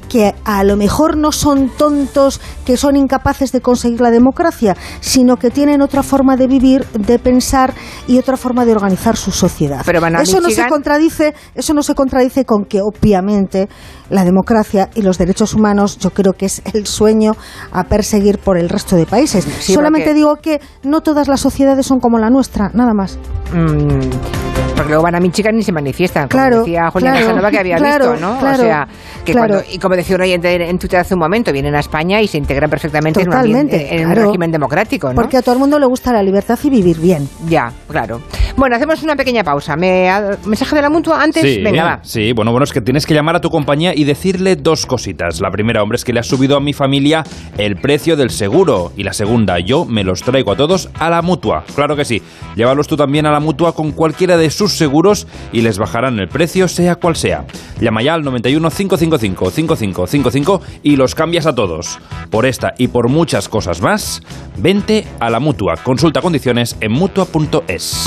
que 0.08 0.34
a 0.44 0.64
lo 0.64 0.76
mejor 0.76 1.16
no 1.16 1.32
son 1.32 1.68
tontos 1.68 2.40
que 2.64 2.76
son 2.76 2.96
incapaces 2.96 3.52
de 3.52 3.60
conseguir 3.60 4.00
la 4.00 4.10
democracia, 4.10 4.76
sino 5.00 5.36
que 5.36 5.50
tienen 5.50 5.82
otra 5.82 6.02
forma 6.02 6.36
de 6.36 6.46
vivir, 6.46 6.86
de 6.92 7.18
pensar 7.18 7.74
y 8.06 8.18
otra 8.18 8.36
forma 8.36 8.64
de 8.64 8.72
organizar 8.72 9.16
su 9.16 9.30
sociedad. 9.30 9.82
eso 10.20 10.40
no 10.40 10.50
se 10.50 10.66
contradice, 10.68 11.34
eso 11.54 11.74
no 11.74 11.82
se 11.82 11.94
contradice 11.94 12.44
con 12.44 12.64
que 12.64 12.80
obviamente 12.80 13.68
la 14.10 14.24
democracia 14.24 14.90
y 14.94 15.02
los 15.02 15.18
derechos 15.18 15.54
humanos 15.54 15.98
yo 15.98 16.10
creo 16.10 16.32
que 16.32 16.46
es 16.46 16.62
el 16.72 16.86
sueño 16.86 17.32
a 17.72 17.84
perseguir 17.84 18.38
por 18.38 18.56
el 18.58 18.68
resto 18.68 18.96
de 18.96 19.06
países. 19.06 19.46
Solamente 19.60 20.14
digo 20.14 20.36
que 20.36 20.60
no 20.82 21.00
todas 21.00 21.28
las 21.28 21.40
sociedades 21.40 21.86
son 21.86 22.00
como 22.00 22.18
la 22.18 22.30
nuestra, 22.30 22.70
nada 22.72 22.94
más. 22.94 23.18
Mm, 23.52 24.65
porque 24.76 24.90
luego 24.90 25.02
van 25.02 25.14
a 25.14 25.20
Michigan 25.20 25.58
y 25.58 25.62
se 25.62 25.72
manifiestan, 25.72 26.28
como 26.28 26.42
claro, 26.42 26.58
decía 26.58 26.90
Julián 26.90 27.16
claro, 27.16 27.50
que 27.50 27.58
había 27.58 27.78
visto, 27.78 28.16
¿no? 28.16 28.38
o 28.38 28.54
sea, 28.54 28.86
que 29.24 29.32
cuando, 29.32 29.62
y 29.70 29.78
como 29.78 29.96
decía 29.96 30.16
un 30.16 30.22
oyente 30.22 30.68
en 30.68 30.78
Twitter 30.78 31.00
hace 31.00 31.14
un 31.14 31.20
momento, 31.20 31.52
vienen 31.52 31.74
a 31.74 31.80
España 31.80 32.20
y 32.20 32.28
se 32.28 32.38
integran 32.38 32.68
perfectamente 32.68 33.22
en, 33.22 33.28
un, 34.08 34.14
régimen 34.14 34.52
democrático, 34.52 35.08
¿no? 35.08 35.14
Porque 35.14 35.38
a 35.38 35.42
todo 35.42 35.54
el 35.54 35.60
mundo 35.60 35.78
le 35.78 35.86
gusta 35.86 36.12
la 36.12 36.22
libertad 36.22 36.58
y 36.62 36.70
vivir 36.70 36.98
bien. 36.98 37.28
Ya, 37.48 37.72
claro. 37.88 38.20
Bueno, 38.56 38.76
hacemos 38.76 39.02
una 39.02 39.16
pequeña 39.16 39.44
pausa. 39.44 39.76
¿Me, 39.76 40.10
¿Mensaje 40.46 40.76
de 40.76 40.82
la 40.82 40.88
mutua 40.88 41.22
antes? 41.22 41.42
Sí, 41.42 41.60
Venga, 41.62 41.84
va. 41.84 42.00
Sí, 42.02 42.32
bueno, 42.32 42.52
bueno, 42.52 42.64
es 42.64 42.72
que 42.72 42.80
tienes 42.80 43.04
que 43.04 43.12
llamar 43.12 43.36
a 43.36 43.40
tu 43.40 43.50
compañía 43.50 43.92
y 43.94 44.04
decirle 44.04 44.56
dos 44.56 44.86
cositas. 44.86 45.40
La 45.40 45.50
primera, 45.50 45.82
hombre, 45.82 45.96
es 45.96 46.04
que 46.04 46.12
le 46.12 46.20
has 46.20 46.26
subido 46.26 46.56
a 46.56 46.60
mi 46.60 46.72
familia 46.72 47.22
el 47.58 47.76
precio 47.76 48.16
del 48.16 48.30
seguro. 48.30 48.92
Y 48.96 49.02
la 49.02 49.12
segunda, 49.12 49.58
yo 49.58 49.84
me 49.84 50.04
los 50.04 50.22
traigo 50.22 50.52
a 50.52 50.56
todos 50.56 50.88
a 50.94 51.10
la 51.10 51.20
mutua. 51.20 51.64
Claro 51.74 51.96
que 51.96 52.06
sí. 52.06 52.22
Llévalos 52.54 52.86
tú 52.86 52.96
también 52.96 53.26
a 53.26 53.30
la 53.30 53.40
mutua 53.40 53.74
con 53.74 53.92
cualquiera 53.92 54.38
de 54.38 54.48
sus 54.48 54.65
seguros 54.72 55.26
y 55.52 55.62
les 55.62 55.78
bajarán 55.78 56.18
el 56.18 56.28
precio, 56.28 56.68
sea 56.68 56.96
cual 56.96 57.16
sea. 57.16 57.44
Llama 57.80 58.02
ya 58.02 58.14
al 58.14 58.22
91 58.22 58.70
555 58.70 59.50
5555 59.50 60.62
y 60.82 60.96
los 60.96 61.14
cambias 61.14 61.46
a 61.46 61.54
todos. 61.54 61.98
Por 62.30 62.46
esta 62.46 62.74
y 62.78 62.88
por 62.88 63.08
muchas 63.08 63.48
cosas 63.48 63.80
más, 63.80 64.22
vente 64.56 65.06
a 65.20 65.30
la 65.30 65.40
mutua. 65.40 65.74
Consulta 65.82 66.20
condiciones 66.20 66.76
en 66.80 66.92
mutua.es. 66.92 68.06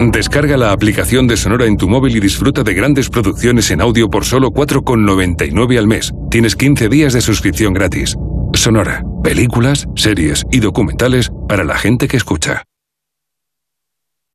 Descarga 0.00 0.56
la 0.56 0.72
aplicación 0.72 1.26
de 1.26 1.36
Sonora 1.36 1.66
en 1.66 1.76
tu 1.76 1.88
móvil 1.88 2.16
y 2.16 2.20
disfruta 2.20 2.62
de 2.62 2.74
grandes 2.74 3.08
producciones 3.08 3.70
en 3.70 3.80
audio 3.80 4.10
por 4.10 4.24
solo 4.24 4.50
4,99 4.50 5.78
al 5.78 5.86
mes. 5.86 6.12
Tienes 6.30 6.56
15 6.56 6.88
días 6.88 7.12
de 7.12 7.20
suscripción 7.20 7.72
gratis. 7.72 8.16
Sonora, 8.54 9.02
películas, 9.22 9.86
series 9.96 10.44
y 10.50 10.60
documentales 10.60 11.30
para 11.48 11.64
la 11.64 11.78
gente 11.78 12.08
que 12.08 12.16
escucha. 12.16 12.64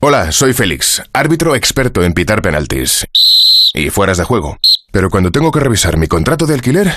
Hola, 0.01 0.31
soy 0.31 0.53
Félix, 0.53 1.03
árbitro 1.13 1.55
experto 1.55 2.03
en 2.03 2.13
pitar 2.13 2.41
penaltis 2.41 3.05
y 3.73 3.89
fueras 3.89 4.17
de 4.17 4.23
juego 4.23 4.57
Pero 4.91 5.09
cuando 5.09 5.29
tengo 5.29 5.51
que 5.51 5.59
revisar 5.59 5.97
mi 5.97 6.07
contrato 6.07 6.45
de 6.45 6.53
alquiler, 6.53 6.91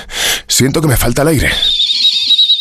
siento 0.47 0.81
que 0.81 0.89
me 0.89 0.97
falta 0.97 1.23
el 1.23 1.29
aire. 1.29 1.51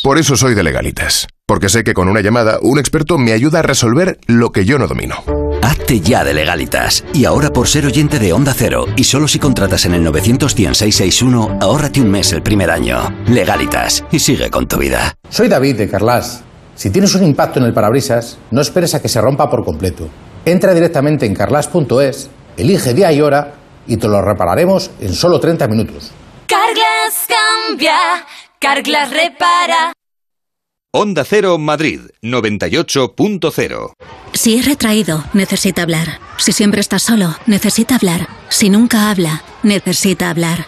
Por 0.04 0.18
eso 0.18 0.36
soy 0.36 0.56
de 0.56 0.64
legalitas, 0.64 1.28
porque 1.46 1.70
sé 1.70 1.84
que 1.84 1.94
con 1.94 2.10
una 2.10 2.22
llamada 2.22 2.58
un 2.62 2.80
experto 2.80 3.20
me 3.20 3.34
ayuda 3.34 3.60
a 3.60 3.62
resolver 3.64 4.20
lo 4.26 4.52
que 4.52 4.66
yo 4.66 4.80
no 4.80 4.88
domino. 4.88 5.24
Hazte 5.62 6.00
ya 6.00 6.24
de 6.24 6.34
legalitas. 6.34 7.04
Y 7.14 7.26
ahora 7.26 7.52
por 7.52 7.68
ser 7.68 7.86
oyente 7.86 8.20
de 8.20 8.34
Onda 8.34 8.54
Cero, 8.56 8.86
y 8.96 9.04
solo 9.04 9.28
si 9.28 9.40
contratas 9.40 9.86
en 9.86 9.94
el 9.94 10.04
91661, 10.04 11.60
ahórrate 11.62 12.02
un 12.02 12.10
mes 12.10 12.34
el 12.34 12.42
primer 12.42 12.72
año. 12.72 12.98
Legalitas, 13.28 14.04
y 14.12 14.20
sigue 14.20 14.50
con 14.50 14.68
tu 14.68 14.78
vida. 14.78 15.14
Soy 15.30 15.48
David 15.48 15.78
de 15.78 15.90
Carlas. 15.90 16.44
Si 16.76 16.90
tienes 16.90 17.14
un 17.16 17.24
impacto 17.24 17.60
en 17.60 17.66
el 17.66 17.74
parabrisas, 17.74 18.38
no 18.50 18.62
esperes 18.62 18.96
a 18.96 19.02
que 19.02 19.10
se 19.10 19.22
rompa 19.22 19.50
por 19.50 19.64
completo. 19.64 20.10
Entra 20.46 20.74
directamente 20.74 21.26
en 21.26 21.36
carlas.es, 21.36 22.30
elige 22.58 22.94
día 22.94 23.12
y 23.12 23.22
hora 23.22 23.54
y 23.86 23.98
te 23.98 24.08
lo 24.08 24.22
repararemos 24.22 24.92
en 25.00 25.14
solo 25.14 25.40
30 25.40 25.68
minutos. 25.68 26.12
Carglass 26.48 27.28
cambia, 27.28 27.98
Carglass 28.60 29.12
repara. 29.12 29.94
Onda 30.94 31.24
Cero 31.24 31.58
Madrid 31.58 32.02
98.0 32.22 33.94
Si 34.34 34.58
es 34.58 34.66
retraído, 34.66 35.24
necesita 35.32 35.84
hablar. 35.84 36.20
Si 36.38 36.52
siempre 36.52 36.82
está 36.82 37.00
solo, 37.00 37.34
necesita 37.46 37.96
hablar. 37.96 38.28
Si 38.50 38.70
nunca 38.70 39.10
habla, 39.10 39.42
necesita 39.64 40.30
hablar. 40.30 40.68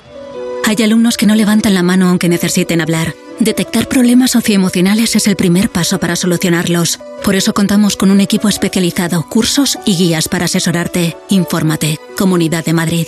Hay 0.63 0.81
alumnos 0.81 1.17
que 1.17 1.25
no 1.25 1.35
levantan 1.35 1.73
la 1.73 1.83
mano 1.83 2.07
aunque 2.07 2.29
necesiten 2.29 2.79
hablar. 2.79 3.13
Detectar 3.41 3.89
problemas 3.89 4.31
socioemocionales 4.31 5.17
es 5.17 5.27
el 5.27 5.35
primer 5.35 5.69
paso 5.69 5.99
para 5.99 6.15
solucionarlos. 6.15 7.01
Por 7.21 7.35
eso 7.35 7.53
contamos 7.53 7.97
con 7.97 8.09
un 8.09 8.21
equipo 8.21 8.47
especializado, 8.47 9.27
cursos 9.27 9.77
y 9.85 9.97
guías 9.97 10.29
para 10.29 10.45
asesorarte. 10.45 11.17
Infórmate. 11.27 11.99
Comunidad 12.15 12.63
de 12.63 12.71
Madrid. 12.71 13.07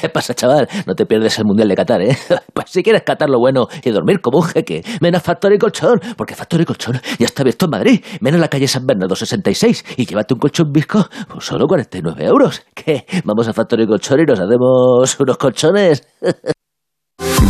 ¿Qué 0.00 0.08
pasa, 0.08 0.34
chaval? 0.34 0.68
No 0.86 0.94
te 0.94 1.06
pierdes 1.06 1.38
el 1.38 1.44
Mundial 1.44 1.68
de 1.68 1.74
Qatar, 1.74 2.02
¿eh? 2.02 2.16
Pues 2.52 2.70
si 2.70 2.82
quieres 2.82 3.02
catar 3.02 3.28
lo 3.28 3.38
bueno 3.38 3.66
y 3.82 3.90
dormir 3.90 4.20
como 4.20 4.38
un 4.38 4.44
jeque, 4.44 4.82
ven 5.00 5.14
a 5.14 5.20
Factory 5.20 5.58
Colchón, 5.58 6.00
porque 6.16 6.34
Factory 6.34 6.64
Colchón 6.64 7.00
ya 7.18 7.26
está 7.26 7.42
abierto 7.42 7.66
en 7.66 7.70
Madrid. 7.70 8.04
Ven 8.20 8.34
a 8.34 8.38
la 8.38 8.48
calle 8.48 8.68
San 8.68 8.86
Bernardo 8.86 9.16
66 9.16 9.84
y 9.96 10.06
llévate 10.06 10.34
un 10.34 10.40
colchón 10.40 10.72
visco 10.72 11.06
por 11.28 11.42
solo 11.42 11.66
49 11.66 12.24
euros. 12.24 12.62
¿Qué? 12.74 13.06
Vamos 13.24 13.48
a 13.48 13.52
Factory 13.52 13.86
Colchón 13.86 14.20
y 14.20 14.24
nos 14.24 14.40
hacemos 14.40 15.20
unos 15.20 15.36
colchones. 15.36 16.06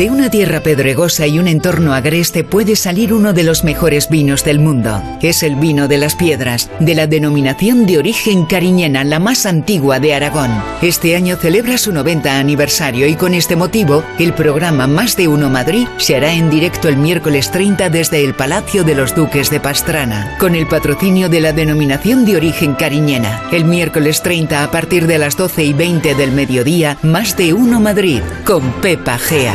de 0.00 0.10
una 0.10 0.30
tierra 0.30 0.60
pedregosa 0.60 1.26
y 1.26 1.38
un 1.38 1.46
entorno 1.46 1.92
agreste 1.92 2.42
puede 2.42 2.74
salir 2.74 3.12
uno 3.12 3.34
de 3.34 3.42
los 3.42 3.64
mejores 3.64 4.08
vinos 4.08 4.44
del 4.44 4.58
mundo. 4.58 5.02
Es 5.20 5.42
el 5.42 5.56
vino 5.56 5.88
de 5.88 5.98
las 5.98 6.14
piedras, 6.14 6.70
de 6.80 6.94
la 6.94 7.06
denominación 7.06 7.84
de 7.84 7.98
origen 7.98 8.46
cariñena, 8.46 9.04
la 9.04 9.18
más 9.18 9.44
antigua 9.44 10.00
de 10.00 10.14
Aragón. 10.14 10.50
Este 10.80 11.16
año 11.16 11.36
celebra 11.36 11.76
su 11.76 11.92
90 11.92 12.38
aniversario 12.38 13.06
y 13.08 13.14
con 13.14 13.34
este 13.34 13.56
motivo, 13.56 14.02
el 14.18 14.32
programa 14.32 14.86
Más 14.86 15.18
de 15.18 15.28
Uno 15.28 15.50
Madrid 15.50 15.86
se 15.98 16.16
hará 16.16 16.32
en 16.32 16.48
directo 16.48 16.88
el 16.88 16.96
miércoles 16.96 17.50
30 17.50 17.90
desde 17.90 18.24
el 18.24 18.32
Palacio 18.32 18.84
de 18.84 18.94
los 18.94 19.14
Duques 19.14 19.50
de 19.50 19.60
Pastrana, 19.60 20.38
con 20.38 20.54
el 20.54 20.66
patrocinio 20.66 21.28
de 21.28 21.42
la 21.42 21.52
denominación 21.52 22.24
de 22.24 22.36
origen 22.36 22.72
cariñena. 22.72 23.42
El 23.52 23.66
miércoles 23.66 24.22
30 24.22 24.64
a 24.64 24.70
partir 24.70 25.06
de 25.06 25.18
las 25.18 25.36
12 25.36 25.62
y 25.62 25.74
20 25.74 26.14
del 26.14 26.32
mediodía, 26.32 26.96
Más 27.02 27.36
de 27.36 27.52
Uno 27.52 27.80
Madrid, 27.80 28.22
con 28.46 28.72
Pepa 28.80 29.18
Gea. 29.18 29.54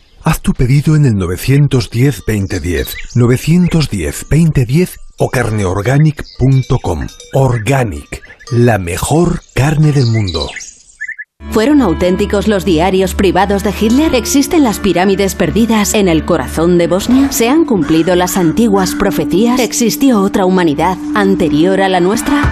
Haz 0.23 0.41
tu 0.41 0.53
pedido 0.53 0.95
en 0.95 1.05
el 1.05 1.13
910-2010, 1.15 2.95
910-2010 3.15 4.97
o 5.17 5.29
carneorganic.com. 5.29 7.07
Organic, 7.33 8.21
la 8.51 8.77
mejor 8.77 9.41
carne 9.55 9.91
del 9.91 10.05
mundo. 10.05 10.47
¿Fueron 11.49 11.81
auténticos 11.81 12.47
los 12.47 12.65
diarios 12.65 13.15
privados 13.15 13.63
de 13.63 13.73
Hitler? 13.79 14.13
¿Existen 14.13 14.63
las 14.63 14.79
pirámides 14.79 15.33
perdidas 15.33 15.95
en 15.95 16.07
el 16.07 16.23
corazón 16.23 16.77
de 16.77 16.87
Bosnia? 16.87 17.31
¿Se 17.31 17.49
han 17.49 17.65
cumplido 17.65 18.15
las 18.15 18.37
antiguas 18.37 18.93
profecías? 18.93 19.59
¿Existió 19.59 20.21
otra 20.21 20.45
humanidad 20.45 20.97
anterior 21.15 21.81
a 21.81 21.89
la 21.89 21.99
nuestra? 21.99 22.43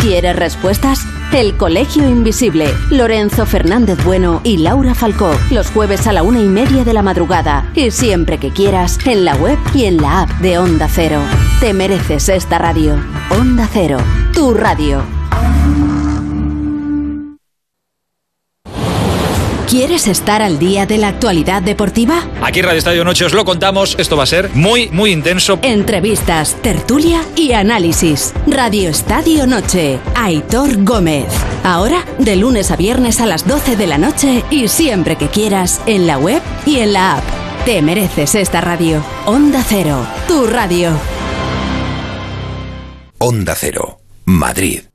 ¿Quieres 0.00 0.36
respuestas? 0.36 1.04
El 1.32 1.56
Colegio 1.56 2.08
Invisible. 2.08 2.66
Lorenzo 2.90 3.46
Fernández 3.46 4.02
Bueno 4.04 4.40
y 4.42 4.56
Laura 4.58 4.94
Falcó. 4.94 5.30
Los 5.50 5.70
jueves 5.70 6.06
a 6.08 6.12
la 6.12 6.24
una 6.24 6.40
y 6.40 6.48
media 6.48 6.84
de 6.84 6.92
la 6.92 7.02
madrugada. 7.02 7.70
Y 7.74 7.92
siempre 7.92 8.38
que 8.38 8.50
quieras, 8.50 8.98
en 9.06 9.24
la 9.24 9.36
web 9.36 9.58
y 9.72 9.84
en 9.84 9.98
la 9.98 10.22
app 10.22 10.30
de 10.40 10.58
Onda 10.58 10.88
Cero. 10.88 11.20
Te 11.60 11.72
mereces 11.72 12.28
esta 12.28 12.58
radio. 12.58 12.96
Onda 13.30 13.68
Cero. 13.72 13.98
Tu 14.34 14.52
radio. 14.54 15.02
¿Quieres 19.70 20.08
estar 20.08 20.42
al 20.42 20.58
día 20.58 20.84
de 20.84 20.98
la 20.98 21.06
actualidad 21.06 21.62
deportiva? 21.62 22.28
Aquí 22.42 22.60
Radio 22.60 22.78
Estadio 22.80 23.04
Noche 23.04 23.24
os 23.24 23.32
lo 23.32 23.44
contamos. 23.44 23.94
Esto 24.00 24.16
va 24.16 24.24
a 24.24 24.26
ser 24.26 24.50
muy, 24.52 24.88
muy 24.90 25.12
intenso. 25.12 25.60
Entrevistas, 25.62 26.56
tertulia 26.60 27.22
y 27.36 27.52
análisis. 27.52 28.34
Radio 28.48 28.88
Estadio 28.88 29.46
Noche. 29.46 30.00
Aitor 30.16 30.82
Gómez. 30.82 31.28
Ahora, 31.62 32.04
de 32.18 32.34
lunes 32.34 32.72
a 32.72 32.76
viernes 32.76 33.20
a 33.20 33.26
las 33.26 33.46
12 33.46 33.76
de 33.76 33.86
la 33.86 33.96
noche 33.96 34.42
y 34.50 34.66
siempre 34.66 35.14
que 35.14 35.28
quieras, 35.28 35.80
en 35.86 36.08
la 36.08 36.18
web 36.18 36.42
y 36.66 36.80
en 36.80 36.92
la 36.92 37.18
app. 37.18 37.24
Te 37.64 37.80
mereces 37.80 38.34
esta 38.34 38.60
radio. 38.60 39.04
Onda 39.24 39.62
Cero. 39.64 40.04
Tu 40.26 40.48
radio. 40.48 40.90
Onda 43.18 43.54
Cero. 43.54 44.00
Madrid. 44.24 44.89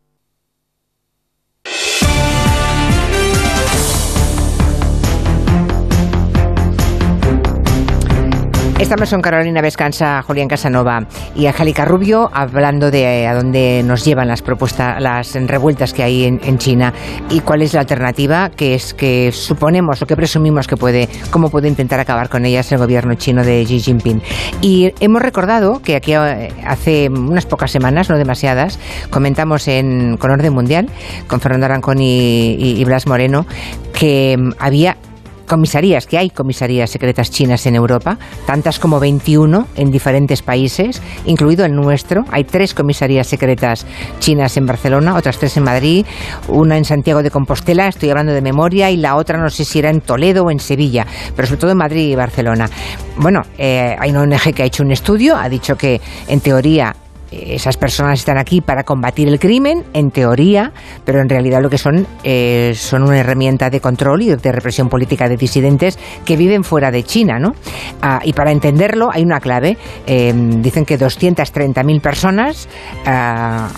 Estamos 8.78 9.10
con 9.10 9.22
Carolina 9.22 9.62
Vescanza, 9.62 10.22
Julián 10.22 10.50
Casanova 10.50 11.08
y 11.34 11.46
Angélica 11.46 11.86
Rubio 11.86 12.30
hablando 12.34 12.92
de 12.92 13.26
a 13.26 13.34
dónde 13.34 13.82
nos 13.86 14.04
llevan 14.04 14.28
las 14.28 14.42
propuestas, 14.42 15.02
las 15.02 15.34
revueltas 15.34 15.94
que 15.94 16.04
hay 16.04 16.26
en, 16.26 16.58
China 16.58 16.94
y 17.30 17.40
cuál 17.40 17.62
es 17.62 17.74
la 17.74 17.80
alternativa 17.80 18.50
que 18.50 18.76
es 18.76 18.94
que 18.94 19.32
suponemos 19.32 20.02
o 20.02 20.06
que 20.06 20.18
presumimos 20.18 20.68
que 20.68 20.76
puede, 20.76 21.08
cómo 21.32 21.50
puede 21.50 21.70
intentar 21.70 22.02
acabar 22.02 22.28
con 22.28 22.44
ellas 22.44 22.70
el 22.74 22.78
gobierno 22.78 23.16
chino 23.16 23.46
de 23.46 23.64
Xi 23.64 23.80
Jinping. 23.80 24.22
Y 24.62 24.94
hemos 25.00 25.22
recordado 25.22 25.82
que 25.82 25.96
aquí 25.96 26.14
eh, 26.14 26.52
hace 26.68 27.08
unas 27.10 27.46
pocas 27.46 27.72
semanas, 27.72 28.10
no 28.10 28.18
demasiadas, 28.18 28.78
comentamos 29.10 29.70
en 29.70 30.18
con 30.18 30.32
Orden 30.32 30.54
Mundial 30.54 30.90
con 31.28 31.40
Fernando 31.40 31.66
Arancón 31.68 32.00
y 32.02 32.84
Blas 32.84 33.08
Moreno 33.08 33.46
que 33.94 34.36
mm, 34.38 34.52
había 34.60 34.98
comisarías, 35.46 36.08
que 36.08 36.18
hay 36.18 36.30
comisarías 36.30 36.90
secretas 36.90 37.32
chinas 37.32 37.66
en 37.66 37.76
Europa, 37.76 38.18
tantas 38.46 38.80
como 38.80 39.00
21 39.00 39.68
en 39.76 39.92
diferentes 39.92 40.42
países, 40.42 41.02
incluido 41.26 41.66
el 41.66 41.74
nuestro. 41.74 42.26
Hay 42.32 42.44
tres 42.44 42.74
comisarías 42.74 43.28
secretas 43.28 43.86
chinas 44.20 44.58
en 44.58 44.66
Barcelona, 44.66 45.16
otras 45.16 45.38
tres 45.38 45.58
en 45.58 45.64
Madrid, 45.64 46.06
una 46.48 46.78
en 46.78 46.86
Santiago 46.86 47.24
de 47.24 47.32
Compostela, 47.32 47.88
estoy 47.88 48.10
hablando 48.10 48.34
de 48.34 48.42
memoria, 48.42 48.92
y 48.92 48.98
la 48.98 49.16
otra 49.16 49.38
no 49.38 49.50
sé 49.50 49.66
si 49.66 49.80
era 49.80 49.90
en 49.90 50.02
Toledo 50.02 50.46
o 50.46 50.52
en 50.52 50.60
Sevilla, 50.60 51.06
pero 51.36 51.48
sobre 51.48 51.62
todo 51.62 51.72
en 51.72 51.78
Madrid 51.78 52.10
y 52.10 52.16
Barcelona. 52.16 52.70
Bueno, 53.18 53.42
eh, 53.58 53.96
hay 53.98 54.12
una 54.12 54.22
ONG 54.22 54.54
que 54.54 54.64
ha 54.64 54.66
hecho 54.66 54.84
un 54.84 54.92
estudio, 54.92 55.36
ha 55.38 55.50
dicho 55.50 55.76
que 55.76 56.02
en 56.28 56.40
teoría 56.42 56.96
esas 57.44 57.78
personas 57.78 58.20
están 58.20 58.38
aquí 58.38 58.62
para 58.62 58.84
combatir 58.84 59.28
el 59.28 59.40
crimen, 59.40 59.84
en 59.94 60.12
teoría, 60.12 60.72
pero 61.04 61.22
en 61.22 61.30
realidad 61.30 61.62
lo 61.62 61.70
que 61.70 61.78
son 61.78 62.08
eh, 62.24 62.74
son 62.76 63.04
una 63.04 63.20
herramienta 63.20 63.70
de 63.70 63.80
control 63.80 64.22
y 64.22 64.36
de 64.36 64.52
represión 64.52 64.90
política 64.90 65.28
de 65.28 65.38
disidentes 65.38 65.98
que 66.26 66.38
viven 66.38 66.64
fuera 66.64 66.92
de 66.92 67.04
China, 67.04 67.40
¿no? 67.40 67.54
Ah, 68.02 68.20
y 68.24 68.34
para 68.34 68.52
entenderlo 68.52 69.10
hay 69.12 69.24
una 69.24 69.40
clave. 69.40 69.78
Eh, 70.08 70.34
dicen 70.60 70.86
que 70.86 70.98
230.000 70.98 72.02
personas 72.02 72.68
ah, 73.06 73.70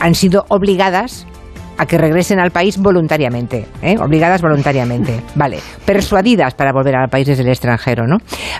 han 0.00 0.14
sido 0.14 0.44
obligadas 0.48 1.26
a 1.78 1.86
que 1.86 1.98
regresen 1.98 2.38
al 2.38 2.50
país 2.50 2.78
voluntariamente, 2.78 3.66
¿eh? 3.82 3.96
obligadas 3.98 4.42
voluntariamente, 4.42 5.20
vale, 5.34 5.58
persuadidas 5.84 6.54
para 6.54 6.72
volver 6.72 6.96
al 6.96 7.08
país 7.08 7.26
desde 7.26 7.42
el 7.42 7.48
extranjero, 7.48 8.06
¿no? 8.06 8.18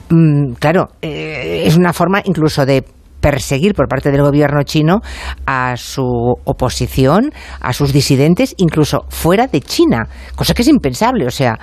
Mm, 0.08 0.54
claro, 0.54 0.88
eh, 1.00 1.64
es 1.66 1.76
una 1.76 1.92
forma 1.92 2.20
incluso 2.24 2.64
de 2.64 2.84
perseguir 3.22 3.74
por 3.74 3.88
parte 3.88 4.10
del 4.10 4.20
gobierno 4.20 4.64
chino 4.64 5.00
a 5.46 5.76
su 5.76 6.04
oposición, 6.44 7.32
a 7.60 7.72
sus 7.72 7.92
disidentes, 7.92 8.54
incluso 8.58 9.06
fuera 9.08 9.46
de 9.46 9.60
China, 9.60 10.08
cosa 10.34 10.52
que 10.52 10.62
es 10.62 10.68
impensable. 10.68 11.26
O 11.26 11.30
sea, 11.30 11.58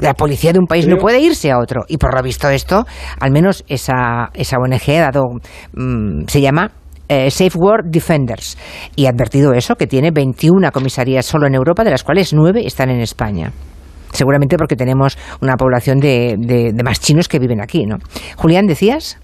la 0.00 0.14
policía 0.14 0.52
de 0.52 0.60
un 0.60 0.66
país 0.66 0.86
no 0.86 0.96
puede 0.96 1.20
irse 1.20 1.50
a 1.50 1.58
otro. 1.58 1.82
Y 1.88 1.98
por 1.98 2.14
lo 2.14 2.22
visto 2.22 2.48
esto, 2.48 2.86
al 3.18 3.32
menos 3.32 3.64
esa, 3.68 4.30
esa 4.32 4.56
ONG 4.58 4.90
ha 4.90 5.10
dado, 5.10 5.24
mmm, 5.74 6.22
se 6.28 6.40
llama 6.40 6.70
eh, 7.08 7.30
Safeguard 7.30 7.86
Defenders 7.86 8.56
y 8.94 9.06
ha 9.06 9.10
advertido 9.10 9.52
eso, 9.52 9.74
que 9.74 9.88
tiene 9.88 10.12
21 10.12 10.70
comisarías 10.70 11.26
solo 11.26 11.48
en 11.48 11.54
Europa, 11.54 11.82
de 11.82 11.90
las 11.90 12.04
cuales 12.04 12.32
9 12.32 12.62
están 12.64 12.90
en 12.90 13.00
España. 13.00 13.50
Seguramente 14.12 14.56
porque 14.56 14.76
tenemos 14.76 15.18
una 15.40 15.56
población 15.56 15.98
de, 15.98 16.36
de, 16.38 16.72
de 16.72 16.82
más 16.82 17.00
chinos 17.00 17.28
que 17.28 17.38
viven 17.38 17.60
aquí, 17.60 17.86
¿no? 17.86 17.96
Julián, 18.36 18.66
¿decías? 18.66 19.18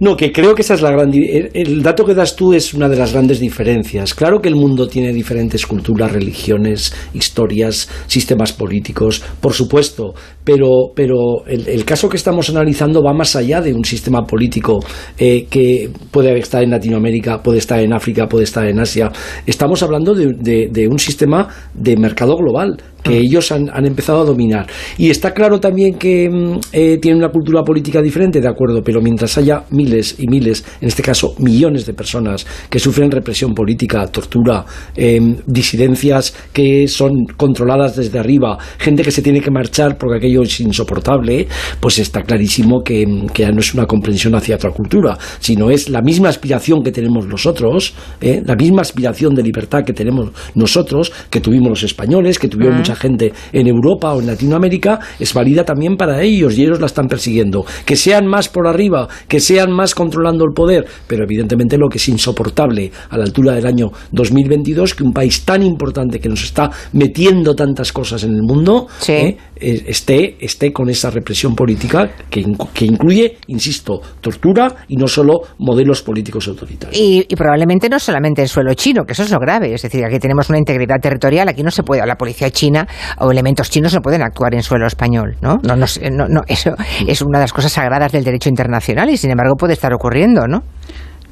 No, 0.00 0.16
que 0.16 0.32
creo 0.32 0.54
que 0.54 0.62
esa 0.62 0.74
es 0.74 0.82
la 0.82 0.90
gran. 0.90 1.10
El 1.12 1.82
dato 1.82 2.04
que 2.04 2.14
das 2.14 2.36
tú 2.36 2.52
es 2.52 2.74
una 2.74 2.88
de 2.88 2.96
las 2.96 3.12
grandes 3.12 3.40
diferencias. 3.40 4.14
Claro 4.14 4.40
que 4.40 4.48
el 4.48 4.56
mundo 4.56 4.88
tiene 4.88 5.12
diferentes 5.12 5.66
culturas, 5.66 6.12
religiones, 6.12 6.94
historias, 7.14 7.88
sistemas 8.06 8.52
políticos, 8.52 9.22
por 9.40 9.52
supuesto, 9.52 10.14
pero, 10.44 10.92
pero 10.94 11.46
el, 11.46 11.66
el 11.68 11.84
caso 11.84 12.08
que 12.08 12.16
estamos 12.16 12.50
analizando 12.50 13.02
va 13.02 13.12
más 13.12 13.36
allá 13.36 13.60
de 13.60 13.72
un 13.72 13.84
sistema 13.84 14.22
político 14.22 14.80
eh, 15.18 15.46
que 15.48 15.90
puede 16.10 16.38
estar 16.38 16.62
en 16.62 16.70
Latinoamérica, 16.70 17.42
puede 17.42 17.58
estar 17.58 17.80
en 17.80 17.92
África, 17.92 18.28
puede 18.28 18.44
estar 18.44 18.66
en 18.66 18.78
Asia. 18.78 19.10
Estamos 19.46 19.82
hablando 19.82 20.14
de, 20.14 20.32
de, 20.38 20.68
de 20.70 20.88
un 20.88 20.98
sistema 20.98 21.48
de 21.74 21.96
mercado 21.96 22.36
global 22.36 22.76
que 23.02 23.18
ellos 23.18 23.52
han, 23.52 23.70
han, 23.72 23.86
empezado 23.86 24.22
a 24.22 24.24
dominar. 24.24 24.66
Y 24.98 25.10
está 25.10 25.32
claro 25.32 25.60
también 25.60 25.94
que 25.94 26.28
eh, 26.72 26.98
tienen 26.98 27.22
una 27.22 27.30
cultura 27.30 27.62
política 27.62 28.02
diferente, 28.02 28.40
de 28.40 28.48
acuerdo, 28.48 28.82
pero 28.82 29.00
mientras 29.00 29.38
haya 29.38 29.62
miles 29.86 30.16
y 30.18 30.26
miles, 30.26 30.64
en 30.80 30.88
este 30.88 31.02
caso 31.02 31.34
millones 31.38 31.86
de 31.86 31.94
personas 31.94 32.46
que 32.68 32.78
sufren 32.78 33.10
represión 33.10 33.54
política, 33.54 34.06
tortura, 34.08 34.64
eh, 34.96 35.20
disidencias 35.46 36.34
que 36.52 36.88
son 36.88 37.24
controladas 37.36 37.96
desde 37.96 38.18
arriba, 38.18 38.58
gente 38.78 39.02
que 39.02 39.10
se 39.10 39.22
tiene 39.22 39.40
que 39.40 39.50
marchar 39.50 39.96
porque 39.96 40.18
aquello 40.18 40.42
es 40.42 40.60
insoportable, 40.60 41.46
pues 41.80 41.98
está 41.98 42.22
clarísimo 42.22 42.82
que, 42.82 43.06
que 43.32 43.42
ya 43.42 43.52
no 43.52 43.60
es 43.60 43.74
una 43.74 43.86
comprensión 43.86 44.34
hacia 44.34 44.56
otra 44.56 44.70
cultura, 44.70 45.16
sino 45.38 45.70
es 45.70 45.88
la 45.88 46.02
misma 46.02 46.28
aspiración 46.28 46.82
que 46.82 46.92
tenemos 46.92 47.26
nosotros, 47.26 47.94
eh, 48.20 48.42
la 48.44 48.56
misma 48.56 48.82
aspiración 48.82 49.34
de 49.34 49.42
libertad 49.42 49.84
que 49.84 49.92
tenemos 49.92 50.30
nosotros, 50.54 51.12
que 51.30 51.40
tuvimos 51.40 51.68
los 51.68 51.82
españoles, 51.84 52.38
que 52.38 52.48
tuvieron 52.48 52.78
mucha 52.78 52.96
gente 52.96 53.32
en 53.52 53.66
Europa 53.66 54.12
o 54.12 54.20
en 54.20 54.26
Latinoamérica, 54.26 55.00
es 55.18 55.32
válida 55.32 55.64
también 55.64 55.96
para 55.96 56.22
ellos 56.22 56.56
y 56.56 56.64
ellos 56.64 56.80
la 56.80 56.86
están 56.86 57.06
persiguiendo. 57.06 57.64
Que 57.84 57.96
sean 57.96 58.26
más 58.26 58.48
por 58.48 58.66
arriba, 58.66 59.08
que 59.28 59.40
sean 59.40 59.72
más 59.76 59.94
controlando 59.94 60.44
el 60.44 60.52
poder, 60.52 60.86
pero 61.06 61.24
evidentemente 61.24 61.78
lo 61.78 61.88
que 61.88 61.98
es 61.98 62.08
insoportable 62.08 62.90
a 63.10 63.16
la 63.16 63.24
altura 63.24 63.52
del 63.54 63.66
año 63.66 63.90
2022, 64.12 64.94
que 64.94 65.04
un 65.04 65.12
país 65.12 65.44
tan 65.44 65.62
importante 65.62 66.18
que 66.18 66.28
nos 66.28 66.42
está 66.42 66.70
metiendo 66.92 67.54
tantas 67.54 67.92
cosas 67.92 68.24
en 68.24 68.32
el 68.32 68.42
mundo, 68.42 68.88
sí. 68.98 69.12
eh, 69.12 69.36
esté, 69.56 70.36
esté 70.40 70.72
con 70.72 70.88
esa 70.88 71.10
represión 71.10 71.54
política 71.54 72.10
que, 72.30 72.44
que, 72.72 72.84
incluye, 72.84 73.38
insisto, 73.48 74.00
tortura 74.20 74.74
y 74.88 74.96
no 74.96 75.06
solo 75.06 75.40
modelos 75.58 76.02
políticos 76.02 76.48
autoritarios. 76.48 76.98
Y, 76.98 77.26
y, 77.28 77.36
probablemente 77.36 77.88
no 77.88 77.98
solamente 77.98 78.42
el 78.42 78.48
suelo 78.48 78.74
chino, 78.74 79.04
que 79.04 79.12
eso 79.12 79.22
es 79.22 79.30
lo 79.30 79.38
grave, 79.38 79.74
es 79.74 79.82
decir, 79.82 80.04
aquí 80.04 80.18
tenemos 80.18 80.48
una 80.48 80.58
integridad 80.58 80.96
territorial, 81.00 81.48
aquí 81.48 81.62
no 81.62 81.70
se 81.70 81.82
puede, 81.82 82.06
la 82.06 82.16
policía 82.16 82.50
china 82.50 82.86
o 83.18 83.30
elementos 83.30 83.70
chinos 83.70 83.92
no 83.94 84.00
pueden 84.00 84.22
actuar 84.22 84.54
en 84.54 84.62
suelo 84.62 84.86
español, 84.86 85.36
¿no? 85.40 85.58
No, 85.62 85.76
no, 85.76 85.86
no, 86.10 86.28
no 86.28 86.42
eso 86.46 86.74
es 87.06 87.22
una 87.22 87.38
de 87.38 87.44
las 87.44 87.52
cosas 87.52 87.72
sagradas 87.72 88.12
del 88.12 88.24
derecho 88.24 88.48
internacional 88.48 89.10
y 89.10 89.16
sin 89.16 89.30
embargo 89.30 89.54
puede 89.56 89.65
estar 89.74 89.92
ocurriendo, 89.92 90.46
¿no? 90.46 90.62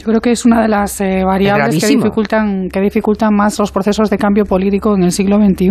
Yo 0.04 0.10
creo 0.10 0.20
que 0.20 0.32
es 0.32 0.44
una 0.44 0.60
de 0.60 0.68
las 0.68 1.00
eh, 1.00 1.22
variables 1.24 1.82
que 1.82 1.86
dificultan, 1.86 2.68
que 2.68 2.78
dificultan 2.82 3.34
más 3.34 3.58
los 3.58 3.72
procesos 3.72 4.10
de 4.10 4.18
cambio 4.18 4.44
político 4.44 4.94
en 4.94 5.02
el 5.02 5.12
siglo 5.12 5.38
XXI 5.38 5.70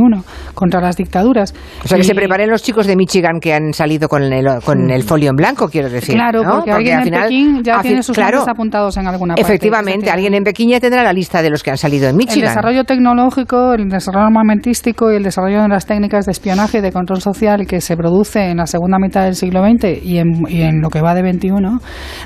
contra 0.55 0.81
las 0.81 0.97
dictaduras. 0.97 1.53
O 1.83 1.87
sea, 1.87 1.99
y... 1.99 2.01
que 2.01 2.07
se 2.07 2.15
preparen 2.15 2.49
los 2.49 2.63
chicos 2.63 2.87
de 2.87 2.95
Michigan 2.95 3.39
que 3.39 3.53
han 3.53 3.73
salido 3.73 4.09
con 4.09 4.23
el, 4.23 4.47
con 4.65 4.89
el 4.89 5.03
folio 5.03 5.29
en 5.29 5.35
blanco, 5.35 5.69
quiero 5.69 5.87
decir. 5.87 6.15
Claro, 6.15 6.41
¿no? 6.41 6.49
porque, 6.55 6.71
porque, 6.71 6.71
alguien 6.71 6.97
en 6.97 7.03
final, 7.03 7.21
Pekín 7.21 7.63
ya 7.63 7.81
tiene 7.83 8.01
sus 8.01 8.15
claro, 8.15 8.43
apuntados 8.49 8.97
en 8.97 9.05
alguna 9.05 9.35
parte. 9.35 9.43
Efectivamente, 9.43 10.09
alguien 10.09 10.33
en 10.33 10.43
Pekín 10.43 10.69
ya 10.71 10.79
tendrá 10.79 11.03
la 11.03 11.13
lista 11.13 11.43
de 11.43 11.51
los 11.51 11.61
que 11.61 11.69
han 11.69 11.77
salido 11.77 12.09
en 12.09 12.17
Michigan. 12.17 12.39
El 12.39 12.55
desarrollo 12.55 12.85
tecnológico, 12.85 13.75
el 13.75 13.87
desarrollo 13.87 14.25
armamentístico 14.25 15.11
y 15.11 15.17
el 15.17 15.23
desarrollo 15.23 15.61
de 15.61 15.67
las 15.67 15.85
técnicas 15.85 16.25
de 16.25 16.31
espionaje 16.31 16.79
y 16.79 16.81
de 16.81 16.91
control 16.91 17.21
social 17.21 17.67
que 17.67 17.81
se 17.81 17.95
produce 17.95 18.49
en 18.49 18.57
la 18.57 18.65
segunda 18.65 18.97
mitad 18.97 19.25
del 19.25 19.35
siglo 19.35 19.61
XX 19.63 20.03
y 20.03 20.17
en, 20.17 20.41
y 20.49 20.63
en 20.63 20.81
lo 20.81 20.89
que 20.89 21.01
va 21.01 21.13
de 21.13 21.21
XXI 21.21 21.51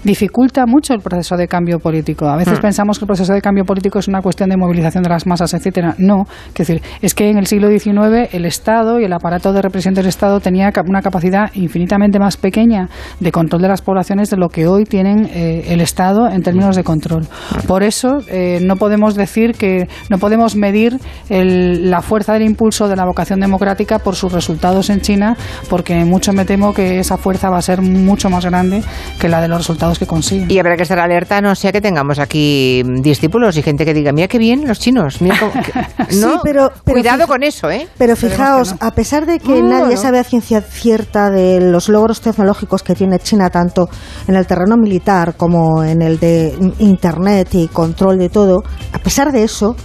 dificulta 0.05 0.65
mucho 0.65 0.93
el 0.93 1.01
proceso 1.01 1.35
de 1.35 1.49
cambio 1.49 1.79
político. 1.79 1.96
A 2.29 2.35
veces 2.35 2.59
hmm 2.59 2.67
pensamos 2.67 2.99
que 2.99 3.05
el 3.05 3.07
proceso 3.07 3.31
de 3.31 3.41
cambio 3.41 3.63
político 3.63 3.97
es 3.99 4.09
una 4.09 4.21
cuestión 4.21 4.49
de 4.49 4.57
movilización 4.57 5.01
de 5.01 5.09
las 5.09 5.25
masas, 5.25 5.53
etcétera. 5.53 5.95
No, 5.99 6.25
es 6.49 6.53
decir, 6.53 6.81
es 7.01 7.13
que 7.13 7.29
en 7.29 7.37
el 7.37 7.47
siglo 7.47 7.69
XIX 7.69 8.33
el 8.33 8.45
Estado 8.45 8.99
y 8.99 9.05
el 9.05 9.13
aparato 9.13 9.53
de 9.53 9.61
represión 9.61 9.93
del 9.93 10.07
Estado 10.07 10.41
tenía 10.41 10.69
una 10.85 11.01
capacidad 11.01 11.49
infinitamente 11.53 12.19
más 12.19 12.35
pequeña 12.35 12.89
de 13.21 13.31
control 13.31 13.61
de 13.61 13.69
las 13.69 13.81
poblaciones 13.81 14.29
de 14.29 14.37
lo 14.37 14.49
que 14.49 14.67
hoy 14.67 14.83
tienen 14.83 15.29
eh, 15.31 15.65
el 15.69 15.79
Estado 15.79 16.27
en 16.27 16.41
términos 16.41 16.75
de 16.75 16.83
control. 16.83 17.27
Por 17.67 17.83
eso 17.83 18.17
eh, 18.27 18.59
no 18.61 18.75
podemos 18.75 19.15
decir 19.15 19.53
que 19.53 19.87
no 20.09 20.17
podemos 20.17 20.55
medir 20.55 20.99
el, 21.29 21.89
la 21.89 22.01
fuerza 22.01 22.33
del 22.33 22.43
impulso 22.43 22.87
de 22.87 22.95
la 22.95 23.05
vocación 23.05 23.39
democrática 23.39 23.99
por 23.99 24.15
sus 24.15 24.33
resultados 24.33 24.89
en 24.89 25.01
China, 25.01 25.37
porque 25.69 26.03
mucho 26.05 26.33
me 26.33 26.45
temo 26.45 26.73
que 26.73 26.99
esa 26.99 27.17
fuerza 27.17 27.49
va 27.49 27.57
a 27.57 27.61
ser 27.61 27.81
mucho 27.81 28.29
más 28.29 28.45
grande 28.45 28.83
que 29.19 29.29
la 29.29 29.41
de 29.41 29.47
los 29.47 29.59
resultados 29.59 29.99
que 29.99 30.05
consiguen. 30.05 30.51
Y 30.51 30.59
habrá 30.59 30.75
que 30.75 30.83
estar 30.83 30.99
alerta, 30.99 31.41
no 31.41 31.55
sea 31.55 31.71
que 31.71 31.81
tengamos 31.87 32.19
aquí 32.19 32.83
discípulos 33.01 33.55
y 33.55 33.63
gente 33.63 33.85
que 33.85 33.93
diga, 33.93 34.11
mira 34.11 34.27
qué 34.27 34.37
bien 34.37 34.67
los 34.67 34.77
chinos, 34.77 35.21
mira 35.21 35.37
cómo, 35.39 35.53
que, 35.53 35.71
¿no? 36.17 36.33
sí, 36.33 36.39
pero, 36.43 36.69
pero 36.83 36.95
cuidado 36.95 37.19
fija, 37.19 37.27
con 37.27 37.43
eso, 37.43 37.71
¿eh? 37.71 37.87
Pero 37.97 38.17
fijaos, 38.17 38.73
no. 38.73 38.85
a 38.85 38.91
pesar 38.91 39.25
de 39.25 39.39
que 39.39 39.61
no, 39.61 39.69
nadie 39.69 39.95
no. 39.95 40.01
sabe 40.01 40.19
a 40.19 40.25
ciencia 40.25 40.59
cierta 40.59 41.29
de 41.29 41.61
los 41.61 41.87
logros 41.87 42.19
tecnológicos 42.19 42.83
que 42.83 42.93
tiene 42.93 43.19
China 43.19 43.49
tanto 43.49 43.87
en 44.27 44.35
el 44.35 44.45
terreno 44.45 44.75
militar 44.75 45.35
como 45.37 45.81
en 45.81 46.01
el 46.01 46.19
de 46.19 46.53
internet 46.79 47.55
y 47.55 47.69
control 47.69 48.17
de 48.17 48.27
todo, 48.27 48.63
a 48.91 48.99
pesar 48.99 49.31
de 49.31 49.45
eso, 49.45 49.77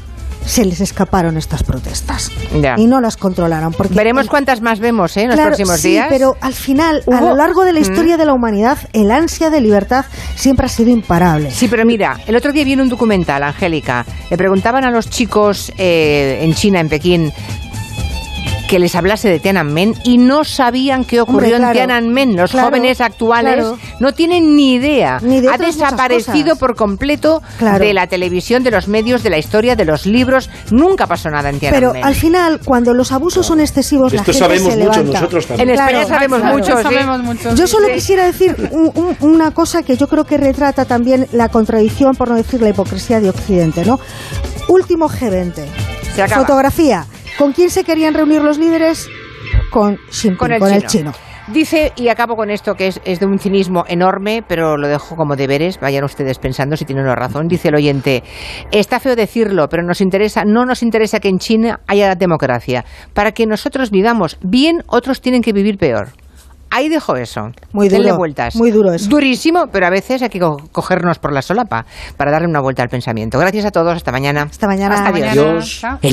se 0.45 0.65
les 0.65 0.81
escaparon 0.81 1.37
estas 1.37 1.63
protestas 1.63 2.31
ya. 2.61 2.75
y 2.77 2.87
no 2.87 3.01
las 3.01 3.17
controlaron. 3.17 3.73
Porque 3.73 3.95
Veremos 3.95 4.29
cuántas 4.29 4.61
más 4.61 4.81
vemos 4.81 5.17
¿eh? 5.17 5.23
en 5.23 5.31
los 5.31 5.41
próximos 5.41 5.81
sí, 5.81 5.91
días. 5.91 6.07
Pero 6.09 6.37
al 6.41 6.55
final, 6.55 7.03
¿Hubo? 7.07 7.17
a 7.17 7.21
lo 7.21 7.37
largo 7.37 7.65
de 7.65 7.73
la 7.73 7.81
historia 7.81 8.17
mm. 8.17 8.19
de 8.19 8.25
la 8.27 8.33
humanidad, 8.33 8.79
el 8.93 9.11
ansia 9.11 9.51
de 9.51 9.61
libertad 9.61 10.05
siempre 10.35 10.67
ha 10.67 10.69
sido 10.69 10.91
imparable. 10.91 11.51
Sí, 11.51 11.69
pero 11.69 11.85
mira, 11.85 12.19
el 12.27 12.37
otro 12.37 12.53
día 12.53 12.65
viene 12.65 12.83
un 12.83 12.89
documental, 12.89 13.43
Angélica. 13.43 14.05
Le 14.31 14.37
preguntaban 14.37 14.85
a 14.85 14.91
los 14.91 15.09
chicos 15.09 15.73
eh, 15.79 16.41
en 16.43 16.55
China, 16.55 16.81
en 16.81 16.89
Pekín, 16.89 17.33
que 18.69 18.79
les 18.79 18.95
hablase 18.95 19.29
de 19.29 19.39
Tiananmen 19.39 19.95
y 20.05 20.17
no 20.19 20.45
sabían 20.45 21.05
qué 21.05 21.21
ocurrió 21.21 21.57
Hombre, 21.57 21.59
claro. 21.59 21.67
en 21.73 21.73
Tiananmen. 21.87 22.37
Los 22.37 22.53
Claro, 22.53 22.69
jóvenes 22.69 23.01
actuales 23.01 23.55
claro. 23.57 23.79
no 24.01 24.15
tienen 24.15 24.57
ni 24.57 24.75
idea. 24.75 25.19
Ni 25.23 25.47
ha 25.47 25.59
desaparecido 25.59 26.57
por 26.57 26.75
completo 26.75 27.43
Claro. 27.59 27.85
de 27.85 27.93
la 27.93 28.07
televisión, 28.07 28.63
de 28.63 28.71
los 28.71 28.89
medios, 28.89 29.23
de 29.23 29.31
la 29.31 29.39
historia, 29.39 29.77
de 29.77 29.85
los 29.85 30.07
libros. 30.07 30.49
Nunca 30.71 31.07
pasó 31.07 31.29
nada 31.29 31.51
en 31.51 31.59
Pero 31.59 31.73
Tiananmen. 31.93 32.05
al 32.05 32.15
final, 32.15 32.61
cuando 32.65 32.95
los 32.95 33.13
abusos 33.13 33.45
son 33.47 33.61
excesivos, 33.61 34.13
la 34.13 34.21
Esto 34.21 34.33
gente 34.33 34.39
sabemos 34.39 34.73
se 34.73 34.79
mucho 34.79 34.91
levanta. 34.91 35.21
nosotros 35.21 35.47
también. 35.47 35.69
En 35.69 35.75
España 35.75 35.91
Claro, 35.93 36.09
sabemos 36.09 36.41
claro. 36.41 36.57
mucho, 36.59 36.77
sí. 36.77 36.83
Sabemos 36.83 37.23
mucho. 37.23 37.55
Yo 37.55 37.67
solo 37.67 37.87
sí. 37.89 37.93
quisiera 37.95 38.25
decir 38.25 38.57
un- 38.71 38.91
un- 38.95 39.17
una 39.21 39.51
cosa 39.51 39.83
que 39.83 39.97
yo 39.97 40.09
creo 40.09 40.25
que 40.25 40.39
retrata 40.39 40.85
también 40.87 41.27
la 41.33 41.49
contradicción, 41.51 42.15
por 42.15 42.29
no 42.31 42.37
decir 42.37 42.63
la 42.63 42.71
hipocresía 42.71 43.21
de 43.21 43.29
Occidente, 43.31 43.85
¿no? 43.85 44.01
Último 44.69 45.09
G20. 45.09 45.65
Se 46.15 46.23
acaba. 46.23 46.43
Fotografía. 46.43 47.07
¿Con 47.43 47.51
quién 47.53 47.71
se 47.71 47.83
querían 47.83 48.15
reunir 48.15 48.41
los 48.41 48.57
líderes? 48.57 49.09
Con 49.73 49.97
Xi 49.97 50.29
Jinping, 50.29 50.37
con 50.39 50.53
el, 50.53 50.61
con 50.61 50.69
chino. 50.69 50.81
el 50.81 50.87
chino. 50.87 51.13
Dice, 51.49 51.93
y 51.97 52.07
acabo 52.07 52.37
con 52.37 52.51
esto, 52.51 52.75
que 52.77 52.87
es, 52.87 53.01
es 53.05 53.19
de 53.19 53.27
un 53.27 53.41
cinismo 53.41 53.83
enorme, 53.89 54.45
pero 54.47 54.77
lo 54.77 54.87
dejo 54.87 55.17
como 55.17 55.35
deberes, 55.35 55.81
vayan 55.81 56.05
ustedes 56.05 56.39
pensando 56.39 56.77
si 56.77 56.85
tienen 56.85 57.05
una 57.05 57.17
razón. 57.17 57.49
Dice 57.49 57.71
el 57.71 57.75
oyente, 57.75 58.23
está 58.71 59.01
feo 59.01 59.17
decirlo, 59.17 59.67
pero 59.69 59.83
nos 59.83 60.01
interesa, 60.01 60.45
no 60.47 60.65
nos 60.67 60.85
interesa 60.85 61.19
que 61.19 61.31
en 61.31 61.39
China 61.39 61.81
haya 61.89 62.15
democracia. 62.15 62.85
Para 63.13 63.33
que 63.33 63.45
nosotros 63.47 63.91
vivamos 63.91 64.39
bien, 64.41 64.85
otros 64.87 65.21
tienen 65.21 65.43
que 65.43 65.53
vivir 65.53 65.79
peor. 65.79 66.11
Ahí 66.75 66.89
dejo 66.89 67.17
eso. 67.17 67.51
Muy 67.75 67.91
Denle 67.91 68.07
duro, 68.07 68.17
vueltas. 68.17 68.57
muy 68.57 68.71
duro 68.71 68.95
eso. 68.95 69.07
Durísimo, 69.11 69.67
pero 69.71 69.87
a 69.87 69.91
veces 69.91 70.23
hay 70.23 70.31
que 70.31 70.41
co- 70.41 70.57
cogernos 70.73 71.19
por 71.19 71.31
la 71.31 71.43
solapa 71.43 71.85
para 72.17 72.31
darle 72.31 72.49
una 72.49 72.63
vuelta 72.63 72.83
al 72.83 72.89
pensamiento. 72.89 73.39
Gracias 73.39 73.67
a 73.67 73.71
todos, 73.71 73.95
hasta 73.95 74.11
mañana. 74.11 74.45
Hasta 74.51 74.67
mañana. 74.67 75.07
Adiós. 75.07 75.13
Mañana. 75.13 75.33
Adiós. 75.33 75.81
Chao. 75.83 75.99
El 76.01 76.11